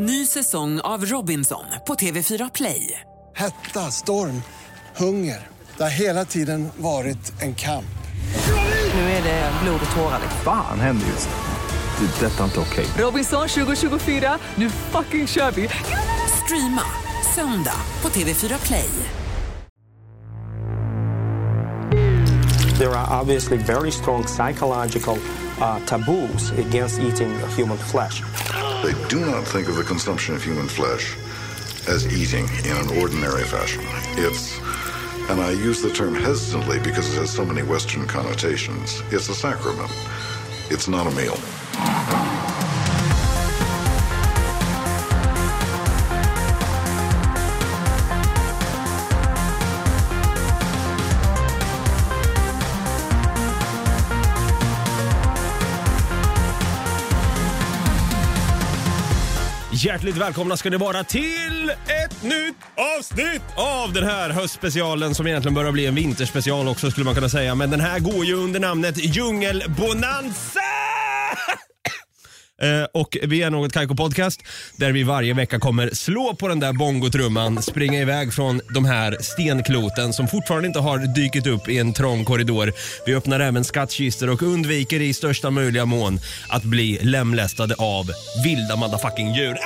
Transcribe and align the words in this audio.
Ny 0.00 0.26
säsong 0.26 0.80
av 0.80 1.04
Robinson 1.04 1.64
på 1.86 1.94
TV4 1.94 2.50
Play. 2.54 3.00
Hetta, 3.36 3.80
storm, 3.80 4.42
hunger. 4.96 5.46
Det 5.76 5.82
har 5.82 5.90
hela 5.90 6.24
tiden 6.24 6.68
varit 6.76 7.42
en 7.42 7.54
kamp. 7.54 7.98
Nu 8.94 9.00
är 9.00 9.22
det 9.22 9.52
blod 9.62 9.80
och 9.90 9.96
tårar. 9.96 10.20
Fan 10.44 10.80
händer 10.80 11.06
just 11.06 11.28
nu. 11.28 12.06
Det. 12.06 12.26
är 12.26 12.30
Detta 12.30 12.40
är 12.40 12.44
inte 12.44 12.60
okej. 12.60 12.86
Robinson 12.98 13.48
2024, 13.48 14.38
nu 14.54 14.70
fucking 14.70 15.26
kör 15.26 15.50
vi! 15.50 15.68
Streama 16.44 16.82
söndag 17.34 17.80
på 18.00 18.08
TV4 18.08 18.66
Play. 18.66 18.90
There 22.78 22.96
are 22.96 23.20
obviously 23.20 23.56
very 23.56 23.90
strong 23.90 24.24
psychological 24.24 25.16
uh, 25.60 25.86
taboos 25.86 26.52
against 26.52 27.00
eating 27.00 27.30
human 27.56 27.78
flesh. 27.78 28.22
They 28.82 28.94
do 29.08 29.26
not 29.26 29.44
think 29.44 29.68
of 29.68 29.74
the 29.74 29.82
consumption 29.82 30.36
of 30.36 30.42
human 30.44 30.68
flesh 30.68 31.16
as 31.88 32.06
eating 32.16 32.48
in 32.64 32.76
an 32.76 33.00
ordinary 33.00 33.42
fashion. 33.42 33.82
It's, 34.16 34.56
and 35.28 35.40
I 35.40 35.50
use 35.50 35.82
the 35.82 35.90
term 35.90 36.14
hesitantly 36.14 36.78
because 36.78 37.12
it 37.12 37.18
has 37.18 37.30
so 37.30 37.44
many 37.44 37.62
Western 37.62 38.06
connotations, 38.06 39.02
it's 39.10 39.28
a 39.28 39.34
sacrament. 39.34 39.90
It's 40.70 40.86
not 40.86 41.06
a 41.06 41.10
meal. 41.10 42.37
Hjärtligt 60.08 60.22
välkomna 60.22 60.56
ska 60.56 60.70
ni 60.70 60.76
vara 60.76 61.04
till 61.04 61.70
ett 62.04 62.22
nytt 62.22 62.56
avsnitt 62.98 63.42
av 63.56 63.92
den 63.92 64.04
här 64.04 64.30
höstspecialen 64.30 65.14
som 65.14 65.26
egentligen 65.26 65.54
börjar 65.54 65.72
bli 65.72 65.86
en 65.86 65.94
vinterspecial 65.94 66.68
också 66.68 66.90
skulle 66.90 67.04
man 67.04 67.14
kunna 67.14 67.28
säga. 67.28 67.54
Men 67.54 67.70
den 67.70 67.80
här 67.80 67.98
går 67.98 68.24
ju 68.24 68.34
under 68.34 68.60
namnet 68.60 69.16
Djungelbonanza! 69.16 70.87
Eh, 72.62 72.84
och 72.94 73.16
vi 73.22 73.42
är 73.42 73.50
något 73.50 73.72
Kaiko 73.72 73.94
Podcast 73.94 74.42
där 74.76 74.92
vi 74.92 75.02
varje 75.02 75.34
vecka 75.34 75.58
kommer 75.58 75.90
slå 75.90 76.34
på 76.34 76.48
den 76.48 76.60
där 76.60 76.72
bongotrumman, 76.72 77.62
springa 77.62 78.00
iväg 78.00 78.32
från 78.32 78.60
de 78.74 78.84
här 78.84 79.16
stenkloten 79.20 80.12
som 80.12 80.28
fortfarande 80.28 80.66
inte 80.66 80.78
har 80.78 80.98
dykt 80.98 81.46
upp 81.46 81.68
i 81.68 81.78
en 81.78 81.92
trång 81.92 82.24
korridor. 82.24 82.72
Vi 83.06 83.14
öppnar 83.14 83.40
även 83.40 83.64
skattkistor 83.64 84.30
och 84.30 84.42
undviker 84.42 85.00
i 85.00 85.14
största 85.14 85.50
möjliga 85.50 85.84
mån 85.84 86.20
att 86.48 86.62
bli 86.62 86.98
lemlästade 87.02 87.74
av 87.78 88.06
vilda 88.44 88.76
motherfucking 88.76 89.34
djur. 89.34 89.56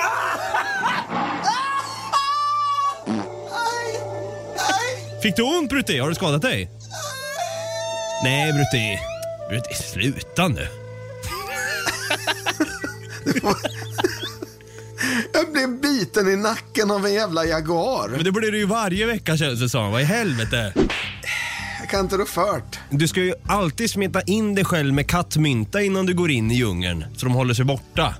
Fick 5.21 5.35
du 5.35 5.43
ont 5.43 5.69
Brutti? 5.69 5.99
Har 5.99 6.09
du 6.09 6.15
skadat 6.15 6.41
dig? 6.41 6.69
Nej 8.23 8.53
Brutti. 8.53 8.99
Brutti, 9.49 9.73
sluta 9.73 10.47
nu. 10.47 10.82
Jag 15.33 15.51
blev 15.51 15.81
biten 15.81 16.27
i 16.27 16.35
nacken 16.35 16.91
av 16.91 17.05
en 17.05 17.13
jävla 17.13 17.45
jaguar. 17.45 18.09
Men 18.09 18.23
det 18.23 18.31
blir 18.31 18.51
det 18.51 18.57
ju 18.57 18.65
varje 18.65 19.05
vecka 19.05 19.37
känns 19.37 19.59
det 19.59 19.69
som. 19.69 19.91
Vad 19.91 20.01
i 20.01 20.05
helvete? 20.05 20.73
Jag 21.79 21.89
kan 21.89 21.99
inte 21.99 22.17
rå 22.17 22.25
fört. 22.25 22.79
Du 22.89 23.07
ska 23.07 23.21
ju 23.21 23.33
alltid 23.47 23.89
smeta 23.89 24.21
in 24.21 24.55
dig 24.55 24.65
själv 24.65 24.93
med 24.93 25.09
kattmynta 25.09 25.81
innan 25.81 26.05
du 26.05 26.13
går 26.13 26.31
in 26.31 26.51
i 26.51 26.55
djungeln. 26.55 27.05
Så 27.17 27.25
de 27.25 27.35
håller 27.35 27.53
sig 27.53 27.65
borta. 27.65 28.15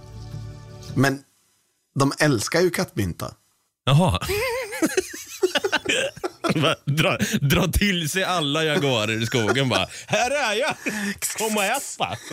Men 0.95 1.20
de 2.00 2.11
älskar 2.20 2.61
ju 2.61 2.70
kattmynta. 2.70 3.33
Jaha. 3.86 4.20
Bara 6.55 6.75
dra, 6.86 7.17
dra 7.41 7.67
till 7.67 8.09
sig 8.09 8.23
alla 8.23 8.63
jaguarer 8.63 9.23
i 9.23 9.25
skogen 9.25 9.69
bara. 9.69 9.87
Här 10.08 10.31
är 10.31 10.54
jag! 10.54 10.76
Kom 11.37 11.58
och 11.58 11.64
ät 11.64 11.95
va. 11.99 12.17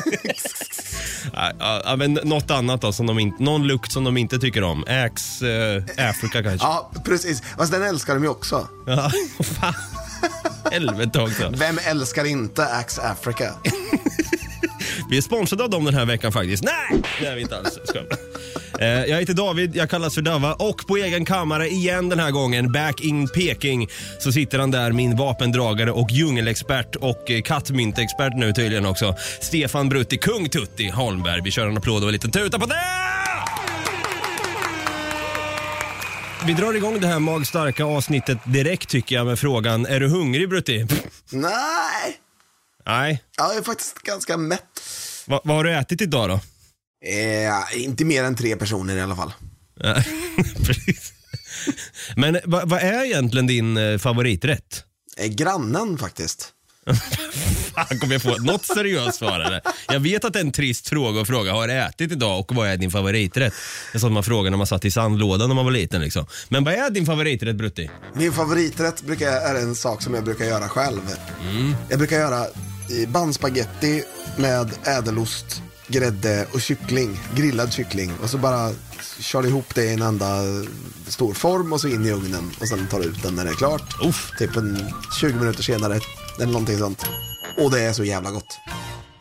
Ja, 1.84 1.96
men 1.96 2.12
något 2.12 2.50
annat 2.50 2.80
då, 2.80 2.92
som 2.92 3.06
de 3.06 3.18
inte, 3.18 3.42
någon 3.42 3.66
lukt 3.66 3.92
som 3.92 4.04
de 4.04 4.16
inte 4.16 4.38
tycker 4.38 4.62
om. 4.62 4.84
Axe 4.88 5.48
eh, 5.96 6.08
Africa 6.10 6.42
kanske. 6.42 6.66
Ja, 6.66 6.92
precis. 7.04 7.42
Fast 7.58 7.72
den 7.72 7.82
älskar 7.82 8.14
de 8.14 8.22
ju 8.22 8.28
också. 8.30 8.68
Ja, 8.86 9.10
fan. 9.60 9.74
Helvete 10.72 11.20
också. 11.20 11.52
Vem 11.56 11.78
älskar 11.84 12.24
inte 12.24 12.66
Axe 12.66 13.02
Africa? 13.02 13.54
Vi 15.10 15.16
är 15.16 15.20
sponsrade 15.22 15.64
av 15.64 15.70
dem 15.70 15.84
den 15.84 15.94
här 15.94 16.06
veckan 16.06 16.32
faktiskt. 16.32 16.64
Nej, 16.64 17.02
det 17.20 17.26
är 17.26 17.34
vi 17.34 17.40
inte 17.42 17.56
alls. 17.58 17.78
Ska. 17.84 17.98
Eh, 18.84 18.88
Jag 18.88 19.20
heter 19.20 19.34
David, 19.34 19.76
jag 19.76 19.90
kallas 19.90 20.14
för 20.14 20.22
Dava 20.22 20.54
och 20.54 20.86
på 20.86 20.96
egen 20.96 21.24
kammare 21.24 21.68
igen 21.68 22.08
den 22.08 22.18
här 22.18 22.30
gången, 22.30 22.72
back 22.72 23.00
in 23.00 23.28
Peking, 23.28 23.88
så 24.18 24.32
sitter 24.32 24.58
han 24.58 24.70
där, 24.70 24.92
min 24.92 25.16
vapendragare 25.16 25.90
och 25.90 26.10
djungelexpert 26.10 26.96
och 26.96 27.30
eh, 27.30 27.42
kattmyntexpert 27.42 28.32
nu 28.36 28.52
tydligen 28.52 28.86
också. 28.86 29.16
Stefan 29.40 29.88
Brutti, 29.88 30.18
kung 30.18 30.48
Tutti 30.48 30.88
Holmberg. 30.88 31.40
Vi 31.44 31.50
kör 31.50 31.66
en 31.68 31.76
applåd 31.76 32.02
och 32.02 32.08
en 32.08 32.12
liten 32.12 32.30
tuta 32.30 32.58
på 32.58 32.66
det! 32.66 32.74
Vi 36.46 36.52
drar 36.52 36.74
igång 36.74 37.00
det 37.00 37.06
här 37.06 37.18
magstarka 37.18 37.84
avsnittet 37.84 38.38
direkt 38.44 38.88
tycker 38.88 39.16
jag 39.16 39.26
med 39.26 39.38
frågan, 39.38 39.86
är 39.86 40.00
du 40.00 40.08
hungrig 40.08 40.48
Brutti? 40.48 40.86
Nej. 41.30 41.52
Nej. 42.86 43.22
Jag 43.36 43.56
är 43.56 43.62
faktiskt 43.62 43.98
ganska 43.98 44.36
mätt. 44.36 44.64
Va, 45.26 45.40
vad 45.44 45.56
har 45.56 45.64
du 45.64 45.74
ätit 45.74 46.00
idag 46.00 46.28
då? 46.28 46.40
Eh, 47.08 47.82
inte 47.84 48.04
mer 48.04 48.24
än 48.24 48.36
tre 48.36 48.56
personer 48.56 48.96
i 48.96 49.00
alla 49.00 49.16
fall. 49.16 49.32
Precis. 50.66 51.12
Men 52.16 52.38
vad 52.44 52.68
vad 52.68 52.80
är 52.80 53.04
egentligen 53.04 53.46
din 53.46 53.76
eh, 53.76 53.98
favoriträtt? 53.98 54.84
Eh, 55.16 55.26
grannen 55.26 55.98
faktiskt. 55.98 56.52
Fan, 57.74 57.98
kommer 57.98 58.14
jag 58.14 58.22
få 58.22 58.36
något 58.36 58.64
seriöst 58.64 59.18
svar 59.18 59.40
eller? 59.40 59.60
Jag 59.88 60.00
vet 60.00 60.24
att 60.24 60.32
det 60.32 60.38
är 60.38 60.44
en 60.44 60.52
trist 60.52 60.88
fråga 60.88 61.20
att 61.20 61.26
fråga, 61.26 61.52
har 61.52 61.68
du 61.68 61.74
ätit 61.74 62.12
idag 62.12 62.38
och 62.38 62.54
vad 62.54 62.68
är 62.68 62.76
din 62.76 62.90
favoriträtt? 62.90 63.54
Det 63.92 63.96
är 63.96 64.00
sånt 64.00 64.12
man 64.12 64.24
frågar 64.24 64.50
när 64.50 64.58
man 64.58 64.66
satt 64.66 64.84
i 64.84 64.90
sandlådan 64.90 65.48
när 65.48 65.54
man 65.54 65.64
var 65.64 65.72
liten 65.72 66.00
liksom. 66.00 66.26
Men 66.48 66.64
vad 66.64 66.74
är 66.74 66.90
din 66.90 67.06
favoriträtt 67.06 67.56
Brutti? 67.56 67.90
Min 68.14 68.32
favoriträtt 68.32 69.02
brukar, 69.02 69.26
är 69.26 69.54
en 69.54 69.74
sak 69.74 70.02
som 70.02 70.14
jag 70.14 70.24
brukar 70.24 70.44
göra 70.44 70.68
själv. 70.68 71.00
Jag 71.88 71.98
brukar 71.98 72.16
göra 72.16 72.40
eh, 72.40 73.08
bandspaghetti 73.08 74.04
med 74.40 74.70
ädelost, 74.84 75.62
grädde 75.86 76.46
och 76.52 76.60
kyckling. 76.60 77.18
Grillad 77.36 77.72
kyckling. 77.72 78.12
Och 78.22 78.30
så 78.30 78.38
bara 78.38 78.70
kör 79.20 79.46
ihop 79.46 79.74
det 79.74 79.84
i 79.84 79.92
en 79.92 80.02
enda 80.02 80.42
stor 81.06 81.34
form 81.34 81.72
och 81.72 81.80
så 81.80 81.88
in 81.88 82.06
i 82.06 82.10
ugnen. 82.10 82.50
Och 82.60 82.68
sen 82.68 82.86
tar 82.86 83.00
du 83.00 83.04
ut 83.04 83.22
den 83.22 83.34
när 83.34 83.44
det 83.44 83.50
är 83.50 83.54
klart. 83.54 84.04
Uff. 84.04 84.32
Typ 84.38 84.56
en 84.56 84.92
20 85.20 85.34
minuter 85.34 85.62
senare. 85.62 86.00
Eller 86.36 86.52
någonting 86.52 86.78
sånt. 86.78 87.06
Och 87.58 87.70
det 87.70 87.80
är 87.80 87.92
så 87.92 88.04
jävla 88.04 88.30
gott. 88.30 88.58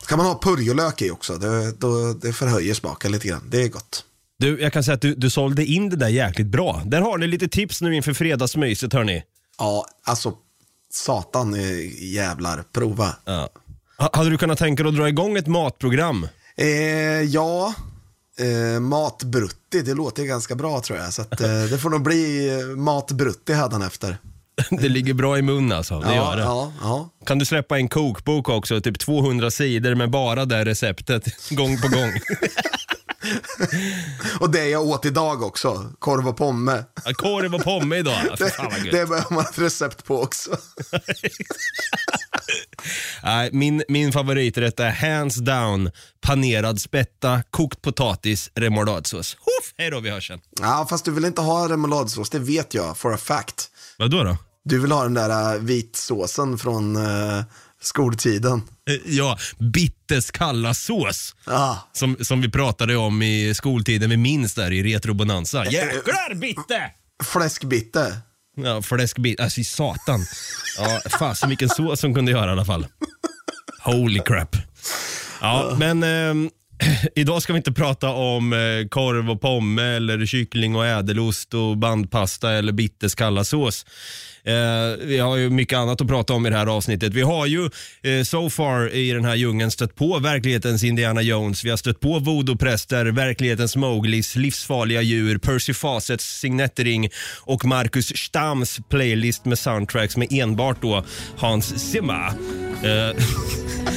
Kan 0.07 0.17
man 0.17 0.27
ha 0.27 0.39
purjolök 0.41 1.01
i 1.01 1.11
också. 1.11 1.37
Det, 1.37 1.71
då, 1.71 2.13
det 2.13 2.33
förhöjer 2.33 2.73
smaken 2.73 3.11
lite 3.11 3.27
grann. 3.27 3.49
Det 3.49 3.61
är 3.61 3.69
gott. 3.69 4.05
Du, 4.39 4.61
jag 4.61 4.73
kan 4.73 4.83
säga 4.83 4.95
att 4.95 5.01
du, 5.01 5.15
du 5.15 5.29
sålde 5.29 5.65
in 5.65 5.89
det 5.89 5.95
där 5.95 6.07
jäkligt 6.07 6.47
bra. 6.47 6.81
Där 6.85 7.01
har 7.01 7.17
ni 7.17 7.27
lite 7.27 7.47
tips 7.47 7.81
nu 7.81 7.95
inför 7.95 8.13
fredagsmyset 8.13 8.93
hörni. 8.93 9.23
Ja, 9.57 9.85
alltså 10.03 10.33
satan 10.93 11.55
jävlar. 11.99 12.63
Prova. 12.73 13.15
Ja. 13.25 13.49
Ha- 13.99 14.09
Hade 14.13 14.29
du 14.29 14.37
kunnat 14.37 14.59
tänka 14.59 14.83
dig 14.83 14.89
att 14.89 14.95
dra 14.95 15.09
igång 15.09 15.37
ett 15.37 15.47
matprogram? 15.47 16.27
Eh, 16.57 16.67
ja, 17.21 17.73
eh, 18.39 18.79
matbrutti, 18.79 19.81
det 19.81 19.93
låter 19.93 20.23
ganska 20.23 20.55
bra 20.55 20.81
tror 20.81 20.99
jag. 20.99 21.13
Så 21.13 21.21
att, 21.21 21.41
eh, 21.41 21.63
det 21.71 21.77
får 21.77 21.89
nog 21.89 22.01
bli 22.01 22.49
eh, 22.59 22.65
matbrutti 22.77 23.53
efter. 23.87 24.17
Det 24.69 24.89
ligger 24.89 25.13
bra 25.13 25.37
i 25.37 25.41
mun 25.41 25.71
alltså. 25.71 25.99
Det 25.99 26.07
ja, 26.07 26.15
gör 26.15 26.35
det. 26.35 26.41
Ja, 26.43 26.73
ja. 26.81 27.09
Kan 27.25 27.39
du 27.39 27.45
släppa 27.45 27.77
en 27.77 27.89
kokbok 27.89 28.49
också, 28.49 28.81
typ 28.81 28.99
200 28.99 29.51
sidor 29.51 29.95
med 29.95 30.09
bara 30.09 30.45
det 30.45 30.65
receptet 30.65 31.49
gång 31.49 31.77
på 31.81 31.87
gång? 31.87 32.11
Och 34.39 34.49
det 34.49 34.69
jag 34.69 34.83
åt 34.83 35.05
idag 35.05 35.43
också, 35.43 35.91
korv 35.99 36.27
och 36.27 36.37
pomme. 36.37 36.83
Ja, 37.05 37.13
Korv 37.13 37.55
och 37.55 37.63
pomme 37.63 37.95
idag. 37.97 38.35
Det, 38.37 38.49
fan 38.49 38.65
vad 38.71 38.79
gött. 38.85 38.91
det 38.91 39.05
behöver 39.05 39.33
man 39.33 39.45
ett 39.45 39.59
recept 39.59 40.05
på 40.05 40.21
också. 40.21 40.57
Nej, 43.23 43.49
min, 43.53 43.83
min 43.87 44.11
favoriträtt 44.11 44.79
är 44.79 44.89
hands 44.89 45.35
down 45.35 45.91
panerad 46.21 46.81
spätta, 46.81 47.43
kokt 47.49 47.81
potatis, 47.81 48.51
remouladsås. 48.55 49.37
Hej 49.77 49.91
då, 49.91 49.99
vi 49.99 50.09
hörs 50.09 50.27
sen. 50.27 50.39
Ja, 50.61 50.87
fast 50.89 51.05
du 51.05 51.11
vill 51.11 51.25
inte 51.25 51.41
ha 51.41 51.69
remouladsås, 51.69 52.29
det 52.29 52.39
vet 52.39 52.73
jag 52.73 52.97
for 52.97 53.13
a 53.13 53.17
fact. 53.17 53.69
Vadå 53.97 54.23
då? 54.23 54.37
Du 54.63 54.79
vill 54.79 54.91
ha 54.91 55.03
den 55.03 55.13
där 55.13 55.55
uh, 55.55 55.61
vitsåsen 55.61 56.57
från 56.57 56.95
uh, 56.95 57.43
skoltiden. 57.81 58.61
Eh, 58.89 58.95
Ja, 59.05 59.37
Bittes 59.59 60.31
kalla 60.31 60.73
sås. 60.73 61.35
Ja. 61.45 61.89
Som, 61.93 62.17
som 62.21 62.41
vi 62.41 62.49
pratade 62.49 62.95
om 62.97 63.21
i 63.21 63.53
skoltiden, 63.55 64.09
vi 64.09 64.17
minns 64.17 64.53
där 64.53 64.71
i 64.71 64.83
Retro 64.95 65.13
Bonanza. 65.13 65.65
Jäklar 65.65 66.35
Bitte! 66.35 66.91
Fläskbitte. 67.23 68.17
Ja, 68.57 68.81
fläskbit, 68.81 69.39
alltså 69.39 69.63
satan. 69.63 70.25
Ja, 70.77 71.01
fasen 71.19 71.49
vilken 71.49 71.69
sås 71.69 71.99
som 71.99 72.13
kunde 72.15 72.31
göra 72.31 72.49
i 72.49 72.51
alla 72.51 72.65
fall. 72.65 72.87
Holy 73.83 74.19
crap. 74.25 74.55
Ja, 75.41 75.75
men 75.79 76.03
ehm, 76.03 76.49
idag 77.15 77.41
ska 77.41 77.53
vi 77.53 77.57
inte 77.57 77.71
prata 77.71 78.09
om 78.09 78.53
eh, 78.53 78.87
korv 78.89 79.29
och 79.29 79.41
pomme 79.41 79.83
eller 79.83 80.25
kyckling 80.25 80.75
och 80.75 80.85
ädelost 80.85 81.53
och 81.53 81.77
bandpasta 81.77 82.51
eller 82.51 82.71
Bittes 82.71 83.15
kalla 83.15 83.43
Eh, 84.43 84.97
vi 85.01 85.17
har 85.17 85.37
ju 85.37 85.49
mycket 85.49 85.77
annat 85.77 86.01
att 86.01 86.07
prata 86.07 86.33
om 86.33 86.45
i 86.45 86.49
det 86.49 86.55
här 86.55 86.67
avsnittet. 86.67 87.13
Vi 87.13 87.21
har 87.21 87.45
ju 87.45 87.69
eh, 88.03 88.23
so 88.23 88.49
far 88.49 88.93
i 88.93 89.11
den 89.11 89.25
här 89.25 89.35
djungeln 89.35 89.71
stött 89.71 89.95
på 89.95 90.19
verklighetens 90.19 90.83
Indiana 90.83 91.21
Jones. 91.21 91.63
Vi 91.65 91.69
har 91.69 91.77
stött 91.77 91.99
på 91.99 92.19
voodoo-präster, 92.19 93.05
verklighetens 93.05 93.75
Mowglis, 93.75 94.35
livsfarliga 94.35 95.01
djur, 95.01 95.37
Percy 95.37 95.73
Fawcetts 95.73 96.39
signettering 96.39 97.09
och 97.41 97.65
Marcus 97.65 98.17
Stams 98.17 98.79
playlist 98.89 99.45
med 99.45 99.59
soundtracks 99.59 100.17
med 100.17 100.27
enbart 100.31 100.81
då 100.81 101.03
Hans 101.37 101.91
Zimmer. 101.91 102.27
Eh, 102.83 103.15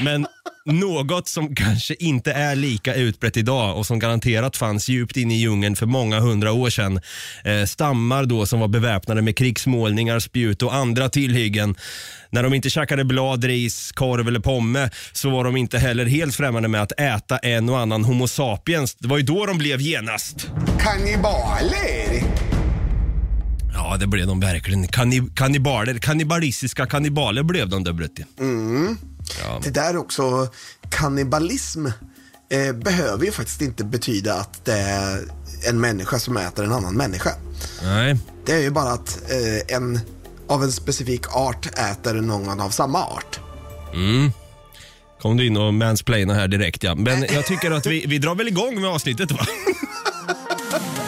men 0.00 0.26
något 0.64 1.28
som 1.28 1.54
kanske 1.54 1.94
inte 1.94 2.32
är 2.32 2.56
lika 2.56 2.94
utbrett 2.94 3.36
idag 3.36 3.78
och 3.78 3.86
som 3.86 3.98
garanterat 3.98 4.56
fanns 4.56 4.88
djupt 4.88 5.16
inne 5.16 5.34
i 5.34 5.38
djungeln 5.38 5.76
för 5.76 5.86
många 5.86 6.20
hundra 6.20 6.52
år 6.52 6.70
sedan. 6.70 7.00
Eh, 7.44 7.64
stammar 7.66 8.24
då 8.24 8.46
som 8.46 8.60
var 8.60 8.68
beväpnade 8.68 9.22
med 9.22 9.36
krigsmålningar, 9.36 10.18
spjut 10.20 10.62
och 10.62 10.74
andra 10.74 11.08
tillhyggen. 11.08 11.74
När 12.30 12.42
de 12.42 12.54
inte 12.54 12.70
käkade 12.70 13.04
blad, 13.04 13.44
ris, 13.44 13.92
korv 13.92 14.28
eller 14.28 14.40
pomme 14.40 14.90
så 15.12 15.30
var 15.30 15.44
de 15.44 15.56
inte 15.56 15.78
heller 15.78 16.06
helt 16.06 16.34
främmande 16.34 16.68
med 16.68 16.82
att 16.82 17.00
äta 17.00 17.38
en 17.38 17.68
och 17.68 17.78
annan 17.78 18.04
Homo 18.04 18.28
sapiens. 18.28 18.94
Det 18.94 19.08
var 19.08 19.16
ju 19.18 19.22
då 19.24 19.46
de 19.46 19.58
blev 19.58 19.80
genast. 19.80 20.50
Kannibaler! 20.80 22.22
Ja, 23.74 23.96
det 24.00 24.06
blev 24.06 24.26
de 24.26 24.40
verkligen. 24.40 24.86
Kanni- 24.86 25.34
kannibaler, 25.34 25.98
kannibalistiska 25.98 26.86
kannibaler 26.86 27.42
blev 27.42 27.68
de 27.68 27.84
där 27.84 27.92
Brutti. 27.92 28.24
Det 29.62 29.70
där 29.70 29.96
också, 29.96 30.48
kannibalism 30.90 31.86
eh, 32.50 32.72
behöver 32.72 33.24
ju 33.24 33.32
faktiskt 33.32 33.62
inte 33.62 33.84
betyda 33.84 34.34
att 34.34 34.64
det 34.64 34.78
är 34.78 35.20
en 35.68 35.80
människa 35.80 36.18
som 36.18 36.36
äter 36.36 36.64
en 36.64 36.72
annan 36.72 36.94
människa. 36.94 37.30
Nej. 37.82 38.18
Det 38.46 38.52
är 38.52 38.60
ju 38.60 38.70
bara 38.70 38.92
att 38.92 39.30
eh, 39.30 39.76
en 39.76 40.00
av 40.48 40.62
en 40.62 40.72
specifik 40.72 41.36
art 41.36 41.66
äter 41.66 42.14
någon 42.14 42.60
av 42.60 42.70
samma 42.70 43.04
art. 43.04 43.40
Kom 45.22 45.36
du 45.36 45.46
in 45.46 45.56
och 45.56 45.74
mansplaina 45.74 46.34
här 46.34 46.48
direkt 46.48 46.82
ja. 46.82 46.94
Men 46.94 47.26
jag 47.32 47.46
tycker 47.46 47.70
att 47.70 47.86
vi, 47.86 48.06
vi 48.06 48.18
drar 48.18 48.34
väl 48.34 48.48
igång 48.48 48.80
med 48.80 48.90
avsnittet 48.90 49.32
va? 49.32 49.46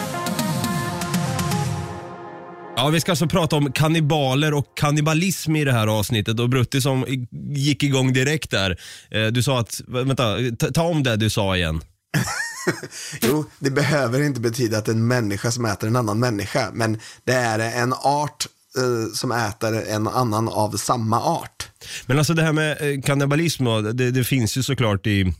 Ja, 2.77 2.89
vi 2.89 2.99
ska 3.01 3.11
alltså 3.11 3.27
prata 3.27 3.55
om 3.55 3.71
kannibaler 3.71 4.53
och 4.53 4.65
kannibalism 4.77 5.55
i 5.55 5.63
det 5.63 5.71
här 5.71 5.87
avsnittet 5.87 6.39
och 6.39 6.49
Brutti 6.49 6.81
som 6.81 7.07
i- 7.07 7.27
gick 7.55 7.83
igång 7.83 8.13
direkt 8.13 8.51
där. 8.51 8.79
Eh, 9.11 9.25
Du 9.27 9.43
sa 9.43 9.59
att, 9.59 9.81
vänta, 9.87 10.35
ta, 10.59 10.71
ta 10.71 10.83
om 10.83 11.03
det 11.03 11.15
du 11.15 11.29
sa 11.29 11.55
igen. 11.57 11.81
Jo, 13.21 13.45
det 13.59 13.71
behöver 13.71 14.21
inte 14.21 14.39
betyda 14.39 14.77
att 14.77 14.87
en 14.87 15.07
människa 15.07 15.51
som 15.51 15.65
äter 15.65 15.87
en 15.87 15.95
annan 15.95 16.19
människa, 16.19 16.69
men 16.73 16.99
det 17.23 17.33
är 17.33 17.59
en 17.59 17.93
art 17.93 18.45
eh, 18.77 19.13
som 19.13 19.31
äter 19.31 19.87
en 19.87 20.07
annan 20.07 20.47
av 20.49 20.77
samma 20.77 21.21
art. 21.21 21.67
Men 22.05 22.17
alltså 22.17 22.33
det 22.33 22.41
här 22.43 22.53
med 22.53 22.77
eh, 22.81 23.01
kannibalism, 23.01 23.63
då, 23.65 23.81
det, 23.81 24.11
det 24.11 24.23
finns 24.23 24.57
ju 24.57 24.63
såklart 24.63 25.07
i, 25.07 25.33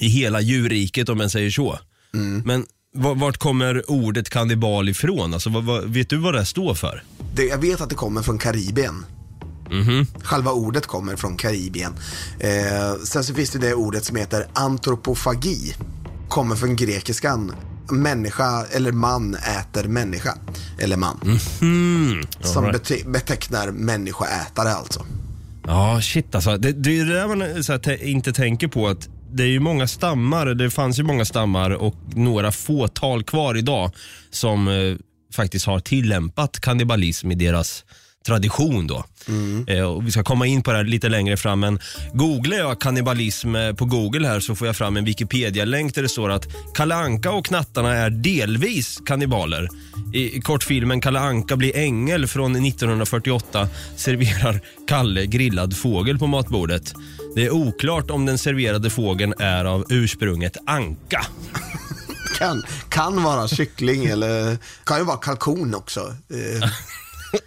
i 0.00 0.08
hela 0.08 0.40
djurriket 0.40 1.08
om 1.08 1.18
man 1.18 1.30
säger 1.30 1.50
så. 1.50 1.78
Men 2.44 2.66
va- 2.94 3.14
vart 3.14 3.36
kommer 3.38 3.90
ordet 3.90 4.30
kannibal 4.30 4.88
ifrån? 4.88 5.34
Alltså, 5.34 5.50
vad, 5.50 5.64
vad, 5.64 5.84
vet 5.84 6.10
du 6.10 6.16
vad 6.16 6.34
det 6.34 6.44
står 6.44 6.74
för? 6.74 7.02
Det, 7.34 7.44
jag 7.44 7.58
vet 7.58 7.80
att 7.80 7.88
det 7.88 7.94
kommer 7.94 8.22
från 8.22 8.38
Karibien. 8.38 9.04
Själva 10.22 10.50
ordet 10.52 10.86
kommer 10.86 11.16
från 11.16 11.36
Karibien. 11.36 11.92
Eh, 12.40 12.94
sen 13.04 13.24
så 13.24 13.34
finns 13.34 13.50
det 13.50 13.58
det 13.58 13.74
ordet 13.74 14.04
som 14.04 14.16
heter 14.16 14.46
antropofagi. 14.52 15.74
Kommer 16.28 16.56
från 16.56 16.76
grekiskan. 16.76 17.52
Människa 17.90 18.64
eller 18.66 18.92
man 18.92 19.34
äter 19.34 19.84
människa. 19.88 20.34
Eller 20.78 20.96
man. 20.96 21.38
Som 22.40 22.64
Alright. 22.64 22.82
bete- 22.82 23.10
betecknar 23.10 23.70
människoätare 23.70 24.72
alltså. 24.74 25.06
Ja, 25.66 26.00
shit 26.02 26.34
alltså. 26.34 26.56
Det, 26.56 26.72
det 26.72 26.98
är 27.00 27.04
det 27.04 27.14
där 27.14 27.28
man 27.28 27.40
här, 27.40 27.78
te- 27.78 28.10
inte 28.10 28.32
tänker 28.32 28.68
på. 28.68 28.88
att 28.88 29.08
Det 29.36 29.42
är 29.42 29.48
ju 29.48 29.60
många 29.60 29.86
stammar, 29.86 30.46
det 30.46 30.70
fanns 30.70 30.98
ju 30.98 31.02
många 31.02 31.24
stammar 31.24 31.70
och 31.70 31.96
några 32.14 32.52
fåtal 32.52 33.24
kvar 33.24 33.56
idag 33.56 33.90
som 34.30 34.68
eh, 34.68 34.96
faktiskt 35.34 35.66
har 35.66 35.80
tillämpat 35.80 36.60
kannibalism 36.60 37.30
i 37.30 37.34
deras 37.34 37.84
tradition 38.26 38.86
då. 38.86 39.04
Eh, 39.66 39.82
och 39.82 40.06
vi 40.06 40.10
ska 40.10 40.22
komma 40.22 40.46
in 40.46 40.62
på 40.62 40.70
det 40.70 40.76
här 40.76 40.84
lite 40.84 41.08
längre 41.08 41.36
fram 41.36 41.60
men 41.60 41.78
googlar 42.12 42.56
jag 42.56 42.80
kannibalism 42.80 43.54
eh, 43.54 43.72
på 43.72 43.84
google 43.84 44.28
här 44.28 44.40
så 44.40 44.54
får 44.54 44.66
jag 44.66 44.76
fram 44.76 44.96
en 44.96 45.04
Wikipedia-länk 45.04 45.94
där 45.94 46.02
det 46.02 46.08
står 46.08 46.30
att 46.30 46.46
Kalle 46.74 46.94
Anka 46.94 47.30
och 47.30 47.46
knattarna 47.46 47.92
är 47.94 48.10
delvis 48.10 48.98
kannibaler. 49.06 49.68
I, 50.14 50.36
i 50.36 50.40
kortfilmen 50.40 51.00
Kalle 51.00 51.20
Anka 51.20 51.56
blir 51.56 51.76
ängel 51.76 52.26
från 52.26 52.66
1948 52.66 53.68
serverar 53.96 54.60
Kalle 54.88 55.26
grillad 55.26 55.76
fågel 55.76 56.18
på 56.18 56.26
matbordet. 56.26 56.94
Det 57.34 57.44
är 57.46 57.50
oklart 57.50 58.10
om 58.10 58.26
den 58.26 58.38
serverade 58.38 58.90
fågeln 58.90 59.34
är 59.38 59.64
av 59.64 59.84
ursprunget 59.90 60.56
anka. 60.66 61.26
Kan, 62.38 62.62
kan 62.88 63.22
vara 63.22 63.48
kyckling 63.48 64.04
eller 64.04 64.56
kan 64.84 64.98
ju 64.98 65.04
vara 65.04 65.16
kalkon 65.16 65.74
också. 65.74 66.00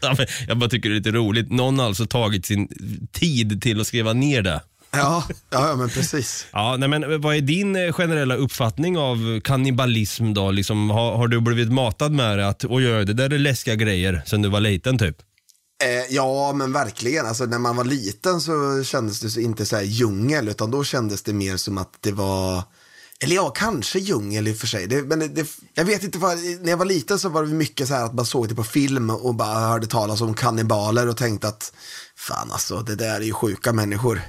Eh, 0.03 0.25
Jag 0.47 0.57
bara 0.57 0.69
tycker 0.69 0.89
det 0.89 0.95
är 0.95 0.97
lite 0.97 1.11
roligt. 1.11 1.51
Någon 1.51 1.79
har 1.79 1.85
alltså 1.85 2.05
tagit 2.05 2.45
sin 2.45 2.67
tid 3.11 3.61
till 3.61 3.81
att 3.81 3.87
skriva 3.87 4.13
ner 4.13 4.41
det. 4.41 4.61
ja, 4.91 5.23
ja, 5.49 5.75
men 5.75 5.89
precis. 5.89 6.47
Ja, 6.51 6.75
nej, 6.79 6.89
men 6.89 7.21
vad 7.21 7.35
är 7.35 7.41
din 7.41 7.75
eh, 7.75 7.91
generella 7.93 8.35
uppfattning 8.35 8.97
av 8.97 9.39
kannibalism 9.39 10.33
då? 10.33 10.51
Liksom, 10.51 10.89
har, 10.89 11.17
har 11.17 11.27
du 11.27 11.39
blivit 11.41 11.71
matad 11.71 12.11
med 12.11 12.37
det 12.37 12.47
att 12.47 12.65
oj, 12.65 12.93
oj, 12.95 13.05
det 13.05 13.13
där 13.13 13.33
är 13.33 13.37
läskiga 13.37 13.75
grejer 13.75 14.21
sen 14.25 14.41
du 14.41 14.49
var 14.49 14.59
liten 14.59 14.97
typ? 14.97 15.15
Eh, 15.83 16.15
ja, 16.15 16.53
men 16.53 16.73
verkligen. 16.73 17.25
Alltså, 17.25 17.45
när 17.45 17.59
man 17.59 17.75
var 17.75 17.83
liten 17.83 18.41
så 18.41 18.83
kändes 18.83 19.19
det 19.19 19.29
så 19.29 19.39
inte 19.39 19.65
så 19.65 19.75
här 19.75 19.83
djungel, 19.83 20.47
utan 20.47 20.71
då 20.71 20.83
kändes 20.83 21.23
det 21.23 21.33
mer 21.33 21.57
som 21.57 21.77
att 21.77 21.97
det 22.01 22.11
var 22.11 22.63
eller 23.19 23.35
ja, 23.35 23.49
kanske 23.49 23.99
djungel 23.99 24.47
i 24.47 24.53
och 24.53 24.57
för 24.57 24.67
sig. 24.67 24.87
Det, 24.87 25.01
men 25.01 25.19
det, 25.19 25.47
jag 25.73 25.85
vet 25.85 26.03
inte, 26.03 26.19
för, 26.19 26.63
när 26.63 26.69
jag 26.69 26.77
var 26.77 26.85
liten 26.85 27.19
så 27.19 27.29
var 27.29 27.43
det 27.43 27.49
mycket 27.49 27.87
så 27.87 27.93
här 27.93 28.05
att 28.05 28.13
man 28.13 28.25
såg 28.25 28.49
det 28.49 28.55
på 28.55 28.63
film 28.63 29.09
och 29.09 29.35
bara 29.35 29.59
hörde 29.59 29.87
talas 29.87 30.21
om 30.21 30.33
kannibaler 30.33 31.09
och 31.09 31.17
tänkte 31.17 31.47
att 31.47 31.73
fan 32.15 32.51
alltså, 32.51 32.81
det 32.81 32.95
där 32.95 33.15
är 33.15 33.25
ju 33.25 33.33
sjuka 33.33 33.73
människor. 33.73 34.21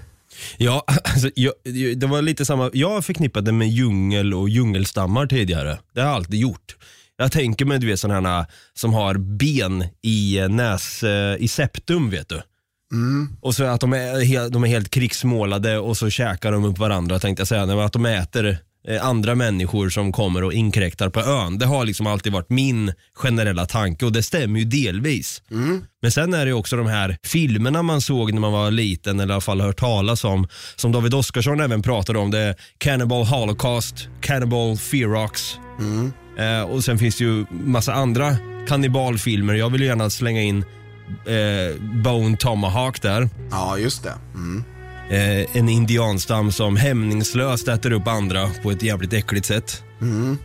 Ja, 0.56 0.84
alltså, 1.04 1.30
jag, 1.34 1.52
det 1.96 2.06
var 2.06 2.22
lite 2.22 2.44
samma. 2.44 2.70
Jag 2.72 3.04
förknippade 3.04 3.52
med 3.52 3.68
djungel 3.68 4.34
och 4.34 4.48
djungelstammar 4.48 5.26
tidigare. 5.26 5.78
Det 5.94 6.00
har 6.00 6.08
jag 6.08 6.16
alltid 6.16 6.40
gjort. 6.40 6.76
Jag 7.20 7.32
tänker 7.32 7.64
mig 7.64 7.78
du 7.78 7.86
vet 7.86 8.00
sådana 8.00 8.28
här 8.28 8.46
som 8.74 8.94
har 8.94 9.14
ben 9.14 9.84
i 10.02 10.38
eh, 10.38 10.48
näs, 10.48 11.02
eh, 11.02 11.36
i 11.38 11.48
septum 11.48 12.10
vet 12.10 12.28
du. 12.28 12.42
Och 13.40 13.54
så 13.54 13.64
att 13.64 13.80
de 13.80 13.92
är, 13.92 14.24
helt, 14.24 14.52
de 14.52 14.64
är 14.64 14.68
helt 14.68 14.90
krigsmålade 14.90 15.78
och 15.78 15.96
så 15.96 16.10
käkar 16.10 16.52
de 16.52 16.64
upp 16.64 16.78
varandra 16.78 17.18
tänkte 17.18 17.40
jag 17.40 17.48
säga. 17.48 17.66
Men 17.66 17.78
Att 17.78 17.92
de 17.92 18.06
äter 18.06 18.58
eh, 18.88 19.06
andra 19.06 19.34
människor 19.34 19.88
som 19.90 20.12
kommer 20.12 20.44
och 20.44 20.52
inkräktar 20.52 21.08
på 21.08 21.20
ön. 21.20 21.58
Det 21.58 21.66
har 21.66 21.84
liksom 21.84 22.06
alltid 22.06 22.32
varit 22.32 22.50
min 22.50 22.92
generella 23.14 23.66
tanke 23.66 24.04
och 24.04 24.12
det 24.12 24.22
stämmer 24.22 24.58
ju 24.58 24.64
delvis. 24.64 25.42
Men 26.02 26.12
sen 26.12 26.34
är 26.34 26.46
det 26.46 26.52
också 26.52 26.76
de 26.76 26.86
här 26.86 27.16
filmerna 27.22 27.82
man 27.82 28.00
såg 28.00 28.32
när 28.32 28.40
man 28.40 28.52
var 28.52 28.70
liten 28.70 29.20
eller 29.20 29.32
i 29.32 29.34
alla 29.34 29.40
fall 29.40 29.60
hört 29.60 29.80
talas 29.80 30.24
om. 30.24 30.48
Som 30.76 30.92
David 30.92 31.14
Oskarsson 31.14 31.60
även 31.60 31.82
pratade 31.82 32.18
om. 32.18 32.30
Det 32.30 32.38
är 32.38 32.54
Cannibal 32.78 33.24
Holocaust, 33.24 34.08
Cannibal 34.20 34.76
Ferox. 34.76 35.56
Eh, 36.38 36.60
och 36.60 36.84
sen 36.84 36.98
finns 36.98 37.16
det 37.16 37.24
ju 37.24 37.46
massa 37.50 37.94
andra 37.94 38.36
kannibalfilmer. 38.68 39.54
Jag 39.54 39.70
vill 39.70 39.82
gärna 39.82 40.10
slänga 40.10 40.42
in 40.42 40.64
eh, 41.26 41.82
Bone 42.04 42.36
Tomahawk 42.36 43.02
där. 43.02 43.28
Ja, 43.50 43.78
just 43.78 44.02
det. 44.02 44.14
Mm. 44.34 44.64
Eh, 45.10 45.56
en 45.56 45.68
indianstam 45.68 46.52
som 46.52 46.76
hämningslöst 46.76 47.68
äter 47.68 47.92
upp 47.92 48.06
andra 48.06 48.50
på 48.62 48.70
ett 48.70 48.82
jävligt 48.82 49.12
äckligt 49.12 49.46
sätt. 49.46 49.82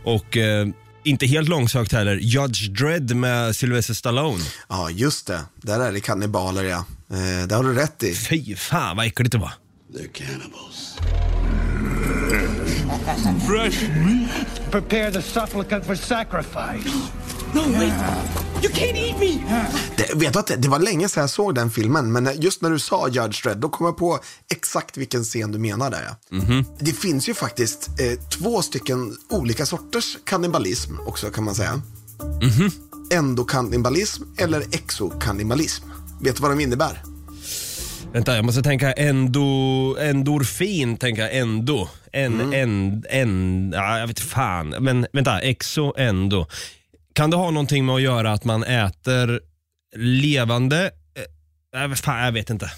Och 0.04 0.36
eh, 0.36 0.66
inte 1.04 1.26
helt 1.26 1.48
långsökt 1.48 1.92
heller, 1.92 2.16
Judge 2.16 2.68
Dredd 2.68 3.16
med 3.16 3.56
Sylvester 3.56 3.94
Stallone. 3.94 4.44
Ja, 4.68 4.90
just 4.90 5.26
det. 5.26 5.40
Där 5.62 5.80
är 5.80 5.92
det 5.92 6.00
kannibaler, 6.00 6.64
ja. 6.64 6.84
Eh, 7.10 7.46
det 7.46 7.54
har 7.54 7.64
du 7.64 7.74
rätt 7.74 8.02
i. 8.02 8.14
Fy 8.14 8.56
fan 8.56 8.96
vad 8.96 9.06
äckligt 9.06 9.32
det 9.32 9.38
var. 9.38 9.52
They're 9.94 10.12
cannibals. 10.12 10.98
Fresh 13.46 13.88
meat. 13.88 14.70
Prepare 14.70 15.10
the 15.10 15.22
supplicant 15.22 15.84
for 15.84 15.94
sacrifice. 15.94 16.84
No, 17.54 17.60
wait. 17.60 17.92
You 18.62 18.72
can't 18.72 18.96
eat 18.96 19.18
me. 19.20 19.38
Det, 19.96 20.14
vet 20.14 20.32
du 20.32 20.38
att 20.38 20.46
det, 20.46 20.56
det 20.56 20.68
var 20.68 20.78
länge 20.78 21.08
sedan 21.08 21.20
jag 21.20 21.30
såg 21.30 21.54
den 21.54 21.70
filmen, 21.70 22.12
men 22.12 22.28
just 22.40 22.62
när 22.62 22.70
du 22.70 22.78
sa 22.78 23.08
Judge 23.08 23.42
Dredd, 23.42 23.58
då 23.58 23.68
kom 23.68 23.86
jag 23.86 23.96
på 23.96 24.18
exakt 24.50 24.96
vilken 24.96 25.24
scen 25.24 25.52
du 25.52 25.58
menar 25.58 25.90
där. 25.90 26.02
Ja. 26.30 26.36
Det 26.78 26.92
finns 26.92 27.28
ju 27.28 27.34
faktiskt 27.34 27.88
eh, 28.00 28.18
två 28.28 28.62
stycken 28.62 29.16
olika 29.30 29.66
sorters 29.66 30.18
kannibalism 30.24 30.92
också 31.06 31.30
kan 31.30 31.44
man 31.44 31.54
säga. 31.54 31.82
Endokannibalism 33.12 34.22
eller 34.36 34.60
exokannibalism. 34.60 35.84
Vet 36.20 36.36
du 36.36 36.42
vad 36.42 36.50
de 36.50 36.60
innebär? 36.60 37.02
Vänta, 38.12 38.36
jag 38.36 38.44
måste 38.44 38.62
tänka 38.62 38.92
endo, 38.92 39.96
endorfin, 39.96 40.96
tänka 40.96 41.30
endo. 41.30 41.88
En, 42.14 42.40
Mm. 42.40 42.52
en, 42.52 43.04
en, 43.10 43.72
ja, 43.76 43.98
jag 43.98 44.06
vet 44.06 44.20
fan. 44.20 44.68
Men 44.68 45.06
vänta, 45.12 45.40
exo, 45.40 45.94
endo. 45.96 46.46
Kan 47.12 47.30
det 47.30 47.36
ha 47.36 47.50
någonting 47.50 47.86
med 47.86 47.94
att 47.94 48.02
göra 48.02 48.32
att 48.32 48.44
man 48.44 48.64
äter 48.64 49.40
levande, 49.96 50.84
eh, 50.84 51.80
jag 51.80 51.88
vet, 51.88 52.00
fan, 52.00 52.24
jag 52.24 52.32
vet 52.32 52.50
inte. 52.50 52.70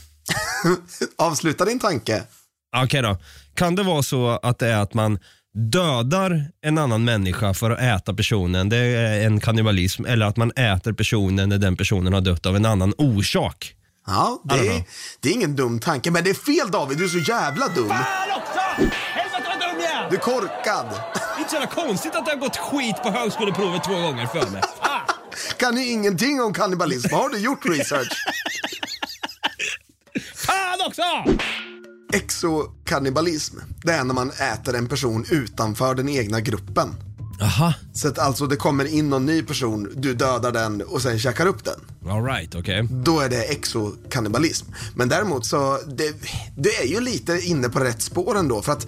Avsluta 1.19 1.64
din 1.64 1.78
tanke. 1.78 2.23
Okej 2.76 3.02
då. 3.02 3.19
Kan 3.55 3.75
det 3.75 3.83
vara 3.83 4.02
så 4.02 4.28
att 4.43 4.59
det 4.59 4.69
är 4.69 4.76
att 4.76 4.95
man 4.95 5.19
dödar 5.73 6.45
en 6.62 6.78
annan 6.78 7.05
människa 7.05 7.55
för 7.55 7.71
att 7.71 7.81
äta 7.81 8.14
personen, 8.14 8.69
det 8.69 8.76
är 8.76 9.26
en 9.26 9.40
kannibalism, 9.40 10.05
eller 10.05 10.26
att 10.26 10.37
man 10.37 10.50
äter 10.50 10.93
personen 10.93 11.49
när 11.49 11.59
den 11.59 11.76
personen 11.76 12.12
har 12.12 12.21
dött 12.21 12.47
av 12.47 12.57
en 12.57 12.66
annan 12.66 12.95
orsak? 12.99 13.73
Ja, 14.07 14.43
I 14.45 14.49
don't 14.49 14.57
det 14.57 14.62
know. 14.64 14.76
är, 14.76 14.85
det 15.21 15.28
är 15.28 15.33
ingen 15.33 15.57
dum 15.57 15.78
tanke. 15.81 16.11
Men 16.11 16.25
det 16.25 16.31
är 16.31 16.35
fel 16.35 16.71
David, 16.71 16.99
du 16.99 17.05
är 17.05 17.09
så 17.09 17.19
jävla 17.19 17.69
dum. 17.69 17.87
Jag 17.88 17.97
är! 17.99 19.25
Du 20.11 20.17
är 20.17 20.21
korkad. 20.21 20.87
Det 21.15 21.21
är 21.21 21.39
inte 21.39 21.51
så 21.51 21.57
jävla 21.57 21.71
konstigt 21.71 22.15
att 22.15 22.25
det 22.25 22.31
har 22.31 22.39
gått 22.39 22.57
skit 22.57 22.97
på 23.03 23.11
högskoleprovet 23.11 23.85
två 23.85 23.93
gånger 23.95 24.27
för 24.27 24.51
mig. 24.51 24.63
Kan 25.57 25.77
ju 25.77 25.87
ingenting 25.87 26.43
om 26.43 26.53
kannibalism. 26.53 27.15
Har 27.15 27.29
du 27.29 27.39
gjort 27.39 27.67
research? 27.67 28.13
Fan 30.35 30.79
också! 30.87 31.03
Exokannibalism, 32.13 33.57
det 33.85 33.93
är 33.93 34.05
när 34.05 34.15
man 34.15 34.31
äter 34.31 34.77
en 34.77 34.89
person 34.89 35.25
utanför 35.31 35.95
den 35.95 36.09
egna 36.09 36.41
gruppen. 36.41 36.95
Aha, 37.40 37.75
Så 37.93 38.09
att 38.09 38.19
alltså 38.19 38.47
det 38.47 38.57
kommer 38.57 38.85
in 38.85 39.11
någon 39.11 39.26
ny 39.26 39.43
person, 39.43 39.93
du 39.97 40.14
dödar 40.14 40.52
den 40.52 40.83
och 40.83 41.02
sen 41.02 41.19
käkar 41.19 41.47
upp 41.47 41.64
den. 41.64 41.81
alright, 42.11 42.55
okej. 42.55 42.88
Då 42.90 43.21
är 43.21 43.28
det 43.28 43.43
exokannibalism. 43.43 44.66
Men 44.95 45.09
däremot 45.09 45.47
så, 45.47 45.78
det, 45.87 46.14
det 46.57 46.76
är 46.76 46.87
ju 46.87 47.00
lite 47.00 47.33
inne 47.40 47.69
på 47.69 47.81
rätt 47.81 48.02
spår 48.02 48.38
ändå. 48.38 48.62
För 48.62 48.73
att 48.73 48.87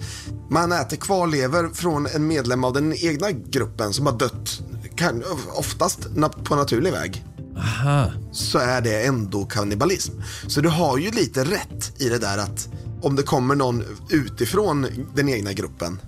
man 0.49 0.71
äter 0.71 0.97
kvarlever 0.97 1.69
från 1.73 2.07
en 2.07 2.27
medlem 2.27 2.63
av 2.63 2.73
den 2.73 2.93
egna 2.93 3.31
gruppen 3.31 3.93
som 3.93 4.05
har 4.05 4.13
dött, 4.17 4.61
kan, 4.95 5.23
oftast 5.53 5.99
på 6.43 6.55
naturlig 6.55 6.91
väg. 6.91 7.25
Aha. 7.57 8.11
så 8.31 8.57
är 8.57 8.81
det 8.81 9.05
ändå 9.05 9.45
kannibalism. 9.45 10.13
Så 10.47 10.61
du 10.61 10.69
har 10.69 10.97
ju 10.97 11.11
lite 11.11 11.43
rätt 11.43 12.01
i 12.01 12.09
det 12.09 12.17
där 12.17 12.37
att 12.37 12.69
om 13.01 13.15
det 13.15 13.23
kommer 13.23 13.55
någon 13.55 13.83
utifrån 14.09 14.87
den 15.15 15.29
egna 15.29 15.53
gruppen, 15.53 15.99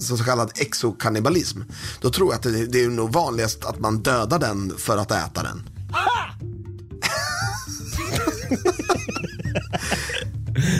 så 0.00 0.16
kallad 0.24 0.50
exokannibalism, 0.54 1.60
då 2.00 2.10
tror 2.10 2.28
jag 2.32 2.36
att 2.36 2.42
det, 2.42 2.66
det 2.66 2.84
är 2.84 2.88
nog 2.88 3.12
vanligast 3.12 3.64
att 3.64 3.78
man 3.78 3.98
dödar 4.02 4.38
den 4.38 4.78
för 4.78 4.96
att 4.96 5.10
äta 5.10 5.42
den. 5.42 5.68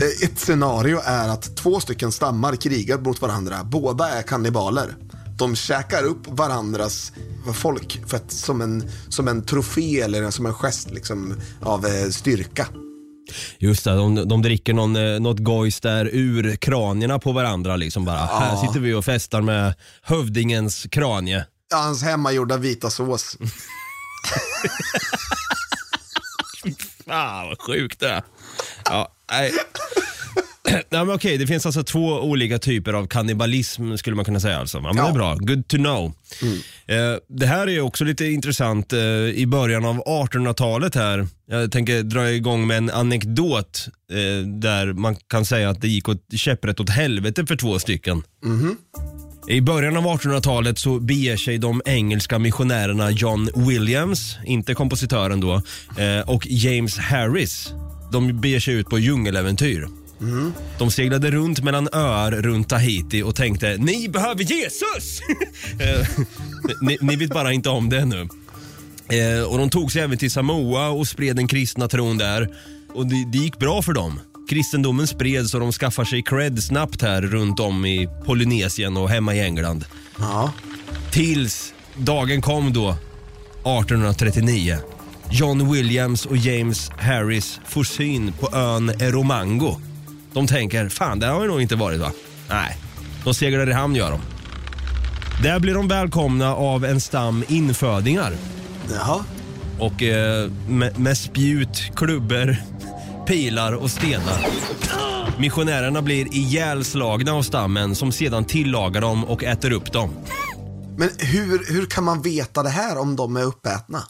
Ett 0.22 0.38
scenario 0.38 1.00
är 1.04 1.28
att 1.28 1.56
två 1.56 1.80
stycken 1.80 2.12
stammar 2.12 2.56
krigar 2.56 2.98
mot 2.98 3.22
varandra. 3.22 3.64
Båda 3.64 4.08
är 4.08 4.22
kannibaler. 4.22 4.96
De 5.38 5.56
käkar 5.56 6.04
upp 6.04 6.28
varandras 6.28 7.12
folk 7.54 8.02
för 8.06 8.16
att, 8.16 8.32
som, 8.32 8.60
en, 8.60 8.90
som 9.08 9.28
en 9.28 9.42
trofé 9.42 10.00
eller 10.00 10.30
som 10.30 10.46
en 10.46 10.54
gest 10.54 10.90
liksom, 10.90 11.34
av 11.62 11.86
eh, 11.86 12.08
styrka. 12.08 12.66
Just 13.58 13.84
det, 13.84 13.90
de, 13.90 14.28
de 14.28 14.42
dricker 14.42 14.74
någon, 14.74 14.96
eh, 14.96 15.20
något 15.20 15.38
gojs 15.38 15.80
där 15.80 16.10
ur 16.12 16.56
kranierna 16.56 17.18
på 17.18 17.32
varandra 17.32 17.76
liksom 17.76 18.04
bara. 18.04 18.18
Här 18.18 18.56
sitter 18.56 18.80
vi 18.80 18.94
och 18.94 19.04
festar 19.04 19.40
med 19.40 19.74
hövdingens 20.02 20.86
kranie. 20.90 21.46
Hans 21.74 22.02
hemmagjorda 22.02 22.56
vita 22.56 22.90
sås. 22.90 23.36
Fan 27.06 27.48
vad 27.48 27.60
sjukt 27.60 28.00
det 28.00 28.08
är. 28.08 28.22
Ja, 28.84 29.12
nej. 29.30 29.52
Nej, 30.68 30.84
men 30.90 31.10
okej, 31.10 31.38
det 31.38 31.46
finns 31.46 31.66
alltså 31.66 31.82
två 31.82 32.06
olika 32.06 32.58
typer 32.58 32.92
av 32.92 33.06
kannibalism 33.06 33.96
skulle 33.96 34.16
man 34.16 34.24
kunna 34.24 34.40
säga. 34.40 34.58
Alltså. 34.58 34.78
Ja, 34.78 34.82
men 34.82 34.96
Det 34.96 35.10
är 35.10 35.12
bra, 35.12 35.34
good 35.34 35.68
to 35.68 35.76
know. 35.76 36.12
Eh, 36.86 36.96
det 37.28 37.46
här 37.46 37.66
är 37.66 37.70
ju 37.72 37.80
också 37.80 38.04
lite 38.04 38.26
intressant 38.26 38.92
eh, 38.92 39.00
i 39.34 39.46
början 39.46 39.84
av 39.84 39.96
1800-talet 40.04 40.94
här. 40.94 41.26
Jag 41.50 41.72
tänker 41.72 42.02
dra 42.02 42.30
igång 42.30 42.66
med 42.66 42.76
en 42.76 42.90
anekdot 42.90 43.88
eh, 44.12 44.46
där 44.46 44.92
man 44.92 45.16
kan 45.16 45.44
säga 45.44 45.70
att 45.70 45.80
det 45.80 45.88
gick 45.88 46.08
åt 46.08 46.24
käpprätt 46.36 46.80
åt 46.80 46.90
helvete 46.90 47.46
för 47.46 47.56
två 47.56 47.78
stycken. 47.78 48.22
I 49.48 49.60
början 49.60 49.96
av 49.96 50.04
1800-talet 50.04 50.78
så 50.78 51.00
beger 51.00 51.36
sig 51.36 51.58
de 51.58 51.82
engelska 51.84 52.38
missionärerna 52.38 53.10
John 53.10 53.48
Williams, 53.54 54.36
inte 54.44 54.74
kompositören 54.74 55.40
då, 55.40 55.54
eh, 56.02 56.28
och 56.28 56.46
James 56.46 56.98
Harris. 56.98 57.72
De 58.12 58.40
beger 58.40 58.60
sig 58.60 58.74
ut 58.74 58.88
på 58.88 58.98
djungeläventyr. 58.98 59.99
De 60.78 60.90
seglade 60.90 61.30
runt 61.30 61.62
mellan 61.62 61.88
öar 61.92 62.32
runt 62.32 62.68
Tahiti 62.68 63.22
och 63.22 63.36
tänkte 63.36 63.76
ni 63.76 64.08
behöver 64.08 64.44
Jesus! 64.44 65.20
Eh, 65.80 66.06
ni, 66.80 66.98
ni 67.00 67.16
vet 67.16 67.30
bara 67.30 67.52
inte 67.52 67.68
om 67.68 67.88
det 67.88 67.98
ännu. 67.98 68.28
Eh, 69.08 69.42
och 69.42 69.58
de 69.58 69.70
tog 69.70 69.92
sig 69.92 70.02
även 70.02 70.18
till 70.18 70.30
Samoa 70.30 70.88
och 70.88 71.08
spred 71.08 71.36
den 71.36 71.48
kristna 71.48 71.88
tron 71.88 72.18
där. 72.18 72.48
Och 72.94 73.06
det, 73.06 73.30
det 73.32 73.38
gick 73.38 73.58
bra 73.58 73.82
för 73.82 73.92
dem. 73.92 74.20
Kristendomen 74.50 75.06
spreds 75.06 75.54
och 75.54 75.60
de 75.60 75.72
skaffar 75.72 76.04
sig 76.04 76.22
cred 76.22 76.62
snabbt 76.62 77.02
här 77.02 77.22
runt 77.22 77.60
om 77.60 77.86
i 77.86 78.08
Polynesien 78.26 78.96
och 78.96 79.10
hemma 79.10 79.34
i 79.34 79.40
England. 79.40 79.84
Ja. 80.18 80.52
Tills 81.10 81.74
dagen 81.96 82.42
kom 82.42 82.72
då, 82.72 82.88
1839. 82.90 84.78
John 85.30 85.72
Williams 85.72 86.26
och 86.26 86.36
James 86.36 86.90
Harris 86.98 87.60
får 87.66 87.84
syn 87.84 88.32
på 88.32 88.56
ön 88.56 88.88
Eromango. 88.88 89.80
De 90.32 90.46
tänker, 90.46 90.88
fan 90.88 91.18
där 91.18 91.28
har 91.28 91.40
vi 91.40 91.46
nog 91.46 91.62
inte 91.62 91.76
varit 91.76 92.00
va? 92.00 92.12
Nej, 92.48 92.78
de 93.24 93.34
seglar 93.34 93.70
i 93.70 93.72
hamn 93.72 93.94
gör 93.94 94.10
de. 94.10 94.20
Där 95.42 95.60
blir 95.60 95.74
de 95.74 95.88
välkomna 95.88 96.54
av 96.54 96.84
en 96.84 97.00
stam 97.00 97.44
infödingar. 97.48 98.32
Jaha. 98.92 99.24
Och 99.78 100.02
eh, 100.02 100.50
med, 100.68 100.98
med 100.98 101.18
spjut, 101.18 101.92
klubbor, 101.96 102.56
pilar 103.26 103.72
och 103.72 103.90
stenar. 103.90 104.46
Missionärerna 105.38 106.02
blir 106.02 106.34
ihjälslagna 106.34 107.32
av 107.32 107.42
stammen 107.42 107.94
som 107.94 108.12
sedan 108.12 108.44
tillagar 108.44 109.00
dem 109.00 109.24
och 109.24 109.44
äter 109.44 109.72
upp 109.72 109.92
dem. 109.92 110.10
Men 110.96 111.08
hur, 111.18 111.72
hur 111.72 111.86
kan 111.86 112.04
man 112.04 112.22
veta 112.22 112.62
det 112.62 112.68
här 112.68 112.98
om 112.98 113.16
de 113.16 113.36
är 113.36 113.42
uppätna? 113.42 114.02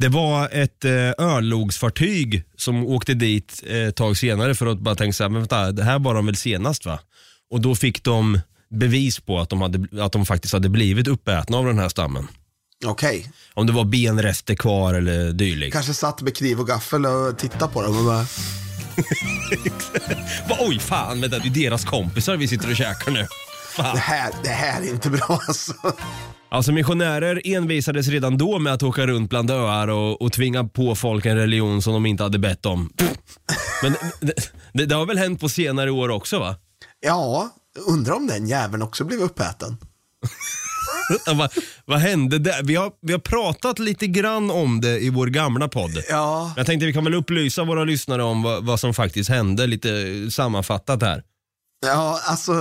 Det 0.00 0.08
var 0.08 0.48
ett 0.52 0.84
eh, 0.84 0.92
örlogsfartyg 1.18 2.44
som 2.56 2.86
åkte 2.86 3.14
dit 3.14 3.62
eh, 3.66 3.76
ett 3.76 3.96
tag 3.96 4.16
senare 4.16 4.54
för 4.54 4.66
att 4.66 4.78
bara 4.78 4.94
tänka 4.94 5.12
så 5.12 5.24
här, 5.24 5.28
men 5.30 5.40
vänta, 5.40 5.72
det 5.72 5.84
här 5.84 5.98
var 5.98 6.14
de 6.14 6.26
väl 6.26 6.36
senast 6.36 6.86
va? 6.86 6.98
Och 7.50 7.60
då 7.60 7.74
fick 7.74 8.02
de 8.04 8.40
bevis 8.70 9.20
på 9.20 9.40
att 9.40 9.50
de, 9.50 9.60
hade, 9.62 10.04
att 10.04 10.12
de 10.12 10.26
faktiskt 10.26 10.52
hade 10.54 10.68
blivit 10.68 11.08
uppätna 11.08 11.56
av 11.56 11.66
den 11.66 11.78
här 11.78 11.88
stammen. 11.88 12.28
Okej. 12.84 13.32
Om 13.54 13.66
det 13.66 13.72
var 13.72 13.84
benrester 13.84 14.54
kvar 14.54 14.94
eller 14.94 15.32
dylikt. 15.32 15.72
Kanske 15.72 15.94
satt 15.94 16.22
med 16.22 16.36
kniv 16.36 16.60
och 16.60 16.66
gaffel 16.66 17.06
och 17.06 17.38
tittade 17.38 17.72
på 17.72 17.82
dem 17.82 17.98
och 17.98 18.04
bara, 18.04 18.22
Va, 20.48 20.56
Oj 20.60 20.78
fan, 20.78 21.20
vänta, 21.20 21.38
det 21.38 21.48
är 21.48 21.64
deras 21.64 21.84
kompisar 21.84 22.36
vi 22.36 22.48
sitter 22.48 22.70
och 22.70 22.76
käkar 22.76 23.12
nu. 23.12 23.20
det 23.20 23.28
Fan. 23.82 23.96
här, 23.96 24.32
det 24.42 24.48
här 24.48 24.82
är 24.82 24.88
inte 24.88 25.10
bra 25.10 25.40
alltså. 25.48 25.74
Alltså 26.50 26.72
missionärer 26.72 27.42
envisades 27.44 28.08
redan 28.08 28.38
då 28.38 28.58
med 28.58 28.72
att 28.72 28.82
åka 28.82 29.06
runt 29.06 29.30
bland 29.30 29.50
öar 29.50 29.88
och, 29.88 30.22
och 30.22 30.32
tvinga 30.32 30.64
på 30.64 30.94
folk 30.94 31.26
en 31.26 31.36
religion 31.36 31.82
som 31.82 31.92
de 31.92 32.06
inte 32.06 32.22
hade 32.22 32.38
bett 32.38 32.66
om. 32.66 32.92
Men 33.82 33.94
det, 34.20 34.34
det, 34.72 34.86
det 34.86 34.94
har 34.94 35.06
väl 35.06 35.18
hänt 35.18 35.40
på 35.40 35.48
senare 35.48 35.90
år 35.90 36.08
också 36.08 36.38
va? 36.38 36.56
Ja, 37.00 37.50
undrar 37.88 38.14
om 38.14 38.26
den 38.26 38.46
jäveln 38.46 38.82
också 38.82 39.04
blev 39.04 39.20
uppäten. 39.20 39.76
Vad, 41.26 41.50
vad 41.84 41.98
hände 41.98 42.38
där? 42.38 42.62
Vi 42.62 42.74
har, 42.76 42.92
vi 43.02 43.12
har 43.12 43.20
pratat 43.20 43.78
lite 43.78 44.06
grann 44.06 44.50
om 44.50 44.80
det 44.80 44.98
i 44.98 45.10
vår 45.10 45.26
gamla 45.26 45.68
podd. 45.68 46.02
Ja. 46.08 46.52
Jag 46.56 46.66
tänkte 46.66 46.86
vi 46.86 46.92
kan 46.92 47.04
väl 47.04 47.14
upplysa 47.14 47.64
våra 47.64 47.84
lyssnare 47.84 48.22
om 48.22 48.42
vad, 48.42 48.64
vad 48.64 48.80
som 48.80 48.94
faktiskt 48.94 49.30
hände, 49.30 49.66
lite 49.66 49.90
sammanfattat 50.30 51.02
här. 51.02 51.22
Ja, 51.86 52.20
alltså 52.24 52.52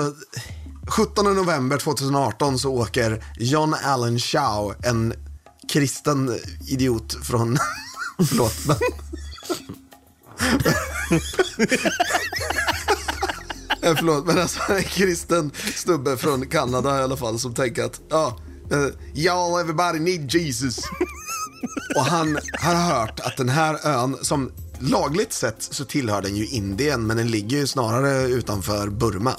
17 0.90 1.36
november 1.36 1.78
2018 1.78 2.60
så 2.60 2.74
åker 2.74 3.24
John 3.38 3.76
Allen 3.84 4.20
Chow, 4.20 4.76
en 4.84 5.14
kristen 5.72 6.40
idiot 6.68 7.26
från, 7.26 7.58
förlåt, 8.30 8.54
men 8.68 8.78
eh, 13.82 13.96
Förlåt, 13.98 14.26
men 14.26 14.40
alltså 14.40 14.60
en 14.74 14.84
kristen 14.84 15.52
snubbe 15.76 16.18
från 16.18 16.46
Kanada 16.46 17.00
i 17.00 17.04
alla 17.04 17.18
fall 17.18 17.40
som 17.40 17.54
tänker 17.54 17.84
att, 17.84 18.02
ja, 18.10 18.40
uh, 18.72 18.88
y'all 19.14 19.62
everybody 19.62 20.00
need 20.00 20.34
Jesus. 20.34 20.80
Och 21.96 22.06
han 22.06 22.38
har 22.60 22.76
hört 22.76 23.20
att 23.20 23.38
den 23.38 23.50
här 23.50 23.88
ön, 23.88 24.18
som 24.22 24.52
lagligt 24.80 25.34
sett 25.34 25.56
så 25.60 25.86
tillhör 25.86 26.22
den 26.22 26.36
ju 26.36 26.48
Indien, 26.48 27.08
men 27.08 27.18
den 27.18 27.28
ligger 27.28 27.58
ju 27.58 27.68
snarare 27.68 28.28
utanför 28.28 28.90
Burma. 28.90 29.36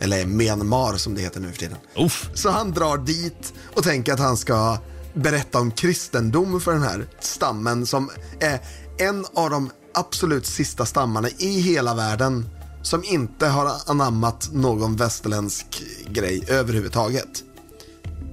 Eller 0.00 0.26
Myanmar 0.26 0.96
som 0.96 1.14
det 1.14 1.20
heter 1.20 1.40
nu 1.40 1.52
för 1.52 1.58
tiden. 1.58 1.76
Uff. 1.96 2.30
Så 2.34 2.50
han 2.50 2.72
drar 2.72 2.98
dit 2.98 3.54
och 3.74 3.82
tänker 3.82 4.12
att 4.12 4.18
han 4.18 4.36
ska 4.36 4.78
berätta 5.14 5.58
om 5.58 5.70
kristendom 5.70 6.60
för 6.60 6.72
den 6.72 6.82
här 6.82 7.06
stammen 7.20 7.86
som 7.86 8.10
är 8.40 8.60
en 8.98 9.26
av 9.34 9.50
de 9.50 9.70
absolut 9.94 10.46
sista 10.46 10.86
stammarna 10.86 11.28
i 11.38 11.60
hela 11.60 11.94
världen 11.94 12.48
som 12.82 13.04
inte 13.04 13.46
har 13.46 13.72
anammat 13.86 14.48
någon 14.52 14.96
västerländsk 14.96 15.82
grej 16.08 16.44
överhuvudtaget. 16.48 17.42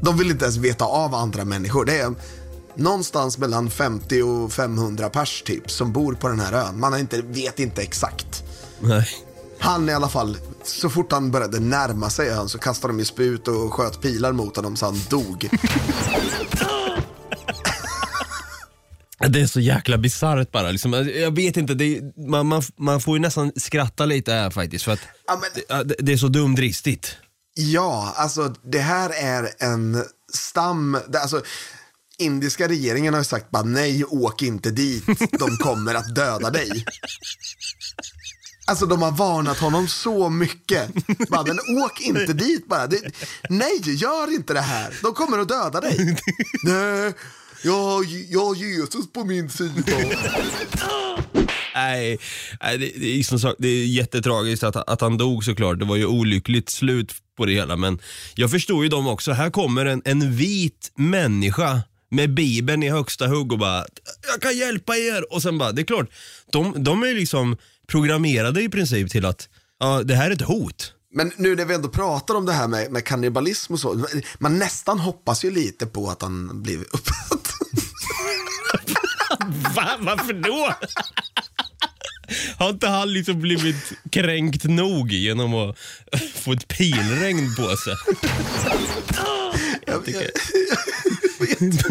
De 0.01 0.17
vill 0.17 0.31
inte 0.31 0.45
ens 0.45 0.57
veta 0.57 0.85
av 0.85 1.15
andra 1.15 1.45
människor. 1.45 1.85
Det 1.85 1.99
är 1.99 2.13
någonstans 2.75 3.37
mellan 3.37 3.69
50 3.69 4.21
och 4.21 4.53
500 4.53 5.09
pers 5.09 5.43
typ 5.45 5.71
som 5.71 5.93
bor 5.93 6.13
på 6.13 6.27
den 6.27 6.39
här 6.39 6.53
ön. 6.53 6.79
Man 6.79 6.99
inte, 6.99 7.21
vet 7.21 7.59
inte 7.59 7.81
exakt. 7.81 8.43
Nej. 8.79 9.07
Han 9.59 9.89
i 9.89 9.93
alla 9.93 10.09
fall, 10.09 10.37
så 10.63 10.89
fort 10.89 11.11
han 11.11 11.31
började 11.31 11.59
närma 11.59 12.09
sig 12.09 12.29
ön 12.29 12.49
så 12.49 12.57
kastade 12.57 12.93
de 12.93 12.99
ju 12.99 13.05
sput 13.05 13.47
och 13.47 13.73
sköt 13.73 14.01
pilar 14.01 14.31
mot 14.31 14.55
honom 14.55 14.75
så 14.75 14.85
han 14.85 14.99
dog. 15.09 15.49
Det 19.29 19.41
är 19.41 19.47
så 19.47 19.59
jäkla 19.59 19.97
bisarrt 19.97 20.51
bara. 20.51 20.71
Liksom, 20.71 20.93
jag 21.15 21.35
vet 21.35 21.57
inte, 21.57 21.73
det 21.73 22.01
man, 22.29 22.47
man, 22.47 22.61
man 22.77 23.01
får 23.01 23.17
ju 23.17 23.21
nästan 23.21 23.51
skratta 23.55 24.05
lite 24.05 24.33
här 24.33 24.49
faktiskt. 24.49 24.85
För 24.85 24.91
att 24.91 24.99
Ja, 25.27 25.41
men- 25.67 25.87
det, 25.87 25.95
det 25.99 26.13
är 26.13 26.17
så 26.17 26.27
dumdristigt. 26.27 27.17
Ja, 27.55 28.13
alltså 28.17 28.55
det 28.63 28.79
här 28.79 29.09
är 29.09 29.49
en 29.59 30.03
stam, 30.33 30.97
det, 31.09 31.19
alltså 31.19 31.41
indiska 32.17 32.67
regeringen 32.67 33.13
har 33.13 33.21
ju 33.21 33.25
sagt 33.25 33.51
bara 33.51 33.63
nej, 33.63 34.03
åk 34.05 34.41
inte 34.41 34.71
dit, 34.71 35.03
de 35.39 35.57
kommer 35.57 35.95
att 35.95 36.15
döda 36.15 36.49
dig. 36.49 36.85
Alltså 38.65 38.85
de 38.85 39.01
har 39.01 39.11
varnat 39.11 39.57
honom 39.57 39.87
så 39.87 40.29
mycket. 40.29 40.89
Bara, 41.29 41.43
men 41.43 41.59
åk 41.83 42.01
inte 42.01 42.33
dit 42.33 42.67
bara. 42.67 42.87
Det, 42.87 43.01
nej, 43.49 43.81
gör 43.83 44.33
inte 44.33 44.53
det 44.53 44.61
här. 44.61 44.93
De 45.01 45.13
kommer 45.13 45.39
att 45.39 45.49
döda 45.49 45.81
dig. 45.81 45.97
nej, 46.63 47.13
jag, 47.63 48.05
jag 48.29 48.45
har 48.45 48.55
Jesus 48.55 49.11
på 49.13 49.23
min 49.23 49.49
sida. 49.49 49.73
Nej, 51.75 52.19
nej 52.61 52.77
det, 52.77 52.91
det, 52.95 53.19
är 53.19 53.23
som 53.23 53.39
sagt, 53.39 53.55
det 53.59 53.67
är 53.67 53.85
jättetragiskt 53.85 54.63
att, 54.63 54.75
att 54.75 55.01
han 55.01 55.17
dog 55.17 55.43
såklart. 55.43 55.79
Det 55.79 55.85
var 55.85 55.95
ju 55.95 56.05
olyckligt 56.05 56.69
slut 56.69 57.13
på 57.37 57.45
det 57.45 57.53
hela. 57.53 57.75
Men 57.75 57.99
jag 58.35 58.51
förstår 58.51 58.83
ju 58.83 58.89
dem 58.89 59.07
också. 59.07 59.31
Här 59.31 59.49
kommer 59.49 59.85
en, 59.85 60.01
en 60.05 60.35
vit 60.35 60.91
människa 60.95 61.81
med 62.11 62.33
bibeln 62.33 62.83
i 62.83 62.89
högsta 62.89 63.27
hugg 63.27 63.51
och 63.51 63.59
bara 63.59 63.85
“Jag 64.31 64.41
kan 64.41 64.57
hjälpa 64.57 64.97
er” 64.97 65.33
och 65.33 65.41
sen 65.41 65.57
bara, 65.57 65.71
det 65.71 65.81
är 65.81 65.85
klart, 65.85 66.09
de, 66.51 66.83
de 66.83 67.03
är 67.03 67.13
liksom 67.13 67.57
programmerade 67.87 68.61
i 68.61 68.69
princip 68.69 69.11
till 69.11 69.25
att 69.25 69.49
ja, 69.79 70.03
det 70.03 70.15
här 70.15 70.29
är 70.29 70.33
ett 70.33 70.41
hot. 70.41 70.93
Men 71.15 71.31
nu 71.37 71.55
när 71.55 71.65
vi 71.65 71.73
ändå 71.73 71.89
pratar 71.89 72.35
om 72.35 72.45
det 72.45 72.53
här 72.53 72.67
med, 72.67 72.91
med 72.91 73.05
kannibalism 73.05 73.73
och 73.73 73.79
så, 73.79 74.05
man 74.37 74.59
nästan 74.59 74.99
hoppas 74.99 75.45
ju 75.45 75.51
lite 75.51 75.85
på 75.85 76.09
att 76.09 76.21
han 76.21 76.61
blivit 76.63 76.87
upprättad. 76.87 77.39
Va? 79.75 79.97
Varför 79.99 80.33
då? 80.33 80.73
Har 82.57 82.69
inte 82.69 82.87
han 82.87 83.13
liksom 83.13 83.41
blivit 83.41 83.93
kränkt 84.11 84.63
nog 84.63 85.11
genom 85.11 85.53
att 85.53 85.77
få 86.35 86.53
ett 86.53 86.67
pilregn 86.67 87.55
på 87.55 87.75
sig? 87.77 87.95
Jag, 89.85 90.03
jag, 90.07 90.23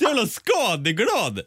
Jävla 0.00 0.26
skadeglad! 0.26 1.40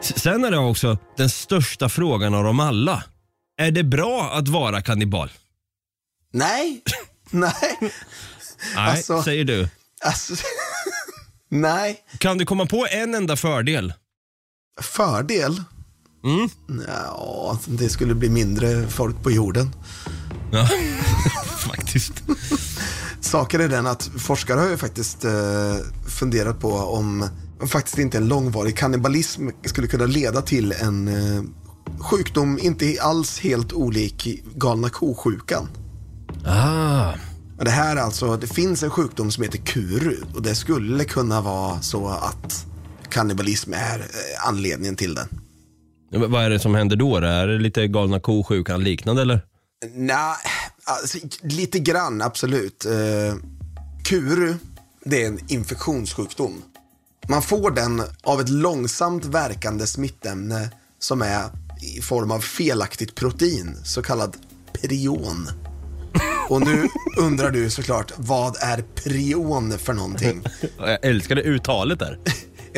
Sen 0.00 0.44
är 0.44 0.50
det 0.50 0.58
också 0.58 0.98
den 1.16 1.30
största 1.30 1.88
frågan 1.88 2.34
av 2.34 2.44
dem 2.44 2.60
alla. 2.60 3.04
Är 3.58 3.70
det 3.70 3.84
bra 3.84 4.30
att 4.32 4.48
vara 4.48 4.82
kannibal? 4.82 5.30
nej, 6.32 6.82
nej. 7.30 7.52
Nej, 7.80 7.90
Alltså- 8.76 9.22
säger 9.22 9.44
du. 9.44 9.68
Alltså, 10.04 10.34
nej. 11.48 12.04
Kan 12.18 12.38
du 12.38 12.44
komma 12.46 12.66
på 12.66 12.86
en 12.90 13.14
enda 13.14 13.36
fördel? 13.36 13.92
Fördel? 14.80 15.62
Mm. 16.24 16.48
Ja, 16.86 17.58
det 17.66 17.88
skulle 17.88 18.14
bli 18.14 18.28
mindre 18.28 18.88
folk 18.88 19.22
på 19.22 19.30
jorden. 19.30 19.70
Ja, 20.52 20.68
faktiskt. 21.58 22.22
Saken 23.28 23.60
är 23.60 23.68
den 23.68 23.86
att 23.86 24.10
forskare 24.18 24.60
har 24.60 24.68
ju 24.68 24.76
faktiskt 24.76 25.24
eh, 25.24 25.30
funderat 26.06 26.60
på 26.60 26.72
om 26.72 27.28
om 27.60 27.68
faktiskt 27.68 27.98
inte 27.98 28.18
en 28.18 28.28
långvarig 28.28 28.76
kannibalism 28.76 29.48
skulle 29.64 29.86
kunna 29.86 30.06
leda 30.06 30.42
till 30.42 30.72
en 30.72 31.08
eh, 31.08 31.42
sjukdom 31.98 32.58
inte 32.62 32.96
alls 33.00 33.40
helt 33.40 33.72
olik 33.72 34.42
galna 34.54 34.88
ko-sjukan. 34.88 35.68
Ah, 36.46 37.12
Det 37.64 37.70
här 37.70 37.96
är 37.96 38.00
alltså, 38.00 38.36
det 38.36 38.46
finns 38.46 38.82
en 38.82 38.90
sjukdom 38.90 39.30
som 39.30 39.42
heter 39.42 39.58
kuru 39.58 40.16
och 40.34 40.42
det 40.42 40.54
skulle 40.54 41.04
kunna 41.04 41.40
vara 41.40 41.80
så 41.80 42.08
att 42.08 42.66
kannibalism 43.10 43.72
är 43.72 43.98
eh, 43.98 44.48
anledningen 44.48 44.96
till 44.96 45.14
den. 45.14 45.28
Men 46.12 46.30
vad 46.30 46.44
är 46.44 46.50
det 46.50 46.58
som 46.58 46.74
händer 46.74 46.96
då? 46.96 47.16
Är 47.16 47.46
det 47.46 47.58
lite 47.58 47.86
galna 47.86 48.20
ko-sjukan 48.20 48.84
liknande 48.84 49.22
eller? 49.22 49.40
Nej, 49.94 50.36
alltså, 50.88 51.18
lite 51.42 51.78
grann 51.78 52.22
absolut. 52.22 52.84
Eh, 52.84 53.36
kuru, 54.04 54.54
det 55.04 55.22
är 55.22 55.26
en 55.26 55.40
infektionssjukdom. 55.48 56.62
Man 57.28 57.42
får 57.42 57.70
den 57.70 58.02
av 58.22 58.40
ett 58.40 58.48
långsamt 58.48 59.24
verkande 59.24 59.86
smittämne 59.86 60.70
som 60.98 61.22
är 61.22 61.44
i 61.96 62.02
form 62.02 62.30
av 62.30 62.40
felaktigt 62.40 63.14
protein, 63.14 63.76
så 63.84 64.02
kallad 64.02 64.36
prion. 64.72 65.48
Och 66.48 66.60
nu 66.60 66.88
undrar 67.18 67.50
du 67.50 67.70
såklart, 67.70 68.12
vad 68.16 68.56
är 68.60 68.84
prion 68.94 69.78
för 69.78 69.92
någonting? 69.92 70.42
Jag 70.78 71.04
älskar 71.04 71.34
det 71.34 71.42
uttalet 71.42 71.98
där. 71.98 72.18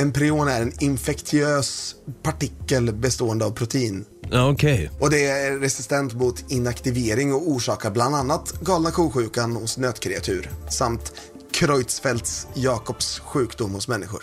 En 0.01 0.13
prion 0.13 0.49
är 0.49 0.63
en 0.63 0.73
infektiös 0.83 1.95
partikel 2.23 2.93
bestående 2.93 3.45
av 3.45 3.51
protein. 3.51 4.05
Okej. 4.33 4.91
Och 5.01 5.11
det 5.11 5.27
är 5.27 5.59
resistent 5.59 6.15
mot 6.15 6.45
inaktivering 6.49 7.35
och 7.35 7.49
orsakar 7.49 7.91
bland 7.91 8.15
annat 8.15 8.61
galna 8.61 8.91
ko-sjukan 8.91 9.57
hos 9.57 9.79
nötkreatur 9.79 10.51
samt 10.71 11.13
Creutzfeldts 11.53 12.47
Jakobs 12.55 13.19
sjukdom 13.19 13.75
hos 13.75 13.89
människor. 13.89 14.23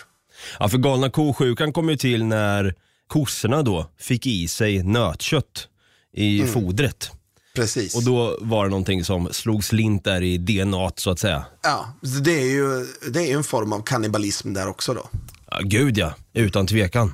Ja, 0.58 0.68
för 0.68 0.78
galna 0.78 1.10
ko-sjukan 1.10 1.72
kom 1.72 1.88
ju 1.88 1.96
till 1.96 2.24
när 2.24 2.74
kossorna 3.06 3.62
då 3.62 3.90
fick 4.00 4.26
i 4.26 4.48
sig 4.48 4.82
nötkött 4.82 5.68
i 6.14 6.46
fodret. 6.46 7.10
Precis. 7.54 7.94
Och 7.94 8.04
då 8.04 8.38
var 8.40 8.64
det 8.64 8.70
någonting 8.70 9.04
som 9.04 9.28
slog 9.32 9.64
slint 9.64 10.04
där 10.04 10.22
i 10.22 10.38
DNA 10.38 10.90
så 10.96 11.10
att 11.10 11.18
säga. 11.18 11.44
Ja, 11.62 11.92
det 12.24 12.40
är 12.40 12.50
ju 12.50 12.86
det 13.10 13.30
är 13.30 13.36
en 13.36 13.44
form 13.44 13.72
av 13.72 13.82
kannibalism 13.82 14.52
där 14.52 14.68
också 14.68 14.94
då. 14.94 15.08
Ja, 15.50 15.60
gud 15.62 15.98
ja, 15.98 16.12
utan 16.34 16.66
tvekan. 16.66 17.12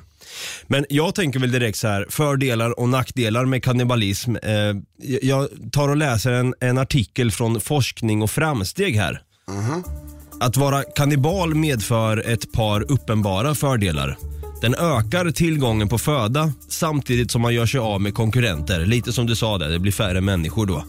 Men 0.67 0.85
jag 0.89 1.15
tänker 1.15 1.39
väl 1.39 1.51
direkt 1.51 1.77
så 1.77 1.87
här, 1.87 2.05
fördelar 2.09 2.79
och 2.79 2.89
nackdelar 2.89 3.45
med 3.45 3.63
kannibalism. 3.63 4.35
Eh, 4.35 4.75
jag 5.21 5.47
tar 5.71 5.89
och 5.89 5.97
läser 5.97 6.31
en, 6.31 6.53
en 6.59 6.77
artikel 6.77 7.31
från 7.31 7.61
Forskning 7.61 8.21
och 8.21 8.31
framsteg 8.31 8.95
här. 8.95 9.21
Att 10.39 10.57
vara 10.57 10.83
kannibal 10.83 11.55
medför 11.55 12.17
ett 12.17 12.51
par 12.51 12.91
uppenbara 12.91 13.55
fördelar. 13.55 14.17
Den 14.61 14.75
ökar 14.75 15.31
tillgången 15.31 15.89
på 15.89 15.97
föda 15.97 16.53
samtidigt 16.69 17.31
som 17.31 17.41
man 17.41 17.53
gör 17.53 17.65
sig 17.65 17.79
av 17.79 18.01
med 18.01 18.13
konkurrenter. 18.13 18.85
Lite 18.85 19.13
som 19.13 19.25
du 19.25 19.35
sa 19.35 19.57
där, 19.57 19.69
det 19.69 19.79
blir 19.79 19.91
färre 19.91 20.21
människor 20.21 20.65
då. 20.65 20.85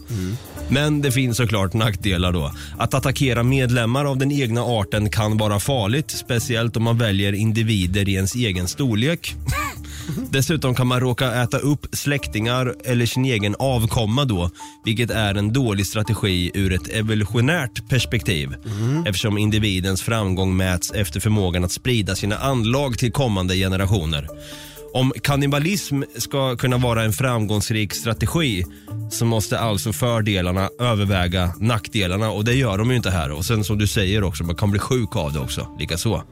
Men 0.69 1.01
det 1.01 1.11
finns 1.11 1.37
såklart 1.37 1.73
nackdelar 1.73 2.31
då. 2.31 2.51
Att 2.77 2.93
attackera 2.93 3.43
medlemmar 3.43 4.05
av 4.05 4.17
den 4.17 4.31
egna 4.31 4.61
arten 4.61 5.09
kan 5.09 5.37
vara 5.37 5.59
farligt, 5.59 6.11
speciellt 6.11 6.77
om 6.77 6.83
man 6.83 6.97
väljer 6.97 7.33
individer 7.33 8.09
i 8.09 8.13
ens 8.13 8.35
egen 8.35 8.67
storlek. 8.67 9.35
Dessutom 10.29 10.75
kan 10.75 10.87
man 10.87 10.99
råka 10.99 11.33
äta 11.33 11.57
upp 11.57 11.87
släktingar 11.91 12.73
eller 12.85 13.05
sin 13.05 13.25
egen 13.25 13.55
avkomma 13.59 14.25
då, 14.25 14.49
vilket 14.85 15.09
är 15.09 15.35
en 15.35 15.53
dålig 15.53 15.85
strategi 15.85 16.51
ur 16.53 16.73
ett 16.73 16.87
evolutionärt 16.93 17.89
perspektiv. 17.89 18.55
Eftersom 19.05 19.37
individens 19.37 20.01
framgång 20.01 20.57
mäts 20.57 20.91
efter 20.91 21.19
förmågan 21.19 21.63
att 21.63 21.71
sprida 21.71 22.15
sina 22.15 22.37
anlag 22.37 22.97
till 22.97 23.11
kommande 23.11 23.55
generationer. 23.55 24.27
Om 24.93 25.13
kannibalism 25.23 26.01
ska 26.17 26.55
kunna 26.55 26.77
vara 26.77 27.03
en 27.03 27.13
framgångsrik 27.13 27.93
strategi 27.93 28.65
så 29.11 29.25
måste 29.25 29.59
alltså 29.59 29.93
fördelarna 29.93 30.69
överväga 30.79 31.53
nackdelarna 31.59 32.31
och 32.31 32.45
det 32.45 32.53
gör 32.53 32.77
de 32.77 32.89
ju 32.89 32.95
inte 32.95 33.09
här. 33.09 33.31
Och 33.31 33.45
sen 33.45 33.63
som 33.63 33.77
du 33.77 33.87
säger 33.87 34.23
också, 34.23 34.43
man 34.43 34.55
kan 34.55 34.71
bli 34.71 34.79
sjuk 34.79 35.15
av 35.15 35.33
det 35.33 35.39
också, 35.39 35.75
likaså. 35.79 36.23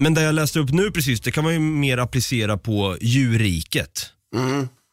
Men 0.00 0.14
det 0.14 0.22
jag 0.22 0.34
läste 0.34 0.58
upp 0.58 0.70
nu 0.70 0.90
precis, 0.90 1.20
det 1.20 1.30
kan 1.30 1.44
man 1.44 1.52
ju 1.52 1.58
mer 1.58 1.98
applicera 1.98 2.58
på 2.58 2.96
djurriket. 3.00 4.06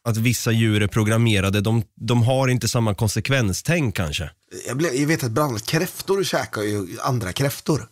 Att 0.08 0.16
vissa 0.16 0.52
djur 0.52 0.82
är 0.82 0.86
programmerade, 0.86 1.60
de, 1.60 1.82
de 2.00 2.22
har 2.22 2.48
inte 2.48 2.68
samma 2.68 2.94
konsekvenstänk 2.94 3.96
kanske. 3.96 4.30
Jag, 4.66 4.76
blev, 4.76 4.94
jag 4.94 5.06
vet 5.06 5.24
att 5.24 5.30
bland 5.30 5.50
annat 5.50 5.66
kräftor 5.66 6.24
käkar 6.24 6.62
ju 6.62 6.86
andra 7.00 7.32
kräftor. 7.32 7.88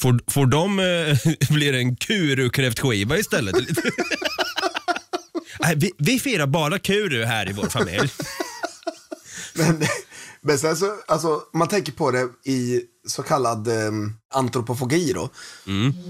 Får, 0.00 0.20
får 0.30 0.46
de, 0.46 0.78
eh, 0.78 1.18
blir 1.54 1.72
en 1.72 1.96
kuru-kräftskiva 1.96 3.18
istället? 3.18 3.56
Nej, 5.60 5.76
vi, 5.76 5.92
vi 5.98 6.18
firar 6.18 6.46
bara 6.46 6.78
kuru 6.78 7.24
här 7.24 7.50
i 7.50 7.52
vår 7.52 7.66
familj. 7.66 8.10
Men, 9.54 9.82
men 10.40 10.58
sen 10.58 10.76
så, 10.76 10.94
alltså, 11.06 11.40
man 11.52 11.68
tänker 11.68 11.92
på 11.92 12.10
det 12.10 12.28
i 12.44 12.82
så 13.06 13.22
kallad 13.22 13.68
eh, 13.68 13.92
antropofogi 14.34 15.12
då, 15.12 15.30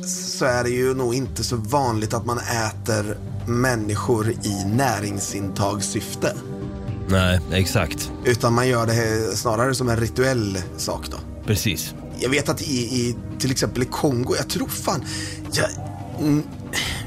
så 0.06 0.44
är 0.44 0.64
det 0.64 0.70
ju 0.70 0.94
nog 0.94 1.14
inte 1.14 1.44
så 1.44 1.56
vanligt 1.56 2.14
att 2.14 2.26
man 2.26 2.38
äter 2.38 3.18
människor 3.46 4.30
i 4.30 4.64
näringsintagssyfte. 4.64 6.36
Nej, 7.08 7.40
exakt. 7.52 8.12
Utan 8.24 8.52
man 8.52 8.68
gör 8.68 8.86
det 8.86 9.36
snarare 9.36 9.74
som 9.74 9.88
en 9.88 9.96
rituell 9.96 10.58
sak 10.76 11.06
då. 11.10 11.16
Precis. 11.46 11.94
Jag 12.20 12.30
vet 12.30 12.48
att 12.48 12.62
i, 12.62 12.74
i 12.74 13.16
till 13.38 13.50
exempel 13.50 13.82
i 13.82 13.86
Kongo, 13.86 14.34
jag 14.36 14.48
tror 14.48 14.68
fan, 14.68 15.04
jag, 15.52 15.70
mm, 16.20 16.42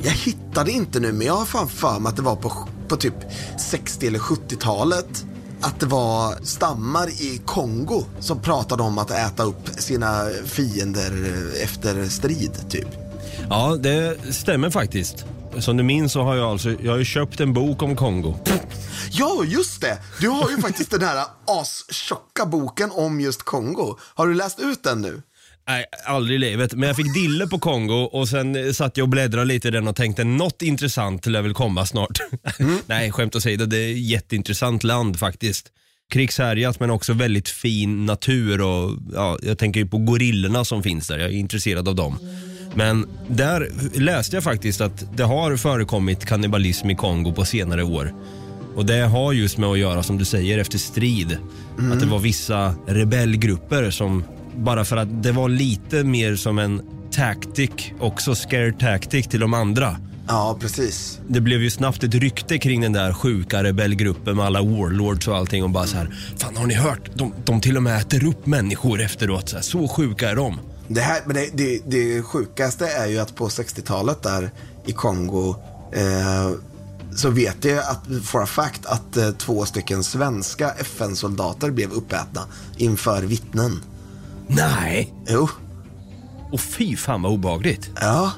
jag 0.04 0.12
hittade 0.12 0.72
inte 0.72 1.00
nu 1.00 1.12
men 1.12 1.28
jag 1.28 1.36
har 1.36 1.46
fan 1.46 1.70
för 1.70 2.00
mig 2.00 2.10
att 2.10 2.16
det 2.16 2.22
var 2.22 2.36
på, 2.36 2.68
på 2.88 2.96
typ 2.96 3.16
60 3.58 4.08
eller 4.08 4.20
70-talet. 4.20 5.26
Att 5.62 5.80
det 5.80 5.86
var 5.86 6.36
stammar 6.44 7.10
i 7.10 7.42
Kongo 7.46 8.04
som 8.20 8.42
pratade 8.42 8.84
om 8.84 8.98
att 8.98 9.12
äta 9.12 9.44
upp 9.44 9.70
sina 9.78 10.30
fiender 10.46 11.12
efter 11.64 12.10
strid 12.10 12.70
typ. 12.70 12.88
Ja, 13.50 13.76
det 13.76 14.18
stämmer 14.32 14.70
faktiskt. 14.70 15.26
Som 15.58 15.78
du 15.78 15.84
minns 15.84 16.14
så 16.14 16.22
har 16.22 16.36
jag 16.36 16.52
alltså, 16.52 16.76
jag 16.84 16.92
har 16.92 16.98
ju 16.98 17.06
köpt 17.06 17.40
en 17.40 17.54
bok 17.54 17.84
om 17.84 17.96
Kongo. 17.96 18.36
Ja, 19.12 19.44
just 19.46 19.82
det! 19.82 19.98
Du 20.22 20.28
har 20.28 20.50
ju 20.50 20.58
faktiskt 20.58 20.92
den 20.92 21.02
här 21.02 21.26
astjocka 21.46 22.46
boken 22.46 22.92
om 22.92 23.22
just 23.22 23.44
Kongo. 23.44 23.98
Har 24.16 24.28
du 24.28 24.34
läst 24.34 24.60
ut 24.60 24.84
den 24.84 25.02
nu? 25.02 25.22
Nej, 25.68 25.86
aldrig 26.06 26.36
i 26.36 26.40
livet. 26.40 26.74
Men 26.74 26.88
jag 26.88 26.96
fick 26.96 27.14
dille 27.14 27.48
på 27.48 27.60
Kongo 27.60 28.04
och 28.04 28.30
sen 28.30 28.56
eh, 28.56 28.72
satt 28.72 28.98
jag 28.98 29.04
och 29.06 29.10
bläddrade 29.10 29.46
lite 29.46 29.68
i 29.68 29.72
den 29.72 29.88
och 29.88 29.96
tänkte 29.96 30.24
något 30.24 30.62
intressant 30.62 31.26
lär 31.26 31.42
väl 31.42 31.54
komma 31.54 31.86
snart. 31.86 32.20
Nej, 32.86 33.12
skämt 33.12 33.36
åsido, 33.36 33.66
det 33.66 33.78
är 33.78 33.92
ett 33.92 33.98
jätteintressant 33.98 34.84
land 34.84 35.20
faktiskt. 35.20 35.68
Krigshärjat 36.14 36.80
men 36.80 36.90
också 36.90 37.14
väldigt 37.14 37.50
fin 37.50 38.06
natur 38.06 38.62
och 38.62 38.98
ja, 39.14 39.38
jag 39.42 39.58
tänker 39.58 39.80
ju 39.80 39.88
på 39.88 39.98
gorillorna 39.98 40.66
som 40.66 40.84
finns 40.84 41.08
där. 41.08 41.20
Jag 41.20 41.30
är 41.30 41.34
intresserad 41.34 41.88
av 41.88 41.96
dem. 41.96 42.20
Men 42.76 43.08
där 43.28 43.70
läste 44.00 44.36
jag 44.36 44.44
faktiskt 44.44 44.82
att 44.82 45.18
det 45.18 45.24
har 45.24 45.58
förekommit 45.58 46.26
kannibalism 46.26 46.90
i 46.90 46.96
Kongo 46.96 47.34
på 47.34 47.46
senare 47.46 47.84
år. 47.84 48.14
Och 48.76 48.86
det 48.86 49.02
har 49.02 49.34
just 49.34 49.58
med 49.58 49.70
att 49.70 49.80
göra 49.80 50.04
som 50.04 50.18
du 50.18 50.26
säger 50.26 50.58
efter 50.58 50.78
strid. 50.78 51.38
Att 51.94 52.00
det 52.00 52.06
var 52.06 52.20
vissa 52.20 52.76
rebellgrupper 52.88 53.92
som 53.92 54.24
bara 54.56 54.86
för 54.86 54.98
att 54.98 55.24
det 55.24 55.32
var 55.32 55.50
lite 55.50 56.04
mer 56.04 56.36
som 56.36 56.60
en 56.60 56.82
tactic, 57.12 57.72
också 58.00 58.36
scare 58.36 58.72
tactic 58.72 59.28
till 59.28 59.40
de 59.40 59.54
andra. 59.54 59.98
Ja, 60.28 60.58
precis. 60.62 61.20
Det 61.28 61.42
blev 61.42 61.62
ju 61.62 61.70
snabbt 61.70 62.04
ett 62.04 62.16
rykte 62.16 62.58
kring 62.58 62.82
den 62.82 62.94
där 62.94 63.14
sjuka 63.14 63.64
rebellgruppen 63.64 64.36
med 64.36 64.46
alla 64.46 64.62
warlords 64.62 65.28
och 65.28 65.36
allting 65.36 65.64
och 65.64 65.70
bara 65.70 65.86
så 65.86 65.98
här, 65.98 66.10
fan 66.38 66.58
har 66.58 66.66
ni 66.68 66.74
hört? 66.74 67.10
De, 67.14 67.34
de 67.46 67.62
till 67.62 67.78
och 67.78 67.84
med 67.84 67.98
äter 67.98 68.28
upp 68.28 68.46
människor 68.46 69.02
efteråt. 69.02 69.50
Så, 69.50 69.56
här, 69.56 69.64
så 69.64 69.88
sjuka 69.88 70.30
är 70.30 70.36
de. 70.36 70.60
Det, 70.92 71.02
här, 71.02 71.22
men 71.26 71.36
det, 71.36 71.50
det, 71.54 71.82
det 71.86 72.22
sjukaste 72.22 72.88
är 72.88 73.08
ju 73.08 73.20
att 73.20 73.36
på 73.36 73.48
60-talet 73.48 74.24
där 74.24 74.52
i 74.86 74.92
Kongo 74.92 75.56
eh, 75.92 76.52
så 77.16 77.30
vet 77.30 77.66
jag 77.66 77.78
att, 77.80 78.26
for 78.26 78.44
a 78.44 78.46
fact 78.46 78.86
att 78.86 79.18
eh, 79.18 79.32
två 79.32 79.66
stycken 79.66 80.04
svenska 80.04 80.70
FN-soldater 80.72 81.72
blev 81.72 81.92
uppätna 81.92 82.42
inför 82.78 83.22
vittnen. 83.24 83.80
Nej! 84.48 85.14
Jo, 85.28 85.50
Och 86.52 86.62
fy 86.62 86.96
fan 86.96 87.22
vad 87.22 87.32
obehagligt. 87.32 87.90
ja. 88.02 88.32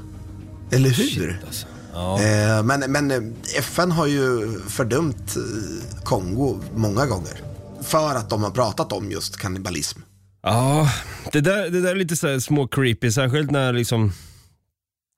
Eller 0.71 0.89
hur? 0.89 1.41
Alltså. 1.47 1.67
Ja. 1.93 2.21
Eh, 2.21 2.63
men, 2.63 2.79
men 2.91 3.11
eh, 3.11 3.21
FN 3.57 3.91
har 3.91 4.07
ju 4.07 4.59
fördömt 4.67 5.35
eh, 5.35 6.01
Kongo 6.03 6.59
många 6.75 7.05
gånger. 7.05 7.41
För 7.81 8.15
att 8.15 8.29
de 8.29 8.43
har 8.43 8.51
pratat 8.51 8.91
om 8.93 9.11
just 9.11 9.37
kannibalism. 9.37 9.99
Ja, 10.43 10.89
det 11.31 11.41
där, 11.41 11.69
det 11.69 11.81
där 11.81 11.91
är 11.91 11.95
lite 11.95 12.15
så 12.15 12.41
små 12.41 12.67
creepy, 12.67 13.11
särskilt 13.11 13.51
när 13.51 13.73
liksom 13.73 14.11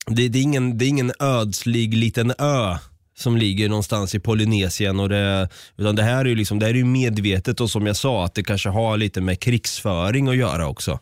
det, 0.08 0.28
det, 0.28 0.40
är 0.40 0.44
ingen, 0.44 0.78
det 0.78 0.86
är 0.86 0.90
ingen 0.90 1.12
ödslig 1.20 1.94
liten 1.94 2.34
ö 2.40 2.78
som 3.16 3.38
ligger 3.38 3.70
någonstans 3.70 4.16
i 4.16 4.20
Polynesien. 4.20 5.00
Och 5.00 5.10
det, 5.10 5.50
utan 5.78 5.96
det 5.96 6.04
här 6.04 6.26
är 6.26 6.30
ju 6.30 6.36
liksom, 6.36 6.60
det 6.60 6.66
här 6.66 6.74
är 6.74 6.78
ju 6.78 6.86
medvetet 6.86 7.62
och 7.62 7.70
som 7.70 7.88
jag 7.88 7.96
sa 7.96 8.26
att 8.26 8.36
det 8.36 8.44
kanske 8.44 8.70
har 8.70 8.98
lite 8.98 9.22
med 9.22 9.40
krigsföring 9.40 10.28
att 10.28 10.38
göra 10.38 10.68
också. 10.68 11.00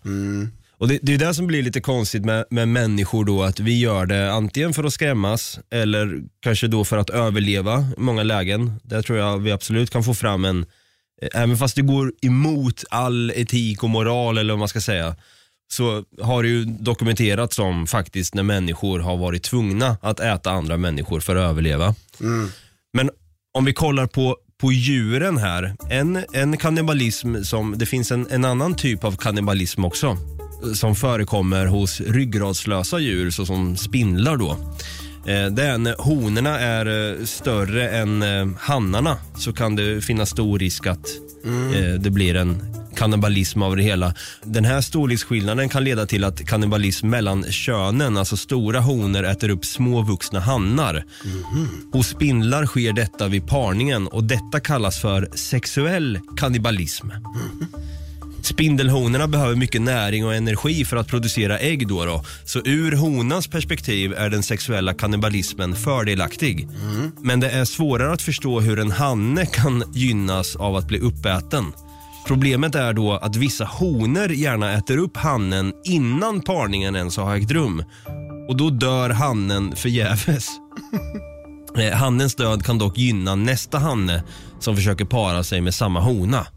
Och 0.78 0.88
det, 0.88 1.00
det 1.02 1.14
är 1.14 1.18
det 1.18 1.34
som 1.34 1.48
blir 1.48 1.64
lite 1.64 1.82
konstigt 1.82 2.26
med, 2.26 2.46
med 2.50 2.68
människor 2.68 3.26
då, 3.26 3.44
att 3.44 3.60
vi 3.60 3.80
gör 3.80 4.06
det 4.06 4.34
antingen 4.34 4.74
för 4.74 4.84
att 4.84 4.94
skrämmas 4.94 5.60
eller 5.72 6.22
kanske 6.42 6.68
då 6.68 6.86
för 6.86 6.98
att 6.98 7.10
överleva 7.10 7.86
i 7.98 8.00
många 8.00 8.24
lägen. 8.24 8.80
Där 8.84 9.02
tror 9.02 9.18
jag 9.20 9.38
vi 9.38 9.52
absolut 9.52 9.90
kan 9.90 10.04
få 10.04 10.14
fram 10.14 10.46
en, 10.46 10.66
även 11.34 11.58
fast 11.58 11.76
det 11.76 11.82
går 11.82 12.14
emot 12.22 12.84
all 12.90 13.32
etik 13.36 13.84
och 13.84 13.90
moral 13.90 14.38
eller 14.38 14.54
vad 14.54 14.60
man 14.60 14.68
ska 14.68 14.82
säga, 14.82 15.16
så 15.72 16.04
har 16.22 16.44
det 16.44 16.50
ju 16.50 16.66
dokumenterats 16.66 17.60
om 17.60 17.88
faktiskt 17.88 18.36
när 18.36 18.44
människor 18.44 19.00
har 19.00 19.18
varit 19.18 19.44
tvungna 19.44 19.98
att 20.02 20.20
äta 20.20 20.52
andra 20.52 20.78
människor 20.78 21.20
för 21.20 21.36
att 21.36 21.50
överleva. 21.50 21.96
Men 22.94 23.10
om 23.54 23.66
vi 23.66 23.74
kollar 23.74 24.08
på, 24.08 24.38
på 24.62 24.72
djuren 24.72 25.38
här, 25.38 25.76
en, 25.90 26.26
en 26.34 26.58
kannibalism 26.58 27.44
som, 27.44 27.78
det 27.78 27.86
finns 27.86 28.12
en, 28.12 28.28
en 28.32 28.46
annan 28.46 28.76
typ 28.76 29.04
av 29.04 29.16
kannibalism 29.16 29.86
också 29.86 30.18
som 30.74 30.96
förekommer 30.96 31.66
hos 31.66 32.02
ryggradslösa 32.02 33.00
djur 33.00 33.32
såsom 33.32 33.78
spindlar 33.78 34.38
då. 34.38 34.58
Eh, 35.26 35.46
Det 35.46 35.64
är 35.64 35.78
när 35.78 35.96
honorna 35.98 36.60
är 36.60 36.86
eh, 37.20 37.26
större 37.26 37.90
än 37.90 38.22
eh, 38.22 38.48
hannarna 38.60 39.18
så 39.38 39.54
kan 39.54 39.76
det 39.76 40.02
finnas 40.02 40.30
stor 40.30 40.60
risk 40.60 40.88
att 40.88 41.08
eh, 41.76 42.00
det 42.00 42.10
blir 42.10 42.36
en 42.36 42.62
kannibalism 42.96 43.62
av 43.62 43.76
det 43.76 43.84
hela. 43.84 44.14
Den 44.44 44.66
här 44.66 44.82
storleksskillnaden 44.82 45.70
kan 45.70 45.84
leda 45.84 46.06
till 46.06 46.24
att 46.24 46.46
kannibalism 46.46 47.10
mellan 47.10 47.44
könen, 47.52 48.18
alltså 48.18 48.38
stora 48.38 48.80
honor 48.80 49.24
äter 49.24 49.50
upp 49.50 49.66
små 49.66 50.02
vuxna 50.02 50.40
hannar. 50.40 51.06
Hos 51.94 52.08
spindlar 52.08 52.66
sker 52.66 52.94
detta 52.94 53.28
vid 53.28 53.48
parningen 53.48 54.08
och 54.08 54.24
detta 54.24 54.60
kallas 54.60 55.00
för 55.02 55.30
sexuell 55.36 56.20
kannibalism. 56.38 57.08
Spindelhonorna 58.46 59.28
behöver 59.28 59.56
mycket 59.56 59.82
näring 59.82 60.26
och 60.26 60.36
energi 60.36 60.86
för 60.86 60.98
att 60.98 61.08
producera 61.08 61.60
ägg. 61.60 61.88
Då 61.88 62.06
då. 62.06 62.24
Så 62.46 62.60
ur 62.66 62.92
honans 62.92 63.48
perspektiv 63.48 64.14
är 64.14 64.30
den 64.30 64.44
sexuella 64.44 64.94
kannibalismen 64.94 65.76
fördelaktig. 65.76 66.68
Men 67.22 67.40
det 67.40 67.50
är 67.50 67.66
svårare 67.66 68.14
att 68.14 68.22
förstå 68.22 68.60
hur 68.60 68.80
en 68.80 68.92
hanne 68.92 69.46
kan 69.46 69.84
gynnas 69.94 70.56
av 70.56 70.76
att 70.76 70.88
bli 70.88 71.00
uppäten. 71.00 71.66
Problemet 72.28 72.76
är 72.76 72.94
då 72.94 73.14
att 73.14 73.36
vissa 73.36 73.66
honor 73.66 74.32
gärna 74.32 74.74
äter 74.74 74.98
upp 74.98 75.18
hannen 75.18 75.74
innan 75.84 76.42
parningen 76.42 76.96
ens 76.96 77.18
har 77.18 77.36
ägt 77.36 77.52
rum. 77.52 77.84
Och 78.50 78.58
då 78.58 78.70
dör 78.70 79.10
hannen 79.10 79.76
förgäves. 79.76 80.48
Eh, 81.78 81.94
Hannens 81.94 82.36
död 82.36 82.66
kan 82.66 82.78
dock 82.78 82.98
gynna 82.98 83.36
nästa 83.36 83.80
hanne 83.80 84.24
som 84.60 84.76
försöker 84.76 85.06
para 85.06 85.44
sig 85.44 85.62
med 85.62 85.74
samma 85.76 86.00
hona. 86.00 86.48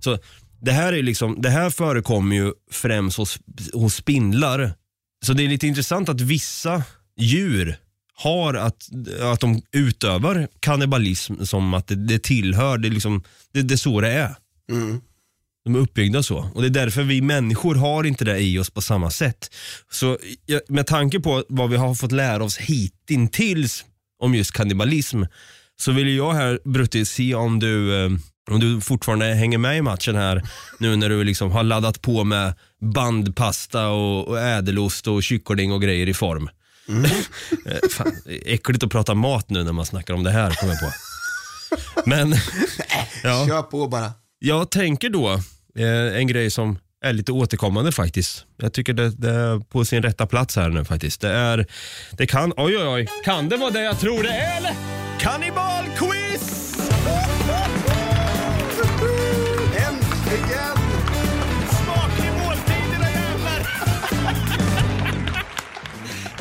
Så 0.00 0.18
det 0.60 0.72
här, 0.72 0.92
är 0.92 1.02
liksom, 1.02 1.42
det 1.42 1.50
här 1.50 1.70
förekommer 1.70 2.36
ju 2.36 2.52
främst 2.70 3.16
hos, 3.16 3.38
hos 3.72 3.94
spindlar. 3.94 4.72
Så 5.24 5.32
det 5.32 5.44
är 5.44 5.48
lite 5.48 5.66
intressant 5.66 6.08
att 6.08 6.20
vissa 6.20 6.82
djur 7.16 7.76
har 8.14 8.54
att, 8.54 8.88
att 9.20 9.40
de 9.40 9.62
utövar 9.72 10.48
kannibalism 10.60 11.44
som 11.44 11.74
att 11.74 11.86
det, 11.86 11.94
det 11.94 12.22
tillhör, 12.22 12.78
det, 12.78 12.88
är 12.88 12.90
liksom, 12.90 13.22
det, 13.52 13.62
det 13.62 13.74
är 13.74 13.76
så 13.76 14.00
det 14.00 14.12
är. 14.12 14.34
De 15.64 15.74
är 15.74 15.78
uppbyggda 15.78 16.22
så. 16.22 16.50
Och 16.54 16.62
det 16.62 16.68
är 16.68 16.84
därför 16.84 17.02
vi 17.02 17.20
människor 17.20 17.74
har 17.74 18.04
inte 18.04 18.24
det 18.24 18.38
i 18.38 18.58
oss 18.58 18.70
på 18.70 18.80
samma 18.80 19.10
sätt. 19.10 19.54
Så 19.90 20.18
med 20.68 20.86
tanke 20.86 21.20
på 21.20 21.44
vad 21.48 21.70
vi 21.70 21.76
har 21.76 21.94
fått 21.94 22.12
lära 22.12 22.44
oss 22.44 22.58
hittills 22.58 23.84
om 24.18 24.34
just 24.34 24.52
kannibalism 24.52 25.22
så 25.80 25.92
vill 25.92 26.16
jag 26.16 26.32
här 26.32 26.60
Brutti 26.64 27.04
se 27.04 27.34
om 27.34 27.58
du, 27.58 28.04
eh, 28.04 28.10
om 28.50 28.60
du 28.60 28.80
fortfarande 28.80 29.26
hänger 29.26 29.58
med 29.58 29.78
i 29.78 29.82
matchen 29.82 30.16
här 30.16 30.42
nu 30.78 30.96
när 30.96 31.08
du 31.08 31.24
liksom 31.24 31.50
har 31.50 31.62
laddat 31.62 32.02
på 32.02 32.24
med 32.24 32.54
bandpasta 32.80 33.88
och, 33.88 34.28
och 34.28 34.40
ädelost 34.40 35.06
och 35.08 35.22
kyckling 35.22 35.72
och 35.72 35.82
grejer 35.82 36.08
i 36.08 36.14
form. 36.14 36.50
Eh, 37.66 37.88
Fan, 37.90 38.12
äckligt 38.26 38.84
att 38.84 38.90
prata 38.90 39.14
mat 39.14 39.50
nu 39.50 39.64
när 39.64 39.72
man 39.72 39.86
snackar 39.86 40.14
om 40.14 40.24
det 40.24 40.30
här 40.30 40.50
kommer 40.50 40.72
jag 40.72 40.80
på. 40.80 40.90
Men 42.06 42.30
ja. 43.24 43.46
Kör 43.48 43.62
på 43.62 43.88
bara. 43.88 44.12
Jag 44.38 44.70
tänker 44.70 45.10
då 45.10 45.32
eh, 45.78 46.16
en 46.16 46.26
grej 46.26 46.50
som 46.50 46.78
är 47.04 47.12
lite 47.12 47.32
återkommande 47.32 47.92
faktiskt. 47.92 48.44
Jag 48.56 48.72
tycker 48.72 48.92
det, 48.92 49.10
det 49.10 49.30
är 49.30 49.58
på 49.58 49.84
sin 49.84 50.02
rätta 50.02 50.26
plats 50.26 50.56
här 50.56 50.68
nu 50.68 50.84
faktiskt. 50.84 51.20
Det 51.20 51.30
är, 51.30 51.66
det 52.12 52.26
kan, 52.26 52.52
oj 52.56 52.78
oj 52.78 52.86
oj, 52.88 53.08
kan 53.24 53.48
det 53.48 53.56
vara 53.56 53.70
det 53.70 53.82
jag 53.82 54.00
tror 54.00 54.22
det 54.22 54.28
är 54.28 54.56
eller? 54.56 54.74
Äntligen! 55.18 56.57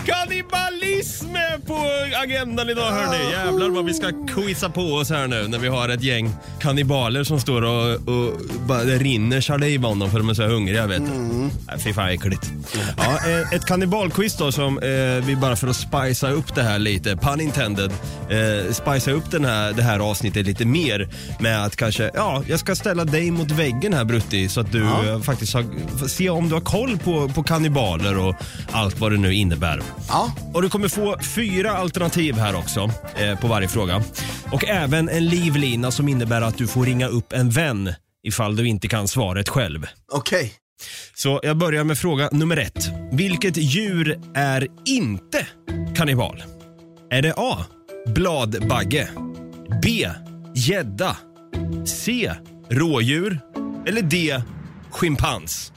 Jävlar! 0.08 1.17
Kannibalism 1.38 1.68
på 1.68 1.88
agendan 2.24 2.70
idag 2.70 2.92
hörni. 2.92 3.32
Jävlar 3.32 3.70
vad 3.70 3.86
vi 3.86 3.94
ska 3.94 4.12
quizza 4.36 4.70
på 4.70 4.82
oss 4.82 5.10
här 5.10 5.28
nu 5.28 5.48
när 5.48 5.58
vi 5.58 5.68
har 5.68 5.90
ett 5.90 6.04
gäng 6.04 6.32
kannibaler 6.60 7.24
som 7.24 7.40
står 7.40 7.62
och, 7.62 7.94
och 7.94 8.34
bara, 8.68 8.84
det 8.84 8.98
rinner 8.98 9.42
saliv 9.42 9.86
om 9.86 10.00
dem 10.00 10.12
för 10.12 10.18
de 10.20 10.30
är 10.30 10.34
så 10.34 10.44
hungriga 10.44 10.88
vet 10.88 11.06
du. 11.06 11.12
Mm. 11.12 11.50
Nej, 11.68 11.80
fy 11.80 11.94
fan 11.94 12.10
äckligt. 12.10 12.52
Ja, 12.98 13.20
eh, 13.30 13.54
ett 13.54 13.66
kannibalquiz 13.66 14.38
då 14.38 14.52
som 14.52 14.80
eh, 14.80 15.26
vi 15.26 15.36
bara 15.42 15.56
för 15.56 15.68
att 15.68 15.76
spicea 15.76 16.32
upp 16.32 16.56
det 16.56 16.64
här 16.64 16.80
lite, 16.80 17.16
pun 17.16 17.42
intended, 17.42 17.92
eh, 18.30 18.74
spicea 18.74 19.14
upp 19.14 19.32
den 19.32 19.46
här, 19.46 19.74
det 19.74 19.84
här 19.84 20.00
avsnittet 20.00 20.46
lite 20.46 20.66
mer 20.66 21.10
med 21.40 21.66
att 21.66 21.76
kanske, 21.76 22.12
ja, 22.14 22.44
jag 22.48 22.60
ska 22.60 22.76
ställa 22.76 23.06
dig 23.06 23.32
mot 23.32 23.52
väggen 23.52 23.94
här 23.94 24.06
Brutti 24.06 24.50
så 24.50 24.62
att 24.62 24.72
du 24.72 24.84
eh, 24.84 25.22
faktiskt 25.22 25.54
har, 25.54 25.66
se 26.08 26.30
om 26.30 26.50
du 26.50 26.54
har 26.54 26.62
koll 26.62 26.98
på, 26.98 27.30
på 27.30 27.44
kannibaler 27.44 28.18
och 28.18 28.36
allt 28.72 29.00
vad 29.00 29.12
det 29.12 29.18
nu 29.18 29.34
innebär. 29.34 29.82
Ja. 30.10 30.32
Och 30.54 30.62
du 30.62 30.70
kommer 30.70 30.88
få 30.88 31.18
fyra 31.28 31.72
alternativ 31.78 32.36
här 32.36 32.56
också 32.56 32.92
eh, 33.18 33.40
på 33.40 33.48
varje 33.48 33.68
fråga. 33.68 34.04
Och 34.52 34.66
även 34.66 35.10
en 35.10 35.26
livlina 35.26 35.92
som 35.92 36.08
innebär 36.10 36.42
att 36.42 36.58
du 36.58 36.68
får 36.68 36.86
ringa 36.86 37.08
upp 37.08 37.34
en 37.34 37.50
vän 37.50 37.94
ifall 38.24 38.56
du 38.56 38.68
inte 38.68 38.88
kan 38.88 39.08
svaret 39.08 39.50
själv. 39.50 39.86
Okej. 40.12 40.54
Så 41.16 41.40
jag 41.44 41.58
börjar 41.58 41.84
med 41.84 41.98
fråga 41.98 42.30
nummer 42.32 42.58
ett. 42.58 42.90
Vilket 43.12 43.58
djur 43.58 44.20
är 44.36 44.68
inte 44.86 45.48
kannibal? 45.96 46.44
Är 47.12 47.22
det 47.22 47.34
A. 47.38 47.58
Bladbagge? 48.08 49.10
B. 49.84 50.10
Gädda? 50.56 51.18
C. 51.86 52.32
Rådjur? 52.70 53.40
Eller 53.88 54.02
D. 54.02 54.42
Schimpans? 54.92 55.72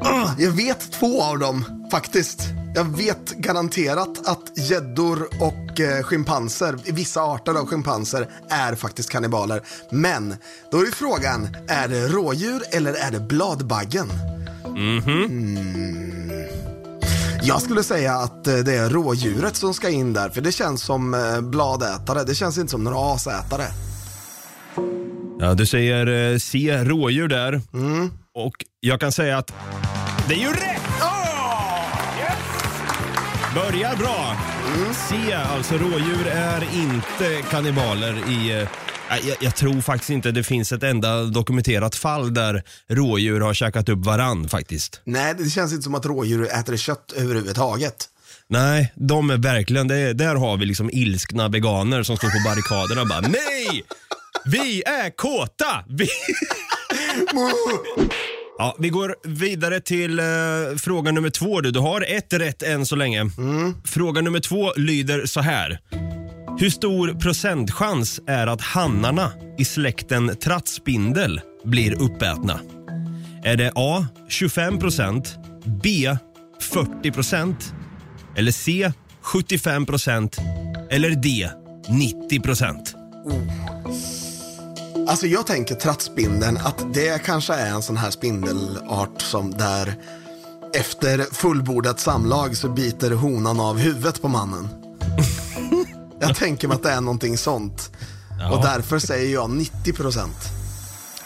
Ah, 0.00 0.30
Jag 0.38 0.50
vet 0.50 0.92
två 0.92 1.22
av 1.22 1.38
dem 1.38 1.88
faktiskt. 1.90 2.40
Jag 2.74 2.96
vet 2.96 3.30
garanterat 3.30 4.28
att 4.28 4.58
gäddor 4.58 5.28
och 5.40 5.80
eh, 5.80 6.02
schimpanser, 6.02 6.92
vissa 6.92 7.22
arter 7.22 7.54
av 7.54 7.66
schimpanser, 7.66 8.28
är 8.48 8.74
faktiskt 8.74 9.10
kannibaler. 9.10 9.62
Men 9.90 10.34
då 10.70 10.78
är 10.78 10.86
frågan, 10.86 11.56
är 11.68 11.88
det 11.88 12.08
rådjur 12.08 12.62
eller 12.70 12.94
är 12.94 13.10
det 13.10 13.20
bladbaggen? 13.20 14.10
Mm. 14.66 15.62
Jag 17.42 17.62
skulle 17.62 17.82
säga 17.82 18.14
att 18.14 18.46
eh, 18.46 18.56
det 18.56 18.74
är 18.74 18.90
rådjuret 18.90 19.56
som 19.56 19.74
ska 19.74 19.88
in 19.88 20.12
där, 20.12 20.28
för 20.28 20.40
det 20.40 20.52
känns 20.52 20.82
som 20.82 21.14
eh, 21.14 21.40
bladätare. 21.40 22.24
Det 22.24 22.34
känns 22.34 22.58
inte 22.58 22.70
som 22.70 22.84
några 22.84 23.14
asätare. 23.14 23.64
Ja, 25.38 25.54
du 25.54 25.66
säger 25.66 26.32
eh, 26.32 26.38
C. 26.38 26.84
Rådjur 26.84 27.28
där. 27.28 27.60
Och 28.34 28.54
jag 28.80 29.00
kan 29.00 29.12
säga 29.12 29.38
att 29.38 29.52
det 30.28 30.34
är 30.34 30.38
ju 30.38 30.52
rätt! 30.52 30.81
Börjar 33.54 33.96
bra. 33.96 34.36
C, 35.08 35.32
alltså 35.32 35.74
rådjur 35.74 36.26
är 36.26 36.66
inte 36.74 37.42
kannibaler 37.50 38.14
i... 38.30 38.50
eh, 38.50 38.68
Jag, 39.28 39.36
jag 39.40 39.56
tror 39.56 39.80
faktiskt 39.80 40.10
inte 40.10 40.30
det 40.30 40.44
finns 40.44 40.72
ett 40.72 40.82
enda 40.82 41.22
dokumenterat 41.24 41.94
fall 41.94 42.34
där 42.34 42.62
rådjur 42.88 43.40
har 43.40 43.54
käkat 43.54 43.88
upp 43.88 43.98
varann 44.06 44.48
faktiskt. 44.48 45.00
Nej, 45.04 45.34
det 45.38 45.50
känns 45.50 45.72
inte 45.72 45.82
som 45.84 45.94
att 45.94 46.06
rådjur 46.06 46.44
äter 46.58 46.76
kött 46.76 47.12
överhuvudtaget. 47.16 48.08
Nej, 48.48 48.92
de 48.96 49.30
är 49.30 49.36
verkligen, 49.36 49.88
det 49.88 49.96
är, 49.96 50.14
där 50.14 50.34
har 50.34 50.56
vi 50.56 50.66
liksom 50.66 50.90
ilskna 50.92 51.48
veganer 51.48 52.02
som 52.02 52.16
står 52.16 52.28
på 52.28 52.48
barrikaderna 52.48 53.00
och 53.00 53.08
bara 53.08 53.20
nej! 53.20 53.82
Vi 54.44 54.82
är 54.86 55.16
kåta! 55.16 55.84
Vi... 55.88 56.08
Ja, 58.62 58.76
vi 58.78 58.88
går 58.88 59.14
vidare 59.24 59.80
till 59.80 60.18
eh, 60.18 60.24
fråga 60.76 61.12
nummer 61.12 61.30
två. 61.30 61.60
Du. 61.60 61.70
du 61.70 61.80
har 61.80 62.04
ett 62.08 62.32
rätt 62.32 62.62
än 62.62 62.86
så 62.86 62.96
länge. 62.96 63.30
Fråga 63.84 64.20
nummer 64.20 64.40
två 64.40 64.72
lyder 64.76 65.26
så 65.26 65.40
här. 65.40 65.78
Hur 66.58 66.70
stor 66.70 67.20
procentchans 67.20 68.20
är 68.26 68.46
att 68.46 68.60
hannarna 68.60 69.32
i 69.58 69.64
släkten 69.64 70.36
trattspindel 70.36 71.40
blir 71.64 72.02
uppätna? 72.02 72.60
Är 73.44 73.56
det 73.56 73.72
A. 73.74 74.06
25 74.28 74.78
procent, 74.78 75.36
B. 75.82 76.16
40 76.60 77.10
procent 77.12 77.74
eller 78.36 78.52
C. 78.52 78.92
75 79.22 79.86
procent 79.86 80.38
eller 80.90 81.10
D. 81.10 81.50
90 81.88 82.40
procent? 82.40 82.94
Alltså 85.12 85.26
jag 85.26 85.46
tänker 85.46 85.74
trattspindeln 85.74 86.56
att 86.56 86.94
det 86.94 87.24
kanske 87.24 87.54
är 87.54 87.70
en 87.70 87.82
sån 87.82 87.96
här 87.96 88.10
spindelart 88.10 89.20
som 89.22 89.50
där 89.50 89.94
efter 90.74 91.18
fullbordat 91.18 92.00
samlag 92.00 92.56
så 92.56 92.68
biter 92.68 93.10
honan 93.10 93.60
av 93.60 93.78
huvudet 93.78 94.22
på 94.22 94.28
mannen. 94.28 94.68
jag 96.20 96.36
tänker 96.36 96.68
mig 96.68 96.74
att 96.74 96.82
det 96.82 96.90
är 96.90 97.00
någonting 97.00 97.38
sånt. 97.38 97.90
Och 98.52 98.62
därför 98.62 98.98
säger 98.98 99.34
jag 99.34 99.50
90 99.50 99.92
procent. 99.92 100.36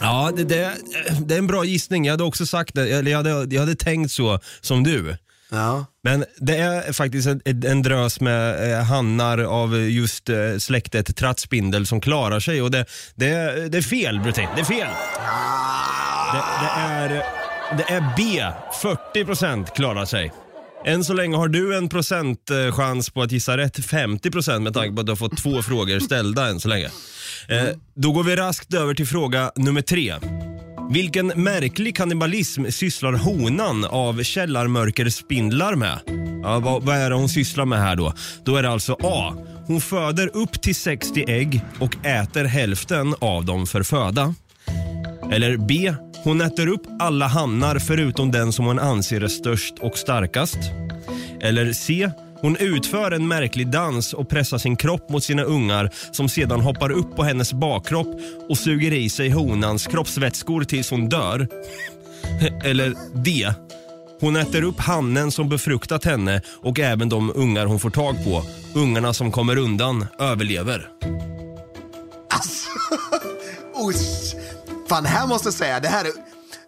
Ja, 0.01 0.33
det, 0.37 0.45
det, 0.45 0.77
det 1.21 1.35
är 1.35 1.39
en 1.39 1.47
bra 1.47 1.65
gissning. 1.65 2.05
Jag 2.05 2.13
hade 2.13 2.25
också 2.25 2.47
sagt 2.47 2.75
det. 2.75 2.89
Eller 2.89 3.11
jag 3.11 3.19
hade, 3.19 3.55
jag 3.55 3.61
hade 3.61 3.77
tänkt 3.77 4.13
så 4.13 4.41
som 4.61 4.83
du. 4.83 5.17
Ja. 5.57 5.87
Men 6.03 6.25
det 6.39 6.57
är 6.57 6.93
faktiskt 6.93 7.29
en, 7.29 7.41
en 7.45 7.83
drös 7.83 8.21
med 8.21 8.73
eh, 8.73 8.85
hannar 8.85 9.39
av 9.39 9.77
just 9.77 10.29
eh, 10.29 10.37
släktet 10.59 11.17
trattspindel 11.17 11.87
som 11.87 12.01
klarar 12.01 12.41
sig 12.41 12.63
och 12.63 12.71
det, 12.71 12.85
det, 13.15 13.69
det 13.69 13.79
är 13.79 13.83
fel 13.83 14.21
Brutin. 14.21 14.49
Det 14.55 14.61
är 14.61 14.65
fel. 14.65 14.89
Det, 16.33 16.43
det, 16.61 16.71
är, 16.81 17.09
det 17.77 17.93
är 17.93 18.13
B. 18.17 18.45
40% 19.15 19.75
klarar 19.75 20.05
sig. 20.05 20.33
Än 20.85 21.05
så 21.05 21.13
länge 21.13 21.37
har 21.37 21.49
du 21.49 21.77
en 21.77 21.89
procentchans 21.89 23.09
eh, 23.09 23.13
på 23.13 23.23
att 23.23 23.33
gissa 23.33 23.57
rätt 23.57 23.79
50% 23.79 24.59
med 24.59 24.75
tanke 24.75 24.95
på 24.95 25.01
att 25.01 25.07
du 25.07 25.13
har 25.13 25.17
fått 25.17 25.37
två 25.37 25.63
frågor 25.63 26.01
ställda 26.01 26.49
än 26.49 26.61
så 26.61 26.69
länge. 26.69 26.91
Eh, 27.49 27.65
då 27.95 28.13
går 28.13 28.25
vi 28.25 28.37
raskt 28.37 28.75
över 28.75 28.95
till 28.95 29.07
fråga 29.07 29.53
nummer 29.57 29.83
tre. 29.83 30.15
Vilken 30.91 31.27
märklig 31.27 31.97
kannibalism 31.97 32.65
sysslar 32.71 33.13
honan 33.13 33.85
av 33.85 34.23
källarmörkerspindlar 34.23 35.75
med? 35.75 35.99
Ja, 36.43 36.59
vad, 36.59 36.83
vad 36.83 36.97
är 36.97 37.11
det 37.11 37.17
hon 37.17 37.29
sysslar 37.29 37.65
med 37.65 37.79
här 37.79 37.97
då? 37.97 38.13
Då 38.45 38.57
är 38.57 38.63
det 38.63 38.71
alltså 38.71 38.97
A. 39.03 39.35
Hon 39.67 39.81
föder 39.81 40.37
upp 40.37 40.63
till 40.63 40.75
60 40.75 41.25
ägg 41.29 41.61
och 41.79 42.07
äter 42.07 42.45
hälften 42.45 43.15
av 43.19 43.45
dem 43.45 43.67
för 43.67 43.83
föda. 43.83 44.35
Eller 45.33 45.57
B. 45.57 45.95
Hon 46.25 46.41
äter 46.41 46.67
upp 46.67 46.83
alla 47.01 47.27
hannar 47.27 47.79
förutom 47.79 48.33
den 48.33 48.53
som 48.53 48.65
hon 48.65 48.79
anser 48.79 49.21
är 49.21 49.29
störst 49.29 49.75
och 49.81 49.99
starkast. 49.99 50.59
Eller 51.41 51.73
C. 51.73 52.11
Hon 52.41 52.57
utför 52.57 53.11
en 53.11 53.29
märklig 53.29 53.71
dans 53.71 54.13
och 54.13 54.29
pressar 54.29 54.59
sin 54.59 54.77
kropp 54.77 55.11
mot 55.11 55.25
sina 55.25 55.43
ungar 55.43 55.91
som 56.13 56.29
sedan 56.29 56.61
hoppar 56.61 56.91
upp 56.91 57.17
på 57.17 57.23
hennes 57.23 57.53
bakkropp 57.53 58.21
och 58.49 58.59
suger 58.59 58.93
i 58.93 59.09
sig 59.11 59.31
honans 59.31 59.87
kroppsvätskor 59.87 60.65
tills 60.65 60.91
hon 60.91 61.09
dör. 61.09 61.49
Eller 62.65 62.95
det. 63.15 63.55
Hon 64.21 64.37
äter 64.37 64.63
upp 64.63 64.81
hannen 64.81 65.31
som 65.31 65.49
befruktat 65.49 66.05
henne 66.05 66.43
och 66.63 66.81
även 66.81 67.09
de 67.09 67.33
ungar 67.35 67.67
hon 67.67 67.81
får 67.81 67.91
tag 67.91 68.25
på. 68.25 68.43
Ungarna 68.75 69.13
som 69.13 69.33
kommer 69.33 69.59
undan 69.59 70.07
överlever. 70.19 70.89
Alltså, 72.31 72.69
usch. 73.89 74.37
Fan, 74.89 75.03
det 75.03 75.09
här 75.09 75.27
måste 75.27 75.47
jag 75.47 75.55
säga, 75.55 75.81
det 75.81 75.89
här 75.89 76.05
är, 76.05 76.11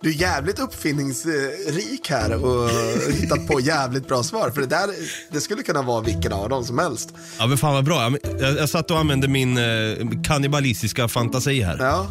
du 0.01 0.09
är 0.09 0.15
jävligt 0.15 0.59
uppfinningsrik 0.59 2.11
här 2.11 2.45
och 2.45 2.71
hittat 3.13 3.47
på 3.47 3.61
jävligt 3.61 4.09
bra 4.09 4.23
svar. 4.23 4.51
För 4.51 4.61
det 4.61 4.67
där, 4.67 4.91
det 5.31 5.41
skulle 5.41 5.63
kunna 5.63 5.83
vara 5.83 6.01
vilken 6.01 6.33
av 6.33 6.49
dem 6.49 6.65
som 6.65 6.79
helst. 6.79 7.15
Ja 7.39 7.47
men 7.47 7.59
fan 7.59 7.75
vad 7.75 7.85
bra. 7.85 8.13
Jag, 8.41 8.57
jag, 8.59 8.69
satt 8.69 8.91
och 8.91 8.99
använde 8.99 9.29
min 9.29 9.59
eh, 9.59 10.23
kannibalistiska 10.25 11.09
fantasi 11.09 11.63
här. 11.63 11.77
Ja. 11.79 12.07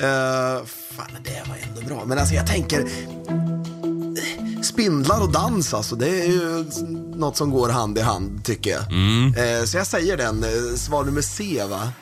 Uh, 0.00 0.66
fan, 0.66 1.06
det 1.24 1.42
var 1.48 1.56
ändå 1.68 1.80
bra. 1.88 2.04
Men 2.04 2.18
alltså 2.18 2.34
jag 2.34 2.46
tänker, 2.46 2.88
spindlar 4.64 5.22
och 5.22 5.32
dans 5.32 5.74
alltså, 5.74 5.96
det 5.96 6.08
är 6.08 6.26
ju 6.26 6.64
något 7.16 7.36
som 7.36 7.50
går 7.50 7.68
hand 7.68 7.98
i 7.98 8.00
hand 8.00 8.44
tycker 8.44 8.70
jag. 8.70 8.80
Eh, 8.80 9.64
så 9.64 9.76
jag 9.76 9.86
säger 9.86 10.16
den, 10.16 10.44
eh, 10.44 10.76
svar 10.76 11.04
nummer 11.04 11.22
C 11.22 11.62
va? 11.70 11.92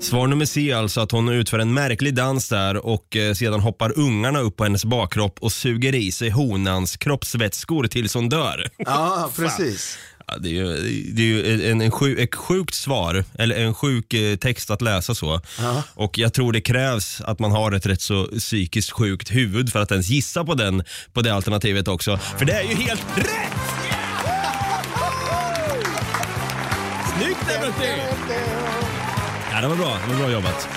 Svar 0.00 0.26
nummer 0.26 0.44
C 0.44 0.72
alltså 0.72 1.00
att 1.00 1.12
hon 1.12 1.28
utför 1.28 1.58
en 1.58 1.74
märklig 1.74 2.14
dans 2.14 2.48
där 2.48 2.86
och 2.86 3.16
eh, 3.16 3.34
sedan 3.34 3.60
hoppar 3.60 3.98
ungarna 3.98 4.40
upp 4.40 4.56
på 4.56 4.64
hennes 4.64 4.84
bakkropp 4.84 5.38
och 5.40 5.52
suger 5.52 5.94
i 5.94 6.12
sig 6.12 6.30
honans 6.30 6.96
kroppsvätskor 6.96 7.86
tills 7.86 8.14
hon 8.14 8.28
dör. 8.28 8.70
Ja, 8.76 9.30
precis. 9.36 9.98
Ja, 10.28 10.38
det 10.38 10.48
är 10.48 10.52
ju, 10.52 10.66
det 11.12 11.22
är 11.22 11.26
ju 11.26 11.70
en, 11.70 11.80
en 11.80 11.90
sjuk, 11.90 12.18
ett 12.18 12.34
sjukt 12.34 12.74
svar, 12.74 13.24
eller 13.38 13.56
en 13.56 13.74
sjuk 13.74 14.14
eh, 14.14 14.36
text 14.36 14.70
att 14.70 14.82
läsa 14.82 15.14
så. 15.14 15.40
Och 15.94 16.18
jag 16.18 16.32
tror 16.32 16.52
det 16.52 16.60
krävs 16.60 17.20
att 17.20 17.38
man 17.38 17.50
har 17.50 17.72
ett 17.72 17.86
rätt 17.86 18.00
så 18.00 18.26
psykiskt 18.38 18.90
sjukt 18.90 19.30
huvud 19.30 19.72
för 19.72 19.80
att 19.80 19.90
ens 19.90 20.08
gissa 20.08 20.44
på, 20.44 20.54
den, 20.54 20.82
på 21.12 21.22
det 21.22 21.34
alternativet 21.34 21.88
också. 21.88 22.16
För 22.16 22.44
det 22.44 22.52
är 22.52 22.62
ju 22.62 22.74
helt 22.74 23.04
rätt! 23.16 23.52
Snyggt 27.16 27.60
Brutti! 27.60 27.92
Ja, 29.52 29.60
det 29.60 29.68
var 29.68 29.76
bra. 29.76 29.98
Det 30.06 30.12
var 30.12 30.20
bra 30.20 30.30
jobbat. 30.32 30.68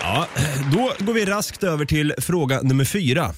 Ja, 0.00 0.26
då 0.72 0.92
går 0.98 1.12
vi 1.12 1.24
raskt 1.24 1.64
över 1.64 1.84
till 1.84 2.14
fråga 2.18 2.62
nummer 2.62 2.84
fyra. 2.84 3.34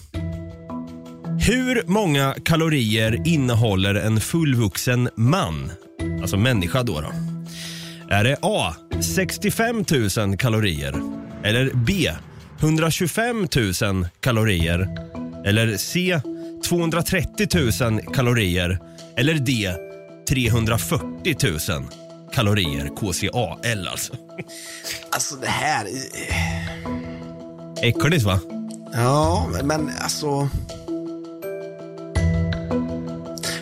Hur 1.49 1.83
många 1.87 2.35
kalorier 2.45 3.29
innehåller 3.29 3.95
en 3.95 4.21
fullvuxen 4.21 5.09
man? 5.15 5.73
Alltså 6.21 6.37
människa 6.37 6.83
då. 6.83 7.01
då. 7.01 7.13
Är 8.11 8.25
det 8.25 8.37
A. 8.43 8.75
65 9.17 9.85
000 10.17 10.37
kalorier? 10.37 10.95
Eller 11.45 11.71
B. 11.75 12.11
125 12.61 13.49
000 13.83 14.09
kalorier? 14.21 14.89
Eller 15.47 15.77
C. 15.77 16.21
230 16.69 17.49
000 17.81 18.01
kalorier? 18.15 18.79
Eller 19.17 19.35
D. 19.35 19.73
340 20.29 21.37
000 21.71 21.85
kalorier? 22.33 22.89
KCAL 22.97 23.89
alltså. 23.89 24.13
Alltså 25.11 25.37
det 25.37 25.49
här... 25.49 25.87
Äckligt 27.83 28.25
va? 28.25 28.41
Ja, 28.93 29.49
men, 29.53 29.67
men 29.67 29.91
alltså... 30.01 30.49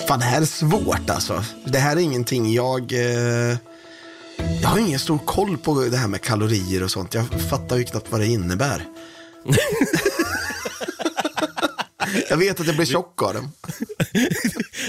Fan, 0.06 0.18
det 0.18 0.24
här 0.24 0.40
är 0.40 0.46
svårt 0.46 1.10
alltså. 1.10 1.44
Det 1.64 1.78
här 1.78 1.96
är 1.96 2.00
ingenting 2.00 2.52
jag... 2.52 2.92
Eh... 2.92 3.56
Jag 4.62 4.68
har 4.68 4.78
ingen 4.78 4.98
stor 4.98 5.18
koll 5.18 5.58
på 5.58 5.84
det 5.90 5.96
här 5.96 6.08
med 6.08 6.20
kalorier 6.20 6.82
och 6.82 6.90
sånt. 6.90 7.14
Jag 7.14 7.26
fattar 7.50 7.76
ju 7.76 7.84
knappt 7.84 8.12
vad 8.12 8.20
det 8.20 8.26
innebär. 8.26 8.84
jag 12.30 12.36
vet 12.36 12.60
att 12.60 12.66
jag 12.66 12.76
blir 12.76 12.86
tjock 12.86 13.22
av 13.22 13.34
dem. 13.34 13.52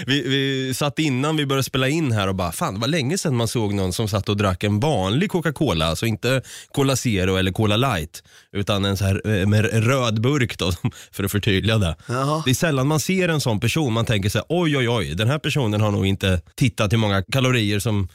Vi, 0.05 0.21
vi 0.21 0.73
satt 0.73 0.99
innan 0.99 1.37
vi 1.37 1.45
började 1.45 1.63
spela 1.63 1.87
in 1.87 2.11
här 2.11 2.27
och 2.27 2.35
bara, 2.35 2.51
fan 2.51 2.73
det 2.73 2.79
var 2.79 2.87
länge 2.87 3.17
sedan 3.17 3.35
man 3.35 3.47
såg 3.47 3.73
någon 3.73 3.93
som 3.93 4.07
satt 4.07 4.29
och 4.29 4.37
drack 4.37 4.63
en 4.63 4.79
vanlig 4.79 5.31
Coca-Cola, 5.31 5.85
alltså 5.85 6.05
inte 6.05 6.41
Cola 6.73 6.95
Zero 6.95 7.35
eller 7.35 7.51
Cola 7.51 7.77
Light, 7.77 8.23
utan 8.51 8.85
en 8.85 8.97
så 8.97 9.05
här 9.05 9.39
eh, 9.39 9.47
med 9.47 9.85
röd 9.87 10.21
burk 10.21 10.57
då, 10.57 10.71
för 11.11 11.23
att 11.23 11.31
förtydliga 11.31 11.77
det. 11.77 11.95
Jaha. 12.07 12.41
Det 12.45 12.51
är 12.51 12.55
sällan 12.55 12.87
man 12.87 12.99
ser 12.99 13.29
en 13.29 13.41
sån 13.41 13.59
person, 13.59 13.93
man 13.93 14.05
tänker 14.05 14.29
så 14.29 14.37
här, 14.37 14.45
oj 14.49 14.77
oj 14.77 14.89
oj, 14.89 15.15
den 15.15 15.27
här 15.27 15.39
personen 15.39 15.81
har 15.81 15.91
nog 15.91 16.05
inte 16.05 16.41
tittat 16.55 16.93
hur 16.93 16.97
många 16.97 17.23
kalorier 17.23 17.79
som 17.79 18.07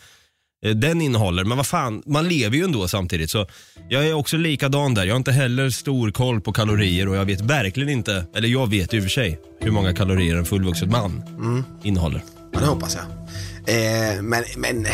eh, 0.63 0.71
den 0.71 1.01
innehåller, 1.01 1.45
men 1.45 1.57
vad 1.57 1.67
fan, 1.67 2.03
man 2.07 2.29
lever 2.29 2.57
ju 2.57 2.65
ändå 2.65 2.89
samtidigt. 2.89 3.31
Så 3.31 3.47
jag 3.89 4.07
är 4.07 4.13
också 4.15 4.37
likadan 4.37 4.95
där. 4.95 5.05
Jag 5.05 5.15
har 5.15 5.19
inte 5.19 5.33
heller 5.33 5.71
stor 5.71 6.11
koll 6.11 6.41
på 6.41 6.53
kalorier 6.53 7.09
och 7.09 7.17
jag 7.17 7.25
vet 7.25 7.41
verkligen 7.41 7.89
inte, 7.89 8.25
eller 8.37 8.49
jag 8.49 8.71
vet 8.71 8.95
i 8.95 8.99
och 8.99 9.03
för 9.03 9.11
sig, 9.11 9.41
hur 9.61 9.71
många 9.71 9.95
kalorier 9.95 10.37
en 10.37 10.45
fullvuxen 10.45 10.91
man 10.91 11.23
innehåller. 11.83 12.23
Ja, 12.53 12.61
det 12.61 12.67
hoppas 12.67 12.97
jag. 12.97 13.05
Eh, 13.77 14.23
men, 14.23 14.45
men... 14.57 14.87
eh. 14.87 14.93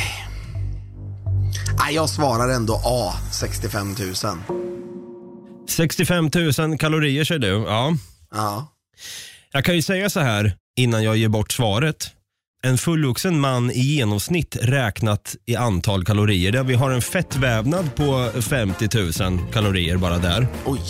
Nej, 1.79 1.95
jag 1.95 2.09
svarar 2.09 2.49
ändå 2.49 2.81
A, 2.85 3.13
65 3.33 3.95
000. 3.99 4.15
65 5.69 6.31
000 6.59 6.79
kalorier 6.79 7.25
säger 7.25 7.39
du. 7.39 7.47
Ja. 7.49 7.93
Ja. 8.35 8.67
Jag 9.53 9.65
kan 9.65 9.75
ju 9.75 9.83
säga 9.83 10.11
så 10.11 10.21
här 10.21 10.53
innan 10.77 11.03
jag 11.05 11.17
ger 11.17 11.29
bort 11.29 11.53
svaret. 11.53 12.11
En 12.63 12.79
fullvuxen 12.79 13.41
man 13.41 13.71
i 13.71 13.81
genomsnitt 13.81 14.57
räknat 14.63 15.37
i 15.47 15.57
antal 15.57 16.05
kalorier. 16.05 16.53
Där 16.53 16.65
vi 16.65 16.75
har 16.75 16.91
en 16.91 17.03
fettvävnad 17.03 17.95
på 17.95 18.31
50 18.41 18.89
000 19.23 19.53
kalorier 19.53 19.97
bara 19.97 20.19
där. 20.19 20.47
Oj. 20.67 20.81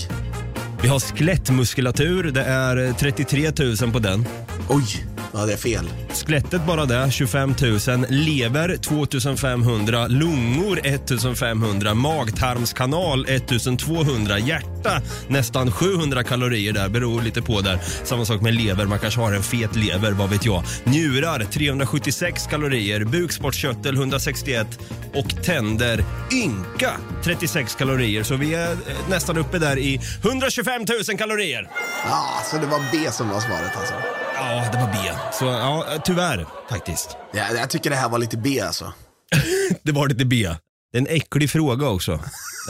Vi 0.82 0.88
har 0.88 1.00
skelettmuskulatur, 1.00 2.30
det 2.32 2.44
är 2.44 2.92
33 2.92 3.50
000 3.82 3.92
på 3.92 3.98
den. 3.98 4.26
Oj, 4.68 4.84
ja 5.32 5.46
det 5.46 5.52
är 5.52 5.56
fel. 5.56 5.88
Skelettet 6.12 6.66
bara 6.66 6.84
det, 6.86 7.10
25 7.10 7.54
000. 7.88 8.06
Lever 8.08 8.76
2500. 8.76 10.06
Lungor 10.06 10.80
1500. 10.84 11.94
Magtarmskanal 11.94 13.24
1200. 13.28 14.38
Hjärta 14.38 15.02
nästan 15.28 15.72
700 15.72 16.24
kalorier 16.24 16.72
där, 16.72 16.88
beror 16.88 17.22
lite 17.22 17.42
på 17.42 17.60
där. 17.60 17.78
Samma 18.04 18.24
sak 18.24 18.40
med 18.40 18.54
lever, 18.54 18.86
man 18.86 18.98
kanske 18.98 19.20
har 19.20 19.32
en 19.32 19.42
fet 19.42 19.76
lever, 19.76 20.12
vad 20.12 20.30
vet 20.30 20.44
jag. 20.44 20.62
Njurar 20.84 21.44
376 21.44 22.46
kalorier. 22.46 23.04
Bukspottkörtel 23.04 23.94
161. 23.94 24.66
Och 25.14 25.44
tänder 25.44 26.04
ynka 26.32 26.90
36 27.24 27.74
kalorier. 27.74 28.22
Så 28.22 28.36
vi 28.36 28.54
är 28.54 28.72
eh, 28.72 28.76
nästan 29.08 29.38
uppe 29.38 29.58
där 29.58 29.78
i 29.78 30.00
125 30.24 30.82
000 31.08 31.18
kalorier. 31.18 31.68
Ja, 32.04 32.42
så 32.50 32.56
det 32.56 32.66
var 32.66 32.80
B 32.92 33.10
som 33.12 33.28
var 33.28 33.40
svaret 33.40 33.76
alltså. 33.76 33.94
Ja, 34.34 34.64
det 34.72 34.78
var 34.78 34.86
B. 34.92 35.17
Så 35.32 35.44
ja, 35.44 35.86
tyvärr 36.04 36.46
faktiskt. 36.70 37.16
Ja, 37.32 37.42
jag 37.56 37.70
tycker 37.70 37.90
det 37.90 37.96
här 37.96 38.08
var 38.08 38.18
lite 38.18 38.36
B 38.36 38.60
alltså. 38.60 38.92
Det 39.82 39.92
var 39.92 40.08
lite 40.08 40.24
B. 40.24 40.48
Det 40.92 40.98
är 40.98 41.02
en 41.02 41.06
äcklig 41.16 41.50
fråga 41.50 41.88
också. 41.88 42.20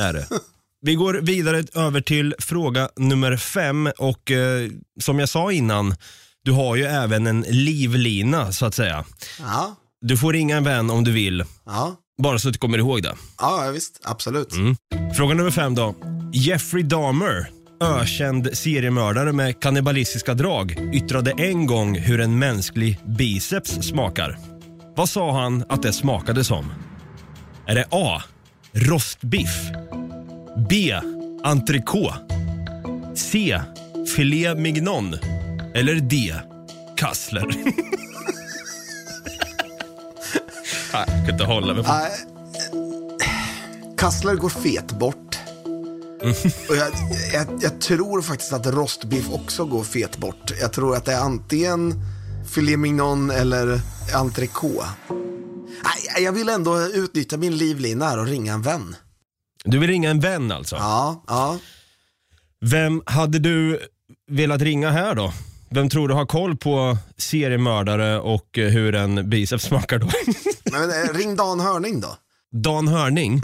Är 0.01 0.13
det. 0.13 0.29
Vi 0.81 0.95
går 0.95 1.15
vidare 1.15 1.65
över 1.75 2.01
till 2.01 2.35
fråga 2.39 2.89
nummer 2.97 3.37
fem 3.37 3.91
och 3.99 4.31
eh, 4.31 4.71
som 5.01 5.19
jag 5.19 5.29
sa 5.29 5.53
innan, 5.53 5.95
du 6.45 6.53
har 6.53 6.77
ju 6.77 6.85
även 6.85 7.27
en 7.27 7.41
livlina 7.49 8.53
så 8.53 8.67
att 8.67 8.75
säga. 8.75 9.05
Ja, 9.41 9.77
Du 10.01 10.17
får 10.17 10.33
ringa 10.33 10.57
en 10.57 10.65
vän 10.65 10.91
om 10.91 11.05
du 11.05 11.13
vill, 11.13 11.45
ja. 11.67 11.97
bara 12.23 12.39
så 12.39 12.49
att 12.49 12.55
du 12.55 12.59
kommer 12.59 12.79
ihåg 12.79 13.03
det. 13.03 13.15
Ja, 13.39 13.71
visst. 13.75 14.01
Absolut. 14.05 14.49
Fråga 15.17 15.35
nummer 15.35 15.51
fem 15.51 15.75
då. 15.75 15.95
Jeffrey 16.33 16.83
Dahmer, 16.83 17.51
ökänd 17.81 18.49
seriemördare 18.53 19.33
med 19.33 19.61
kannibalistiska 19.61 20.35
drag, 20.35 20.77
yttrade 20.93 21.31
en 21.31 21.67
gång 21.67 21.99
hur 21.99 22.21
en 22.21 22.39
mänsklig 22.39 23.01
biceps 23.05 23.71
smakar. 23.71 24.39
Vad 24.97 25.09
sa 25.09 25.41
han 25.43 25.65
att 25.69 25.83
det 25.83 25.93
smakade 25.93 26.45
som? 26.45 26.73
Är 27.67 27.75
det 27.75 27.85
A. 27.91 28.23
Rostbiff? 28.73 29.71
B. 30.71 30.95
Entrecote? 31.45 32.15
C. 33.15 33.61
Filé 34.17 34.55
mignon? 34.55 35.15
Eller 35.75 35.95
D. 35.95 36.35
Kassler? 36.97 37.47
Nej, 40.93 41.05
jag 41.07 41.27
kan 41.27 41.31
inte 41.31 41.45
hålla 41.45 41.75
mig. 41.75 41.85
På. 41.85 41.91
Kassler 43.97 44.35
går 44.35 44.49
fet 44.49 44.93
bort. 44.93 45.38
Och 46.69 46.77
jag, 46.77 46.93
jag, 47.33 47.47
jag 47.61 47.81
tror 47.81 48.23
faktiskt 48.23 48.53
att 48.53 48.67
rostbiff 48.67 49.31
också 49.31 49.65
går 49.65 49.85
fet 49.85 50.17
bort. 50.17 50.53
Jag 50.61 50.73
tror 50.73 50.97
att 50.97 51.05
det 51.05 51.13
är 51.13 51.21
antingen 51.21 51.95
filet 52.53 52.79
mignon 52.79 53.31
eller 53.31 53.81
entrecote. 54.15 54.87
Jag 56.19 56.33
vill 56.33 56.49
ändå 56.49 56.81
utnyttja 56.81 57.37
min 57.37 57.57
livlina 57.57 58.21
och 58.21 58.27
ringa 58.27 58.53
en 58.53 58.63
vän. 58.63 58.97
Du 59.65 59.79
vill 59.79 59.91
ringa 59.91 60.11
en 60.11 60.21
vän 60.21 60.53
alltså? 60.53 60.77
Ja, 60.77 61.25
ja. 61.27 61.59
Vem 62.61 63.03
hade 63.07 63.39
du 63.39 63.81
velat 64.31 64.63
ringa 64.63 64.91
här 64.91 65.15
då? 65.15 65.33
Vem 65.71 65.89
tror 65.89 66.09
du 66.09 66.15
har 66.15 66.27
koll 66.27 66.57
på 66.57 66.99
seriemördare 67.17 68.21
och 68.21 68.59
eh, 68.59 68.69
hur 68.69 68.95
en 68.95 69.31
biceps 69.31 69.65
smakar 69.65 69.99
då? 69.99 70.09
Men, 70.73 70.91
eh, 70.91 71.15
ring 71.15 71.37
Dan 71.37 71.61
Hörning 71.61 72.01
då. 72.01 72.17
Dan 72.57 72.89
Hörning, 72.89 73.43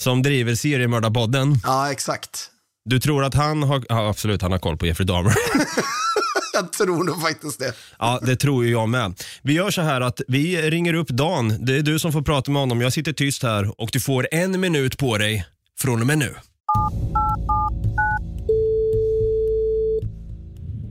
som 0.00 0.22
driver 0.22 0.54
seriemördarpodden. 0.54 1.58
Ja, 1.64 1.92
exakt. 1.92 2.50
Du 2.84 3.00
tror 3.00 3.24
att 3.24 3.34
han 3.34 3.62
har, 3.62 3.84
ja, 3.88 4.08
absolut 4.08 4.42
han 4.42 4.52
har 4.52 4.58
koll 4.58 4.76
på 4.76 4.86
Jeffrey 4.86 5.06
Dahmer. 5.06 5.34
Jag 6.52 6.72
tror 6.72 7.04
nog 7.04 7.22
faktiskt 7.22 7.58
det. 7.58 7.72
ja, 7.98 8.20
det 8.22 8.36
tror 8.36 8.64
ju 8.64 8.70
jag 8.70 8.88
med. 8.88 9.20
Vi 9.42 9.52
gör 9.52 9.70
så 9.70 9.82
här 9.82 10.00
att 10.00 10.20
vi 10.28 10.70
ringer 10.70 10.94
upp 10.94 11.08
Dan. 11.08 11.64
Det 11.66 11.76
är 11.76 11.82
du 11.82 11.98
som 11.98 12.12
får 12.12 12.22
prata 12.22 12.50
med 12.50 12.62
honom. 12.62 12.80
Jag 12.80 12.92
sitter 12.92 13.12
tyst 13.12 13.42
här 13.42 13.80
och 13.80 13.88
du 13.92 14.00
får 14.00 14.28
en 14.30 14.60
minut 14.60 14.98
på 14.98 15.18
dig 15.18 15.46
från 15.78 16.00
och 16.00 16.06
med 16.06 16.18
nu. 16.18 16.34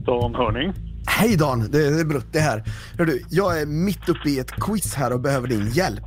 Dan 0.06 0.34
Hörning. 0.34 0.72
Hej 1.06 1.36
Dan, 1.36 1.70
det 1.70 1.86
är 1.86 2.04
Brutte 2.04 2.40
här. 2.40 2.64
Hör 2.98 3.04
du, 3.06 3.24
jag 3.30 3.60
är 3.60 3.66
mitt 3.66 4.08
uppe 4.08 4.28
i 4.30 4.38
ett 4.38 4.50
quiz 4.50 4.94
här 4.94 5.12
och 5.12 5.20
behöver 5.20 5.48
din 5.48 5.70
hjälp. 5.70 6.04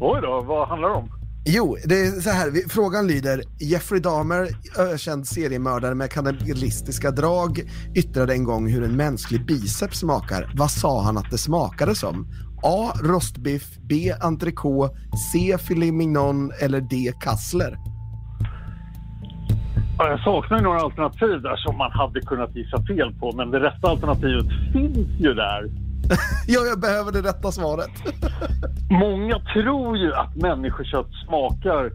Oj 0.00 0.20
då, 0.22 0.44
vad 0.46 0.68
handlar 0.68 0.88
det 0.88 0.94
om? 0.94 1.08
Jo, 1.46 1.76
det 1.84 1.94
är 1.94 2.20
så 2.20 2.30
här. 2.30 2.68
Frågan 2.68 3.06
lyder. 3.06 3.42
Jeffrey 3.60 4.00
Dahmer, 4.00 4.48
ökänd 4.78 5.26
seriemördare 5.26 5.94
med 5.94 6.10
kannibalistiska 6.10 7.10
drag, 7.10 7.60
yttrade 7.94 8.32
en 8.32 8.44
gång 8.44 8.68
hur 8.68 8.84
en 8.84 8.96
mänsklig 8.96 9.46
biceps 9.46 9.98
smakar. 9.98 10.52
Vad 10.54 10.70
sa 10.70 11.02
han 11.02 11.18
att 11.18 11.30
det 11.30 11.38
smakade 11.38 11.94
som? 11.94 12.26
A. 12.62 12.92
Rostbiff, 13.02 13.78
B. 13.88 14.12
Entrecote, 14.20 14.94
C. 15.32 15.58
Filet 15.58 15.94
mignon 15.94 16.52
eller 16.60 16.80
D. 16.80 17.12
Kassler? 17.20 17.76
Ja, 19.98 20.08
Jag 20.10 20.20
saknar 20.20 20.60
några 20.60 20.80
alternativ 20.80 21.42
där 21.42 21.56
som 21.56 21.78
man 21.78 21.90
hade 21.92 22.20
kunnat 22.20 22.56
gissa 22.56 22.86
fel 22.86 23.14
på, 23.20 23.32
men 23.36 23.50
det 23.50 23.60
rätta 23.60 23.88
alternativet 23.88 24.46
finns 24.72 25.08
ju 25.20 25.34
där. 25.34 25.83
Ja, 26.46 26.60
jag 26.60 26.80
behöver 26.80 27.12
det 27.12 27.22
rätta 27.22 27.52
svaret. 27.52 27.90
Många 28.90 29.38
tror 29.54 29.96
ju 29.96 30.14
att 30.14 30.36
människokött 30.36 31.08
smakar 31.26 31.90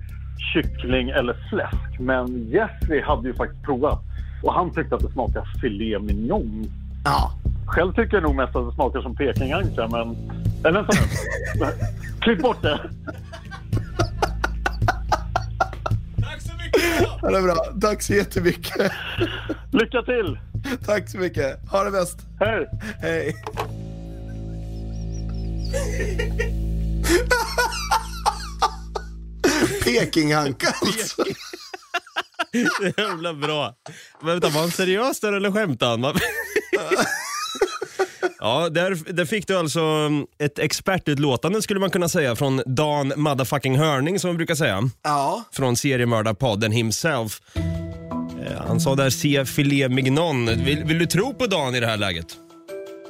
kyckling 0.54 1.10
eller 1.10 1.36
fläsk, 1.50 2.00
men 2.00 2.50
Jeffrey 2.50 3.02
hade 3.02 3.28
ju 3.28 3.34
faktiskt 3.34 3.64
provat 3.64 4.00
och 4.44 4.54
han 4.54 4.74
tyckte 4.74 4.96
att 4.96 5.02
det 5.02 5.12
smakar 5.12 5.44
filet 5.62 6.02
mignon. 6.02 6.72
Ja. 7.06 7.32
Själv 7.68 7.94
tycker 7.94 8.14
jag 8.14 8.24
nog 8.24 8.36
mest 8.36 8.56
att 8.56 8.70
det 8.70 8.76
smakar 8.76 9.02
som 9.02 9.16
pekinganka, 9.16 9.88
men... 9.88 10.16
Eller 10.64 10.72
vänta 10.82 10.98
nu. 11.60 11.66
Klipp 12.22 12.42
bort 12.42 12.62
det. 12.62 12.80
Ja, 17.22 17.30
Det 17.30 17.38
är 17.38 17.42
bra. 17.42 17.56
Tack 17.82 18.02
så 18.02 18.14
jättemycket. 18.14 18.92
Lycka 19.72 20.02
till! 20.02 20.40
Tack 20.86 21.10
så 21.10 21.18
mycket. 21.18 21.70
Ha 21.72 21.84
det 21.84 21.92
bäst. 21.92 22.26
Hej! 22.40 22.68
Hej. 23.02 23.36
Pekinghanka 29.84 30.68
alltså. 30.82 31.24
Jävla 32.98 33.34
bra. 33.34 33.74
Men 34.22 34.30
vänta, 34.32 34.50
var 34.50 34.62
han 34.62 34.72
seriös 34.72 35.20
där 35.20 35.34
eller 35.34 35.52
skämtade 35.52 36.08
han? 36.08 36.16
Ja, 38.42 38.70
där, 38.70 39.14
där 39.14 39.26
fick 39.26 39.48
du 39.48 39.58
alltså 39.58 39.80
mm, 39.80 40.26
ett 40.44 40.60
expertutlåtande 40.60 41.62
skulle 41.62 41.80
man 41.80 41.90
kunna 41.90 42.10
säga 42.10 42.36
från 42.36 42.62
Dan 42.66 43.14
motherfucking 43.16 43.78
Hörning 43.78 44.20
som 44.20 44.30
vi 44.32 44.38
brukar 44.38 44.56
säga. 44.56 44.90
Ja. 45.04 45.44
Från 45.52 45.76
seriemördarpodden 45.76 46.72
himself. 46.72 47.42
Eh, 47.56 48.68
Han 48.68 48.80
sa 48.80 48.96
där 48.96 49.10
se 49.10 49.46
filé 49.46 49.90
mignon. 49.90 50.46
Vill, 50.46 50.84
vill 50.84 51.00
du 51.00 51.06
tro 51.06 51.34
på 51.34 51.48
Dan 51.48 51.76
i 51.76 51.80
det 51.80 51.88
här 51.88 51.98
läget? 51.98 52.28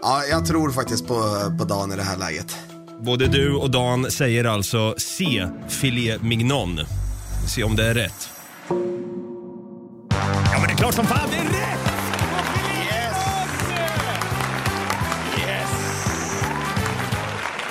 Ja, 0.02 0.24
jag 0.30 0.46
tror 0.46 0.72
faktiskt 0.72 1.08
på, 1.08 1.16
på 1.58 1.64
Dan 1.64 1.92
i 1.92 1.96
det 1.96 2.04
här 2.04 2.18
läget. 2.18 2.58
Både 3.02 3.28
du 3.28 3.56
och 3.56 3.72
Dan 3.72 4.12
säger 4.12 4.46
alltså 4.46 4.96
se 4.98 5.48
filé 5.68 6.18
mignon. 6.22 6.80
Se 7.48 7.64
om 7.64 7.76
det 7.76 7.86
är 7.86 7.94
rätt. 7.94 8.30
Ja 10.52 10.60
men 10.60 10.68
det 10.68 10.74
är 10.74 10.78
klart 10.78 10.94
som 10.94 11.06
fan 11.06 11.30
det 11.32 11.38
är 11.38 11.44
rätt! 11.44 11.80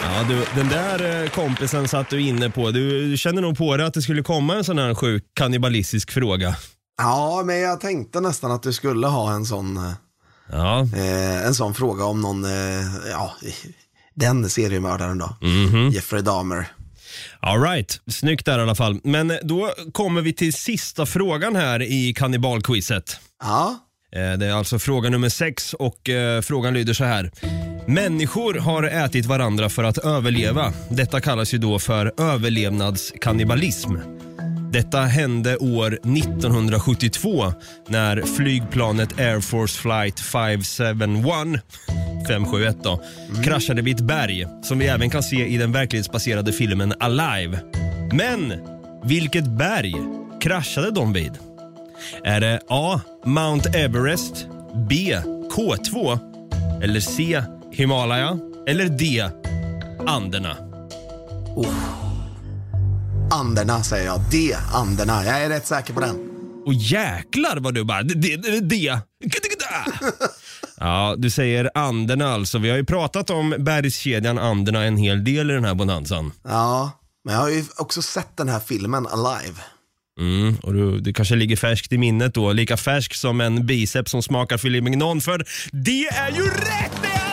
Ja, 0.02 0.24
du, 0.28 0.44
den 0.54 0.68
där 0.68 1.22
eh, 1.24 1.30
kompisen 1.30 1.88
satt 1.88 2.10
du 2.10 2.20
inne 2.22 2.50
på. 2.50 2.70
Du, 2.70 3.10
du 3.10 3.16
känner 3.16 3.42
nog 3.42 3.58
på 3.58 3.76
dig 3.76 3.86
att 3.86 3.94
det 3.94 4.02
skulle 4.02 4.22
komma 4.22 4.54
en 4.56 4.64
sån 4.64 4.78
här 4.78 4.94
sjuk 4.94 5.24
kannibalistisk 5.34 6.10
fråga. 6.10 6.56
Ja, 6.98 7.42
men 7.44 7.60
jag 7.60 7.80
tänkte 7.80 8.20
nästan 8.20 8.50
att 8.52 8.62
du 8.62 8.72
skulle 8.72 9.06
ha 9.06 9.32
en 9.32 9.44
sån, 9.44 9.76
eh, 9.76 9.92
Ja, 10.52 10.80
eh, 10.80 11.46
en 11.46 11.54
sån 11.54 11.74
fråga 11.74 12.04
om 12.04 12.20
någon, 12.20 12.44
eh, 12.44 12.86
ja, 13.10 13.34
den 14.14 14.50
seriemördaren 14.50 15.18
då. 15.18 15.36
Mhm. 15.42 15.90
Jeffrey 15.90 16.22
Dahmer. 16.22 16.66
all 17.40 17.62
right. 17.62 18.00
Snyggt 18.10 18.46
där 18.46 18.58
i 18.58 18.62
alla 18.62 18.74
fall. 18.74 19.00
Men 19.04 19.30
eh, 19.30 19.36
då 19.42 19.70
kommer 19.92 20.20
vi 20.22 20.32
till 20.32 20.52
sista 20.52 21.06
frågan 21.06 21.56
här 21.56 21.82
i 21.82 22.14
kannibalquizet. 22.16 23.20
Ja, 23.42 23.84
Eh, 24.16 24.32
Det 24.38 24.46
är 24.46 24.52
alltså 24.52 24.78
fråga 24.78 25.10
nummer 25.10 25.28
sex 25.28 25.74
och 25.74 26.08
eh, 26.08 26.40
frågan 26.40 26.74
lyder 26.74 26.92
så 26.94 27.04
här. 27.04 27.30
Människor 27.86 28.54
har 28.54 28.82
ätit 28.82 29.26
varandra 29.26 29.68
för 29.68 29.84
att 29.84 29.98
överleva. 29.98 30.72
Detta 30.90 31.20
kallas 31.20 31.54
ju 31.54 31.58
då 31.58 31.78
för 31.78 32.12
överlevnadskannibalism. 32.20 33.94
Detta 34.72 35.00
hände 35.00 35.56
år 35.56 35.92
1972 35.92 37.52
när 37.88 38.22
flygplanet 38.22 39.20
Air 39.20 39.40
Force 39.40 39.80
Flight 39.80 40.20
571 40.20 41.62
571 42.28 42.76
då, 42.82 43.02
kraschade 43.44 43.82
vid 43.82 43.94
ett 43.94 44.06
berg 44.06 44.46
som 44.62 44.78
vi 44.78 44.86
även 44.86 45.10
kan 45.10 45.22
se 45.22 45.46
i 45.46 45.56
den 45.56 45.72
verklighetsbaserade 45.72 46.52
filmen 46.52 46.94
Alive. 47.00 47.60
Men 48.12 48.52
vilket 49.04 49.46
berg 49.46 49.94
kraschade 50.40 50.90
de 50.90 51.12
vid? 51.12 51.32
Är 52.24 52.40
det 52.40 52.60
A. 52.68 53.00
Mount 53.24 53.68
Everest, 53.78 54.46
B. 54.88 55.18
K2 55.56 56.18
eller 56.82 57.00
C. 57.00 57.42
Himalaya 57.72 58.38
eller 58.66 58.88
D. 58.88 59.24
Anderna? 60.06 60.56
Anderna 63.30 63.82
säger 63.82 64.06
jag. 64.06 64.20
D. 64.30 64.56
Anderna. 64.72 65.24
Jag 65.24 65.42
är 65.42 65.48
rätt 65.48 65.66
säker 65.66 65.94
på 65.94 66.00
den. 66.00 66.16
Och 66.66 66.74
jäklar 66.74 67.56
vad 67.56 67.74
du 67.74 67.84
bara... 67.84 68.02
D. 68.02 68.36
D. 68.36 68.60
D. 68.60 68.98
Ja, 70.80 71.14
du 71.18 71.30
säger 71.30 71.70
Anderna 71.74 72.28
alltså. 72.28 72.58
Vi 72.58 72.70
har 72.70 72.76
ju 72.76 72.84
pratat 72.84 73.30
om 73.30 73.54
bergskedjan 73.58 74.38
Anderna 74.38 74.84
en 74.84 74.96
hel 74.96 75.24
del 75.24 75.50
i 75.50 75.54
den 75.54 75.64
här 75.64 75.74
bonanzan. 75.74 76.32
Ja, 76.44 76.90
men 77.24 77.34
jag 77.34 77.40
har 77.40 77.48
ju 77.48 77.64
också 77.76 78.02
sett 78.02 78.36
den 78.36 78.48
här 78.48 78.60
filmen 78.60 79.06
Alive. 79.06 79.60
Mm, 80.20 80.56
och 80.62 80.74
du, 80.74 81.00
det 81.00 81.12
kanske 81.12 81.36
ligger 81.36 81.56
färskt 81.56 81.92
i 81.92 81.98
minnet 81.98 82.34
då. 82.34 82.52
Lika 82.52 82.76
färsk 82.76 83.14
som 83.14 83.40
en 83.40 83.66
biceps 83.66 84.10
som 84.10 84.22
smakar 84.22 84.58
filet 84.58 84.84
mignon. 84.84 85.20
För 85.20 85.46
det 85.72 86.06
är 86.06 86.30
ju 86.30 86.44
rätt! 86.44 86.92
Det 87.02 87.08
är 87.08 87.27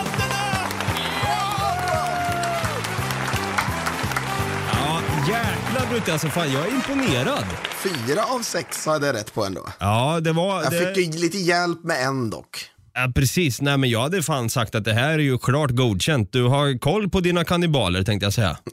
Brutte. 5.96 6.14
Alltså 6.14 6.28
fan, 6.28 6.52
jag 6.52 6.68
är 6.68 6.72
imponerad. 6.72 7.46
Fyra 7.84 8.26
av 8.26 8.40
sex 8.40 8.86
hade 8.86 9.08
jag 9.08 9.16
rätt 9.16 9.34
på 9.34 9.46
ändå. 9.46 9.70
Ja, 9.80 10.20
det 10.20 10.32
var... 10.32 10.64
Jag 10.64 10.72
det... 10.72 10.96
fick 10.96 11.16
lite 11.16 11.38
hjälp 11.38 11.84
med 11.84 12.08
en 12.08 12.30
dock. 12.30 12.70
Ja, 12.94 13.12
precis. 13.16 13.62
Nej, 13.62 13.78
men 13.78 13.90
jag 13.90 14.02
hade 14.02 14.24
fan 14.24 14.50
sagt 14.50 14.76
att 14.76 14.84
det 14.84 14.94
här 14.94 15.10
är 15.10 15.20
ju 15.20 15.38
klart 15.38 15.70
godkänt. 15.70 16.32
Du 16.32 16.44
har 16.44 16.80
koll 16.80 17.10
på 17.10 17.20
dina 17.20 17.44
kannibaler 17.44 18.04
tänkte 18.04 18.26
jag 18.26 18.34
säga. 18.34 18.58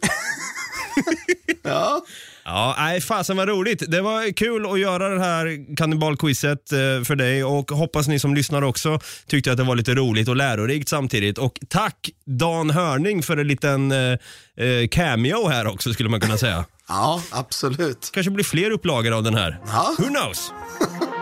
Ja. 1.62 2.04
Ja, 2.45 2.74
nej 2.78 3.01
fasen 3.01 3.36
vad 3.36 3.49
roligt. 3.49 3.82
Det 3.88 4.01
var 4.01 4.32
kul 4.32 4.66
att 4.72 4.80
göra 4.80 5.09
det 5.09 5.20
här 5.20 5.76
kannibalquizet 5.76 6.72
eh, 6.72 6.78
för 6.78 7.16
dig 7.16 7.45
och 7.45 7.70
hoppas 7.70 8.09
ni 8.09 8.18
som 8.18 8.34
lyssnar 8.34 8.62
också 8.62 9.01
tyckte 9.26 9.53
att 9.53 9.57
det 9.57 9.62
var 9.62 9.76
lite 9.76 9.95
roligt 9.95 10.28
och 10.28 10.36
lärorikt 10.36 10.88
samtidigt. 10.88 11.38
Och 11.38 11.61
tack 11.68 12.11
Dan 12.24 12.70
Hörning 12.70 13.22
för 13.22 13.36
en 13.36 13.49
liten 13.49 13.93
eh, 13.93 14.18
eh, 14.57 14.88
cameo 14.90 15.49
här 15.49 15.66
också 15.66 15.93
skulle 15.93 16.09
man 16.09 16.20
kunna 16.20 16.38
säga. 16.38 16.64
Ja, 16.88 17.22
absolut. 17.30 18.11
Kanske 18.14 18.30
blir 18.30 18.45
fler 18.45 18.70
upplagor 18.70 19.12
av 19.12 19.22
den 19.22 19.34
här. 19.34 19.59
Ja. 19.66 19.95
Who 19.99 20.05
knows? 20.05 20.53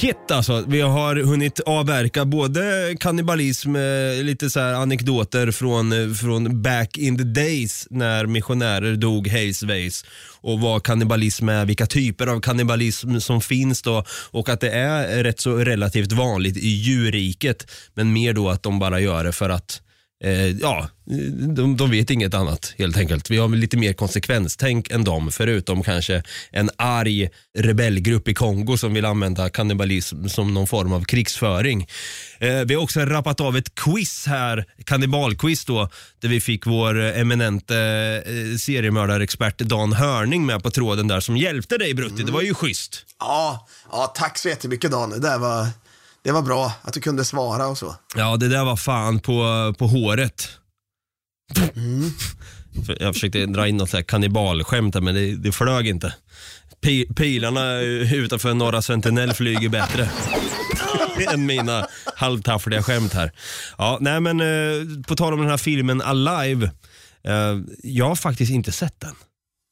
Shit 0.00 0.30
alltså, 0.30 0.64
vi 0.68 0.80
har 0.80 1.16
hunnit 1.16 1.60
avverka 1.60 2.24
både 2.24 2.94
kannibalism, 3.00 3.76
eh, 3.76 4.22
lite 4.22 4.50
så 4.50 4.60
här 4.60 4.74
anekdoter 4.74 5.50
från, 5.50 5.92
eh, 5.92 6.14
från 6.14 6.62
back 6.62 6.98
in 6.98 7.18
the 7.18 7.24
days 7.24 7.86
när 7.90 8.26
missionärer 8.26 8.96
dog 8.96 9.28
hejsvejs 9.28 10.04
och 10.40 10.60
vad 10.60 10.82
kannibalism 10.82 11.48
är, 11.48 11.64
vilka 11.64 11.86
typer 11.86 12.26
av 12.26 12.40
kannibalism 12.40 13.18
som 13.18 13.40
finns 13.40 13.82
då 13.82 14.04
och 14.30 14.48
att 14.48 14.60
det 14.60 14.70
är 14.70 15.24
rätt 15.24 15.40
så 15.40 15.56
relativt 15.56 16.12
vanligt 16.12 16.56
i 16.56 16.68
djurriket 16.68 17.70
men 17.94 18.12
mer 18.12 18.32
då 18.32 18.48
att 18.48 18.62
de 18.62 18.78
bara 18.78 19.00
gör 19.00 19.24
det 19.24 19.32
för 19.32 19.50
att 19.50 19.80
Eh, 20.24 20.48
ja, 20.48 20.88
de, 21.56 21.76
de 21.76 21.90
vet 21.90 22.10
inget 22.10 22.34
annat 22.34 22.74
helt 22.78 22.96
enkelt. 22.96 23.30
Vi 23.30 23.36
har 23.36 23.48
väl 23.48 23.58
lite 23.58 23.76
mer 23.76 23.92
konsekvenstänk 23.92 24.90
än 24.90 25.04
dem, 25.04 25.30
förutom 25.32 25.82
kanske 25.82 26.22
en 26.50 26.70
arg 26.76 27.28
rebellgrupp 27.58 28.28
i 28.28 28.34
Kongo 28.34 28.76
som 28.76 28.94
vill 28.94 29.04
använda 29.04 29.50
kannibalism 29.50 30.26
som 30.28 30.54
någon 30.54 30.66
form 30.66 30.92
av 30.92 31.04
krigsföring. 31.04 31.88
Eh, 32.38 32.60
vi 32.60 32.74
har 32.74 32.82
också 32.82 33.00
rappat 33.00 33.40
av 33.40 33.56
ett 33.56 33.74
quiz 33.74 34.26
här, 34.26 34.64
kannibalquiz 34.84 35.64
då, 35.64 35.88
där 36.20 36.28
vi 36.28 36.40
fick 36.40 36.66
vår 36.66 37.00
eh, 37.04 37.20
eminente 37.20 37.76
eh, 38.26 38.56
seriemördarexpert 38.58 39.58
Dan 39.58 39.92
Hörning 39.92 40.46
med 40.46 40.62
på 40.62 40.70
tråden 40.70 41.08
där 41.08 41.20
som 41.20 41.36
hjälpte 41.36 41.78
dig 41.78 41.94
Brutti. 41.94 42.22
Det 42.22 42.32
var 42.32 42.42
ju 42.42 42.54
schysst. 42.54 43.06
Ja, 43.20 43.68
ja, 43.90 44.12
tack 44.16 44.38
så 44.38 44.48
jättemycket 44.48 44.90
Dan. 44.90 45.10
Det, 45.10 45.18
där 45.18 45.38
var, 45.38 45.68
det 46.24 46.32
var 46.32 46.42
bra 46.42 46.72
att 46.82 46.92
du 46.92 47.00
kunde 47.00 47.24
svara 47.24 47.66
och 47.66 47.78
så. 47.78 47.96
Ja, 48.16 48.36
det 48.36 48.48
där 48.48 48.64
var 48.64 48.76
fan 48.76 49.20
på, 49.20 49.74
på 49.78 49.86
håret. 49.86 50.48
För 52.86 53.02
Jag 53.02 53.14
försökte 53.14 53.46
dra 53.46 53.68
in 53.68 53.76
något 53.76 53.90
så 53.90 53.96
här 53.96 54.04
kannibalskämt 54.04 54.94
men 54.94 55.14
det, 55.14 55.36
det 55.36 55.52
flög 55.52 55.86
inte. 55.88 56.14
Pi, 56.80 57.06
pilarna 57.16 57.80
utanför 57.80 58.54
Norra 58.54 58.82
Sentinell 58.82 59.32
flyger 59.32 59.68
bättre 59.68 60.10
än 61.32 61.46
mina 61.46 61.86
halvtaffliga 62.16 62.82
skämt 62.82 63.12
här. 63.12 63.32
Ja, 63.78 63.98
nej 64.00 64.20
men 64.20 64.40
eh, 64.40 65.02
på 65.06 65.16
tal 65.16 65.32
om 65.32 65.40
den 65.40 65.50
här 65.50 65.56
filmen 65.56 66.02
Alive. 66.02 66.70
Eh, 67.24 67.58
jag 67.82 68.08
har 68.08 68.16
faktiskt 68.16 68.52
inte 68.52 68.72
sett 68.72 69.00
den. 69.00 69.14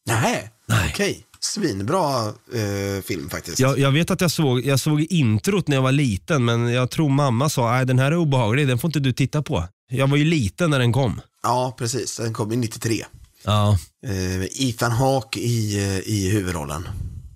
Nej, 0.07 0.51
okej. 0.91 1.27
Svinbra 1.45 2.27
eh, 2.29 3.03
film 3.05 3.31
faktiskt. 3.31 3.59
Jag, 3.61 3.79
jag 3.79 3.91
vet 3.93 4.11
att 4.11 4.21
jag 4.21 4.31
såg, 4.31 4.67
jag 4.67 4.81
såg 4.81 5.01
introt 5.01 5.69
när 5.69 5.77
jag 5.77 5.83
var 5.83 5.93
liten, 5.93 6.45
men 6.45 6.69
jag 6.69 6.91
tror 6.91 7.09
mamma 7.11 7.49
sa 7.49 7.75
att 7.75 7.87
den 7.87 7.99
här 7.99 8.13
är 8.13 8.17
obehaglig, 8.17 8.69
den 8.69 8.79
får 8.79 8.89
inte 8.89 9.01
du 9.01 9.13
titta 9.13 9.43
på. 9.43 9.69
Jag 9.91 10.07
var 10.07 10.17
ju 10.17 10.25
liten 10.25 10.71
när 10.71 10.79
den 10.79 10.93
kom. 10.93 11.21
Ja, 11.43 11.75
precis. 11.79 12.17
Den 12.17 12.35
kom 12.35 12.51
ju 12.51 12.57
93. 12.57 13.05
Ja, 13.45 13.79
Eh, 14.07 14.69
Ethan 14.69 14.93
Hawke 14.93 15.41
i, 15.41 15.75
eh, 15.77 15.99
i 16.13 16.31
huvudrollen. 16.31 16.89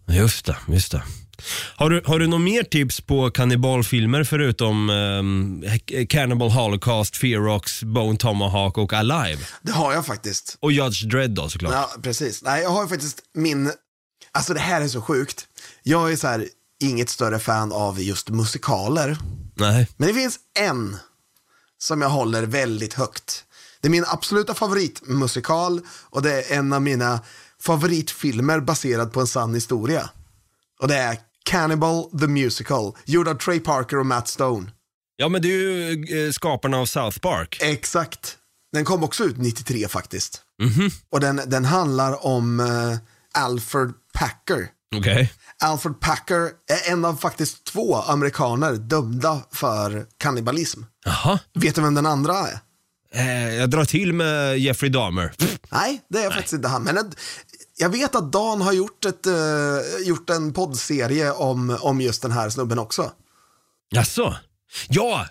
just 0.08 0.46
det. 0.46 0.56
Just 0.68 0.92
det. 0.92 1.02
Har 1.76 1.90
du, 1.90 2.02
har 2.06 2.18
du 2.18 2.26
något 2.26 2.40
mer 2.40 2.62
tips 2.62 3.00
på 3.00 3.30
kannibalfilmer 3.30 4.24
förutom 4.24 4.90
um, 4.90 5.64
Cannibal 6.08 6.50
Holocaust, 6.50 7.16
Fearox, 7.16 7.82
Bone 7.82 8.18
Tomahawk 8.18 8.78
och 8.78 8.92
Alive? 8.92 9.38
Det 9.62 9.72
har 9.72 9.92
jag 9.92 10.06
faktiskt. 10.06 10.56
Och 10.60 10.72
Judge 10.72 11.04
Dredd 11.10 11.30
då 11.30 11.48
såklart. 11.48 11.72
Ja, 11.72 11.90
precis. 12.02 12.42
Nej, 12.42 12.62
jag 12.62 12.70
har 12.70 12.86
faktiskt 12.86 13.22
min... 13.34 13.70
Alltså 14.36 14.54
det 14.54 14.60
här 14.60 14.80
är 14.80 14.88
så 14.88 15.02
sjukt. 15.02 15.46
Jag 15.82 16.12
är 16.12 16.16
så 16.16 16.26
här, 16.26 16.48
inget 16.80 17.10
större 17.10 17.38
fan 17.38 17.72
av 17.72 18.02
just 18.02 18.28
musikaler. 18.28 19.18
Nej. 19.54 19.88
Men 19.96 20.08
det 20.08 20.14
finns 20.14 20.38
en 20.58 20.96
som 21.78 22.02
jag 22.02 22.08
håller 22.08 22.42
väldigt 22.42 22.94
högt. 22.94 23.44
Det 23.80 23.88
är 23.88 23.90
min 23.90 24.04
absoluta 24.08 24.54
favoritmusikal 24.54 25.80
och 26.10 26.22
det 26.22 26.42
är 26.42 26.58
en 26.58 26.72
av 26.72 26.82
mina 26.82 27.20
favoritfilmer 27.62 28.60
baserad 28.60 29.12
på 29.12 29.20
en 29.20 29.26
sann 29.26 29.54
historia. 29.54 30.10
Och 30.80 30.88
det 30.88 30.96
är 30.96 31.18
Cannibal 31.44 32.10
the 32.20 32.26
Musical, 32.26 32.92
gjord 33.04 33.28
av 33.28 33.34
Trey 33.34 33.60
Parker 33.60 33.98
och 33.98 34.06
Matt 34.06 34.28
Stone. 34.28 34.70
Ja 35.16 35.28
men 35.28 35.42
det 35.42 35.48
är 35.48 35.52
ju 35.52 36.26
eh, 36.26 36.32
skaparna 36.32 36.76
av 36.76 36.86
South 36.86 37.18
Park. 37.18 37.58
Exakt. 37.60 38.36
Den 38.72 38.84
kom 38.84 39.04
också 39.04 39.24
ut 39.24 39.38
93 39.38 39.88
faktiskt. 39.88 40.42
Mhm. 40.62 40.90
Och 41.10 41.20
den, 41.20 41.40
den 41.46 41.64
handlar 41.64 42.26
om 42.26 42.60
eh, 42.60 42.96
Alfred 43.36 43.92
Packer. 44.16 44.68
Okej. 44.96 45.32
Alfred 45.62 46.00
Packer 46.00 46.50
är 46.70 46.92
en 46.92 47.04
av 47.04 47.16
faktiskt 47.16 47.64
två 47.64 47.96
amerikaner 47.96 48.72
dömda 48.72 49.40
för 49.52 50.06
kannibalism. 50.18 50.82
Jaha. 51.04 51.38
Vet 51.54 51.74
du 51.74 51.80
vem 51.80 51.94
den 51.94 52.06
andra 52.06 52.34
är? 52.38 52.58
Eh, 53.14 53.54
jag 53.54 53.70
drar 53.70 53.84
till 53.84 54.12
med 54.12 54.58
Jeffrey 54.58 54.90
Dahmer. 54.90 55.32
Nej, 55.70 56.00
det 56.08 56.18
är 56.24 56.30
faktiskt 56.30 56.52
inte 56.52 56.68
han. 56.68 56.82
Men 56.82 56.98
ett, 56.98 57.06
jag 57.76 57.88
vet 57.88 58.14
att 58.14 58.32
Dan 58.32 58.60
har 58.60 58.72
gjort, 58.72 59.04
ett, 59.04 59.26
eh, 59.26 59.34
gjort 60.06 60.30
en 60.30 60.52
poddserie 60.52 61.30
om, 61.32 61.78
om 61.80 62.00
just 62.00 62.22
den 62.22 62.32
här 62.32 62.50
snubben 62.50 62.78
också. 62.78 63.12
Jaså? 63.90 64.34
Ja! 64.88 65.26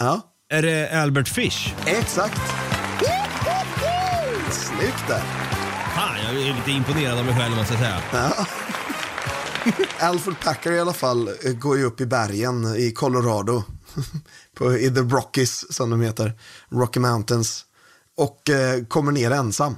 Ja, 0.00 0.20
Är 0.48 0.62
det 0.62 1.02
Albert 1.02 1.28
Fish? 1.28 1.74
exakt. 1.86 2.40
Snyggt 4.50 5.08
där. 5.08 5.22
Jag 6.34 6.42
är 6.42 6.54
lite 6.54 6.70
imponerad 6.70 7.18
av 7.18 7.24
mig 7.24 7.34
själv 7.34 7.56
måste 7.56 7.74
jag 7.74 7.82
säga. 7.82 8.32
Alfred 10.00 10.40
Packer 10.40 10.72
i 10.72 10.80
alla 10.80 10.92
fall 10.92 11.28
eh, 11.28 11.52
går 11.52 11.78
ju 11.78 11.84
upp 11.84 12.00
i 12.00 12.06
bergen 12.06 12.76
i 12.76 12.90
Colorado. 12.90 13.62
På, 14.54 14.76
I 14.76 14.90
the 14.90 15.00
Rockies 15.00 15.74
som 15.74 15.90
de 15.90 16.00
heter. 16.00 16.32
Rocky 16.70 17.00
Mountains. 17.00 17.64
Och 18.16 18.50
eh, 18.50 18.84
kommer 18.84 19.12
ner 19.12 19.30
ensam. 19.30 19.76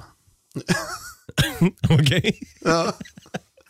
Okej. 1.89 2.39
Ja. 2.59 2.93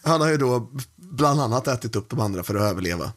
Han 0.03 0.21
har 0.21 0.29
ju 0.29 0.37
då 0.37 0.71
bland 0.97 1.41
annat 1.41 1.67
ätit 1.67 1.95
upp 1.95 2.09
de 2.09 2.19
andra 2.19 2.43
för 2.43 2.55
att 2.55 2.71
överleva. 2.71 3.11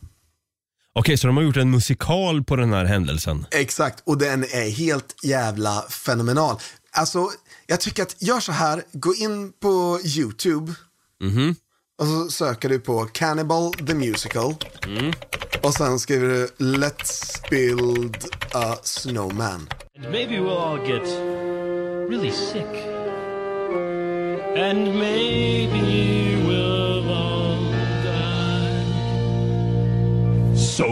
Okej, 0.93 1.19
så 1.19 1.27
de 1.27 1.37
har 1.37 1.45
gjort 1.45 1.57
en 1.57 1.71
musikal 1.71 2.45
på 2.45 2.57
den 2.57 2.73
här 2.73 2.85
händelsen. 2.85 3.47
Exakt, 3.51 4.03
och 4.07 4.19
den 4.19 4.45
är 4.45 4.71
helt 4.71 5.25
jävla 5.25 5.83
fenomenal. 5.83 6.57
Alltså, 6.93 7.31
jag 7.67 7.81
tycker 7.81 8.03
att 8.03 8.17
gör 8.23 8.41
så 8.41 8.53
här, 8.53 8.83
gå 8.93 9.15
in 9.15 9.53
på 9.53 9.99
YouTube 10.05 10.75
Mhm. 11.21 11.55
och 11.99 12.07
så 12.07 12.31
söker 12.31 12.69
du 12.69 12.81
på 12.81 13.05
Cannibal 13.13 13.73
the 13.73 13.95
Musical. 13.95 14.55
Mm. 14.87 15.13
Och 15.63 15.75
sen 15.75 15.99
skriver 15.99 16.29
du 16.29 16.47
Let's 16.59 17.41
build 17.51 18.17
a 18.53 18.77
snowman. 18.83 19.69
Maybe 19.99 20.35
we'll 20.39 20.59
all 20.59 20.79
get 20.89 21.03
really 22.11 22.33
sick. 22.33 22.87
And 24.57 24.85
maybe 24.99 25.81
we'll 26.47 27.11
all 27.13 27.73
die. 28.03 28.85
So 30.57 30.87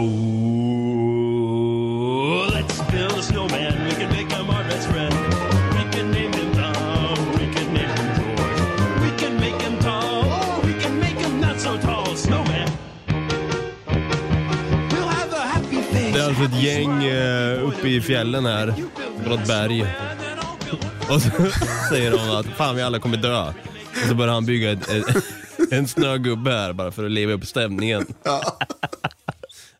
gäng 16.63 17.03
eh, 17.03 17.67
uppe 17.67 17.87
i 17.87 18.01
fjällen 18.01 18.45
här, 18.45 18.73
på 19.23 19.29
något 19.29 19.47
berg. 19.47 19.95
Och 21.09 21.21
så 21.21 21.29
säger 21.89 22.11
de 22.11 22.29
att 22.29 22.45
fan 22.45 22.75
vi 22.75 22.81
alla 22.81 22.99
kommer 22.99 23.17
dö. 23.17 23.47
Och 24.03 24.07
så 24.07 24.15
börjar 24.15 24.33
han 24.33 24.45
bygga 24.45 24.71
ett, 24.71 24.89
ett, 24.89 25.23
en 25.71 25.87
snögubbe 25.87 26.51
här 26.51 26.73
bara 26.73 26.91
för 26.91 27.05
att 27.05 27.11
leva 27.11 27.33
upp 27.33 27.45
stämningen. 27.45 28.05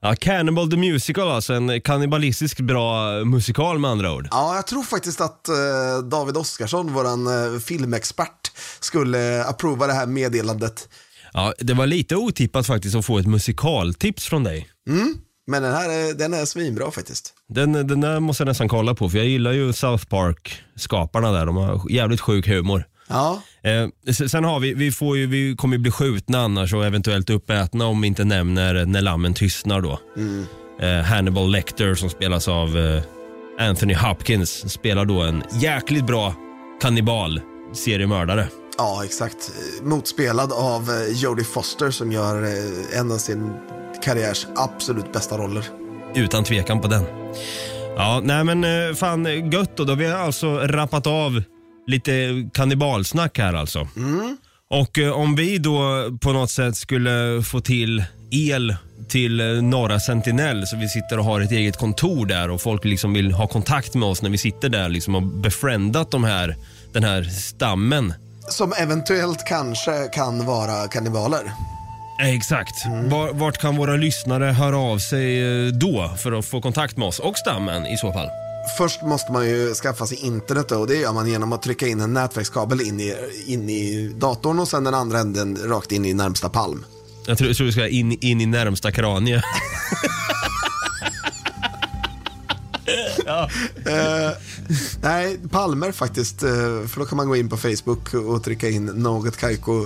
Ja, 0.01 0.15
Cannibal 0.15 0.71
the 0.71 0.77
Musical 0.77 1.27
alltså, 1.27 1.53
en 1.53 1.81
kannibalistisk 1.81 2.59
bra 2.59 3.11
musikal 3.25 3.79
med 3.79 3.91
andra 3.91 4.13
ord. 4.13 4.27
Ja, 4.31 4.55
jag 4.55 4.67
tror 4.67 4.83
faktiskt 4.83 5.21
att 5.21 5.49
eh, 5.49 5.55
David 6.03 6.37
Oskarsson, 6.37 6.93
våran 6.93 7.27
eh, 7.27 7.59
filmexpert, 7.59 8.51
skulle 8.79 9.43
approva 9.43 9.87
det 9.87 9.93
här 9.93 10.05
meddelandet. 10.05 10.89
Ja, 11.33 11.53
det 11.59 11.73
var 11.73 11.87
lite 11.87 12.15
otippat 12.15 12.67
faktiskt 12.67 12.95
att 12.95 13.05
få 13.05 13.17
ett 13.19 13.27
musikaltips 13.27 14.25
från 14.25 14.43
dig. 14.43 14.69
Mm. 14.89 15.17
Men 15.49 15.63
den 15.63 15.73
här 15.73 15.89
är, 15.89 16.13
den 16.13 16.33
är 16.33 16.45
svinbra 16.45 16.91
faktiskt. 16.91 17.33
Den, 17.47 17.73
den 17.73 18.01
där 18.01 18.19
måste 18.19 18.41
jag 18.41 18.47
nästan 18.47 18.69
kolla 18.69 18.95
på 18.95 19.09
för 19.09 19.17
jag 19.17 19.27
gillar 19.27 19.51
ju 19.51 19.73
South 19.73 20.05
Park-skaparna 20.05 21.31
där. 21.31 21.45
De 21.45 21.55
har 21.55 21.91
jävligt 21.91 22.21
sjuk 22.21 22.47
humor. 22.47 22.83
Ja. 23.07 23.41
Eh, 23.63 24.13
sen 24.27 24.43
har 24.43 24.59
vi, 24.59 24.73
vi, 24.73 24.91
får 24.91 25.17
ju, 25.17 25.27
vi 25.27 25.55
kommer 25.55 25.75
ju 25.75 25.81
bli 25.81 25.91
skjutna 25.91 26.39
annars 26.39 26.73
och 26.73 26.85
eventuellt 26.85 27.29
uppätna 27.29 27.85
om 27.85 28.01
vi 28.01 28.07
inte 28.07 28.23
nämner 28.23 28.85
När 28.85 29.01
lammen 29.01 29.33
tystnar 29.33 29.81
då. 29.81 29.99
Mm. 30.17 30.45
Eh, 30.81 31.05
Hannibal 31.05 31.51
Lecter 31.51 31.95
som 31.95 32.09
spelas 32.09 32.47
av 32.47 32.77
eh, 32.77 33.01
Anthony 33.59 33.93
Hopkins 33.93 34.71
spelar 34.71 35.05
då 35.05 35.21
en 35.21 35.43
jäkligt 35.61 36.05
bra 36.05 36.33
kannibal 36.81 37.41
seriemördare. 37.73 38.47
Ja, 38.79 39.05
exakt. 39.05 39.51
Motspelad 39.83 40.51
av 40.51 40.89
eh, 40.89 41.21
Jodie 41.21 41.45
Foster 41.45 41.91
som 41.91 42.11
gör 42.11 42.43
eh, 42.43 42.99
en 42.99 43.11
av 43.11 43.17
sin 43.17 43.53
karriärs 44.03 44.47
absolut 44.55 45.13
bästa 45.13 45.37
roller. 45.37 45.63
Utan 46.15 46.43
tvekan 46.43 46.81
på 46.81 46.87
den. 46.87 47.03
Ja, 47.95 48.21
nej 48.23 48.43
men 48.43 48.63
eh, 48.63 48.95
fan 48.95 49.51
gött 49.51 49.77
då. 49.77 49.83
Då 49.83 49.91
har 49.91 49.97
vi 49.97 50.07
alltså 50.07 50.57
rappat 50.57 51.07
av 51.07 51.43
lite 51.87 52.11
kannibalsnack 52.53 53.37
här 53.37 53.53
alltså. 53.53 53.87
Och 54.69 54.99
eh, 54.99 55.11
om 55.11 55.35
vi 55.35 55.57
då 55.57 56.05
på 56.21 56.31
något 56.33 56.51
sätt 56.51 56.75
skulle 56.75 57.43
få 57.43 57.61
till 57.61 58.03
el 58.31 58.75
till 59.09 59.61
Norra 59.63 59.99
Sentinell 59.99 60.67
så 60.67 60.77
vi 60.77 60.89
sitter 60.89 61.19
och 61.19 61.25
har 61.25 61.41
ett 61.41 61.51
eget 61.51 61.77
kontor 61.77 62.25
där 62.25 62.49
och 62.49 62.61
folk 62.61 62.85
liksom 62.85 63.13
vill 63.13 63.31
ha 63.31 63.47
kontakt 63.47 63.95
med 63.95 64.09
oss 64.09 64.21
när 64.21 64.29
vi 64.29 64.37
sitter 64.37 64.69
där 64.69 64.89
liksom 64.89 65.15
och 65.15 65.23
befriendat 65.23 66.11
de 66.11 66.23
här, 66.23 66.55
den 66.93 67.03
här 67.03 67.23
stammen. 67.23 68.13
Som 68.49 68.73
eventuellt 68.73 69.45
kanske 69.45 70.07
kan 70.13 70.45
vara 70.45 70.87
kannibaler. 70.87 71.51
Eh, 72.21 72.35
Exakt. 72.35 72.85
Var, 73.05 73.33
vart 73.33 73.57
kan 73.57 73.75
våra 73.77 73.95
lyssnare 73.95 74.45
höra 74.45 74.77
av 74.77 74.97
sig 74.97 75.41
eh, 75.67 75.73
då 75.73 76.11
för 76.17 76.31
att 76.31 76.45
få 76.45 76.61
kontakt 76.61 76.97
med 76.97 77.07
oss 77.07 77.19
och 77.19 77.37
stammen 77.37 77.85
i 77.85 77.97
så 77.97 78.13
fall? 78.13 78.27
Först 78.77 79.01
måste 79.01 79.31
man 79.31 79.45
ju 79.45 79.73
skaffa 79.73 80.05
sig 80.05 80.17
internet 80.17 80.71
och 80.71 80.87
det 80.87 80.95
gör 80.95 81.13
man 81.13 81.27
genom 81.27 81.53
att 81.53 81.61
trycka 81.61 81.87
in 81.87 82.01
en 82.01 82.13
nätverkskabel 82.13 82.81
in 82.81 82.99
i, 82.99 83.15
in 83.47 83.69
i 83.69 84.13
datorn 84.17 84.59
och 84.59 84.67
sen 84.67 84.83
den 84.83 84.93
andra 84.93 85.19
änden 85.19 85.57
rakt 85.65 85.91
in 85.91 86.05
i 86.05 86.13
närmsta 86.13 86.49
palm. 86.49 86.85
Jag 87.25 87.37
tror, 87.37 87.47
jag 87.49 87.57
tror 87.57 87.67
du 87.67 87.71
ska 87.71 87.87
in, 87.87 88.17
in 88.21 88.41
i 88.41 88.45
närmsta 88.45 88.91
kranie. 88.91 89.41
Eh, 93.85 94.31
nej, 95.01 95.39
palmer 95.51 95.91
faktiskt. 95.91 96.43
eh, 96.43 96.49
för 96.87 96.99
då 96.99 97.05
kan 97.05 97.17
man 97.17 97.27
gå 97.27 97.35
in 97.35 97.49
på 97.49 97.57
Facebook 97.57 98.13
och 98.13 98.43
trycka 98.43 98.69
in 98.69 98.85
Något 98.85 99.37
Kaiko 99.37 99.85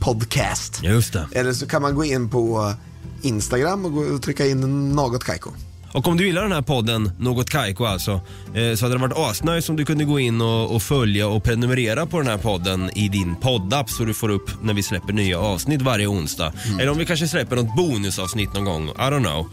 podcast. 0.00 0.80
Just 0.82 1.12
det. 1.12 1.28
Eller 1.32 1.52
så 1.52 1.66
kan 1.66 1.82
man 1.82 1.94
gå 1.94 2.04
in 2.04 2.30
på 2.30 2.74
Instagram 3.22 3.84
och, 3.84 3.92
gå 3.92 4.00
och 4.00 4.22
trycka 4.22 4.46
in 4.46 4.90
Något 4.94 5.24
Kaiko. 5.24 5.50
Och 5.96 6.08
om 6.08 6.16
du 6.16 6.26
gillar 6.26 6.42
den 6.42 6.52
här 6.52 6.62
podden, 6.62 7.10
Något 7.18 7.50
Kaiko 7.50 7.84
alltså, 7.84 8.20
eh, 8.54 8.74
så 8.74 8.84
hade 8.84 8.94
det 8.94 9.00
varit 9.00 9.16
asnice 9.16 9.72
om 9.72 9.76
du 9.76 9.84
kunde 9.84 10.04
gå 10.04 10.20
in 10.20 10.40
och, 10.40 10.74
och 10.74 10.82
följa 10.82 11.28
och 11.28 11.44
prenumerera 11.44 12.06
på 12.06 12.18
den 12.18 12.26
här 12.26 12.38
podden 12.38 12.90
i 12.98 13.08
din 13.08 13.36
poddapp 13.36 13.90
så 13.90 14.04
du 14.04 14.14
får 14.14 14.28
upp 14.28 14.50
när 14.62 14.74
vi 14.74 14.82
släpper 14.82 15.12
nya 15.12 15.38
avsnitt 15.38 15.82
varje 15.82 16.06
onsdag. 16.06 16.52
Eller 16.80 16.90
om 16.90 16.98
vi 16.98 17.06
kanske 17.06 17.28
släpper 17.28 17.56
något 17.56 17.76
bonusavsnitt 17.76 18.54
någon 18.54 18.64
gång, 18.64 18.88
I 18.88 18.92
don't 18.92 19.22
know. 19.22 19.46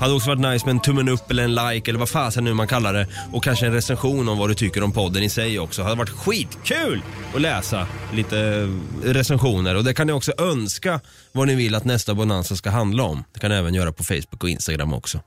Hade 0.00 0.14
också 0.14 0.28
varit 0.28 0.52
nice 0.52 0.66
med 0.66 0.72
en 0.72 0.80
tummen 0.80 1.08
upp 1.08 1.30
eller 1.30 1.44
en 1.44 1.54
like 1.54 1.90
eller 1.90 1.98
vad 1.98 2.08
fasen 2.08 2.44
nu 2.44 2.54
man 2.54 2.68
kallar 2.68 2.94
det. 2.94 3.06
Och 3.32 3.44
kanske 3.44 3.66
en 3.66 3.72
recension 3.72 4.28
om 4.28 4.38
vad 4.38 4.50
du 4.50 4.54
tycker 4.54 4.82
om 4.82 4.92
podden 4.92 5.22
i 5.22 5.28
sig 5.28 5.58
också. 5.58 5.82
Hade 5.82 5.94
varit 5.94 6.10
skitkul 6.10 7.02
att 7.34 7.40
läsa 7.40 7.86
lite 8.12 8.68
recensioner. 9.04 9.74
Och 9.74 9.84
det 9.84 9.94
kan 9.94 10.06
ni 10.06 10.12
också 10.12 10.32
önska 10.38 11.00
vad 11.38 11.48
ni 11.48 11.54
vill 11.54 11.74
att 11.74 11.84
nästa 11.84 12.14
Bonanza 12.14 12.56
ska 12.56 12.70
handla 12.70 13.02
om. 13.02 13.24
Det 13.34 13.40
kan 13.40 13.50
ni 13.50 13.56
även 13.56 13.74
göra 13.74 13.92
på 13.92 14.04
Facebook 14.04 14.42
och 14.42 14.48
Instagram 14.48 14.92
också. 14.92 15.20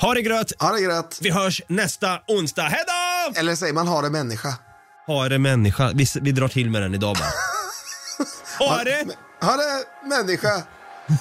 Ha 0.00 0.14
det 0.14 0.22
gröt! 0.22 0.52
Ha 0.58 0.72
det 0.72 0.80
gröt! 0.80 1.18
Vi 1.22 1.30
hörs 1.30 1.62
nästa 1.68 2.20
onsdag. 2.28 2.62
Hej 2.62 2.84
då! 2.86 3.40
Eller 3.40 3.54
säger 3.54 3.72
man 3.72 3.88
ha 3.88 4.02
det 4.02 4.10
människa? 4.10 4.54
Ha 5.06 5.28
det 5.28 5.38
människa. 5.38 5.92
Vi, 5.94 6.06
vi 6.20 6.32
drar 6.32 6.48
till 6.48 6.70
med 6.70 6.82
den 6.82 6.94
idag 6.94 7.16
bara. 7.16 7.28
Ha 8.58 8.84
det! 8.84 9.04
Ha 9.40 9.56
det 9.56 10.08
människa! 10.08 10.62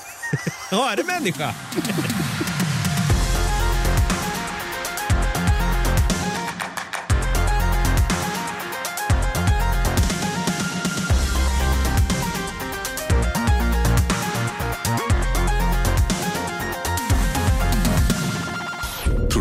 Ha 0.71 0.95
det 0.95 1.03
människa! 1.03 1.53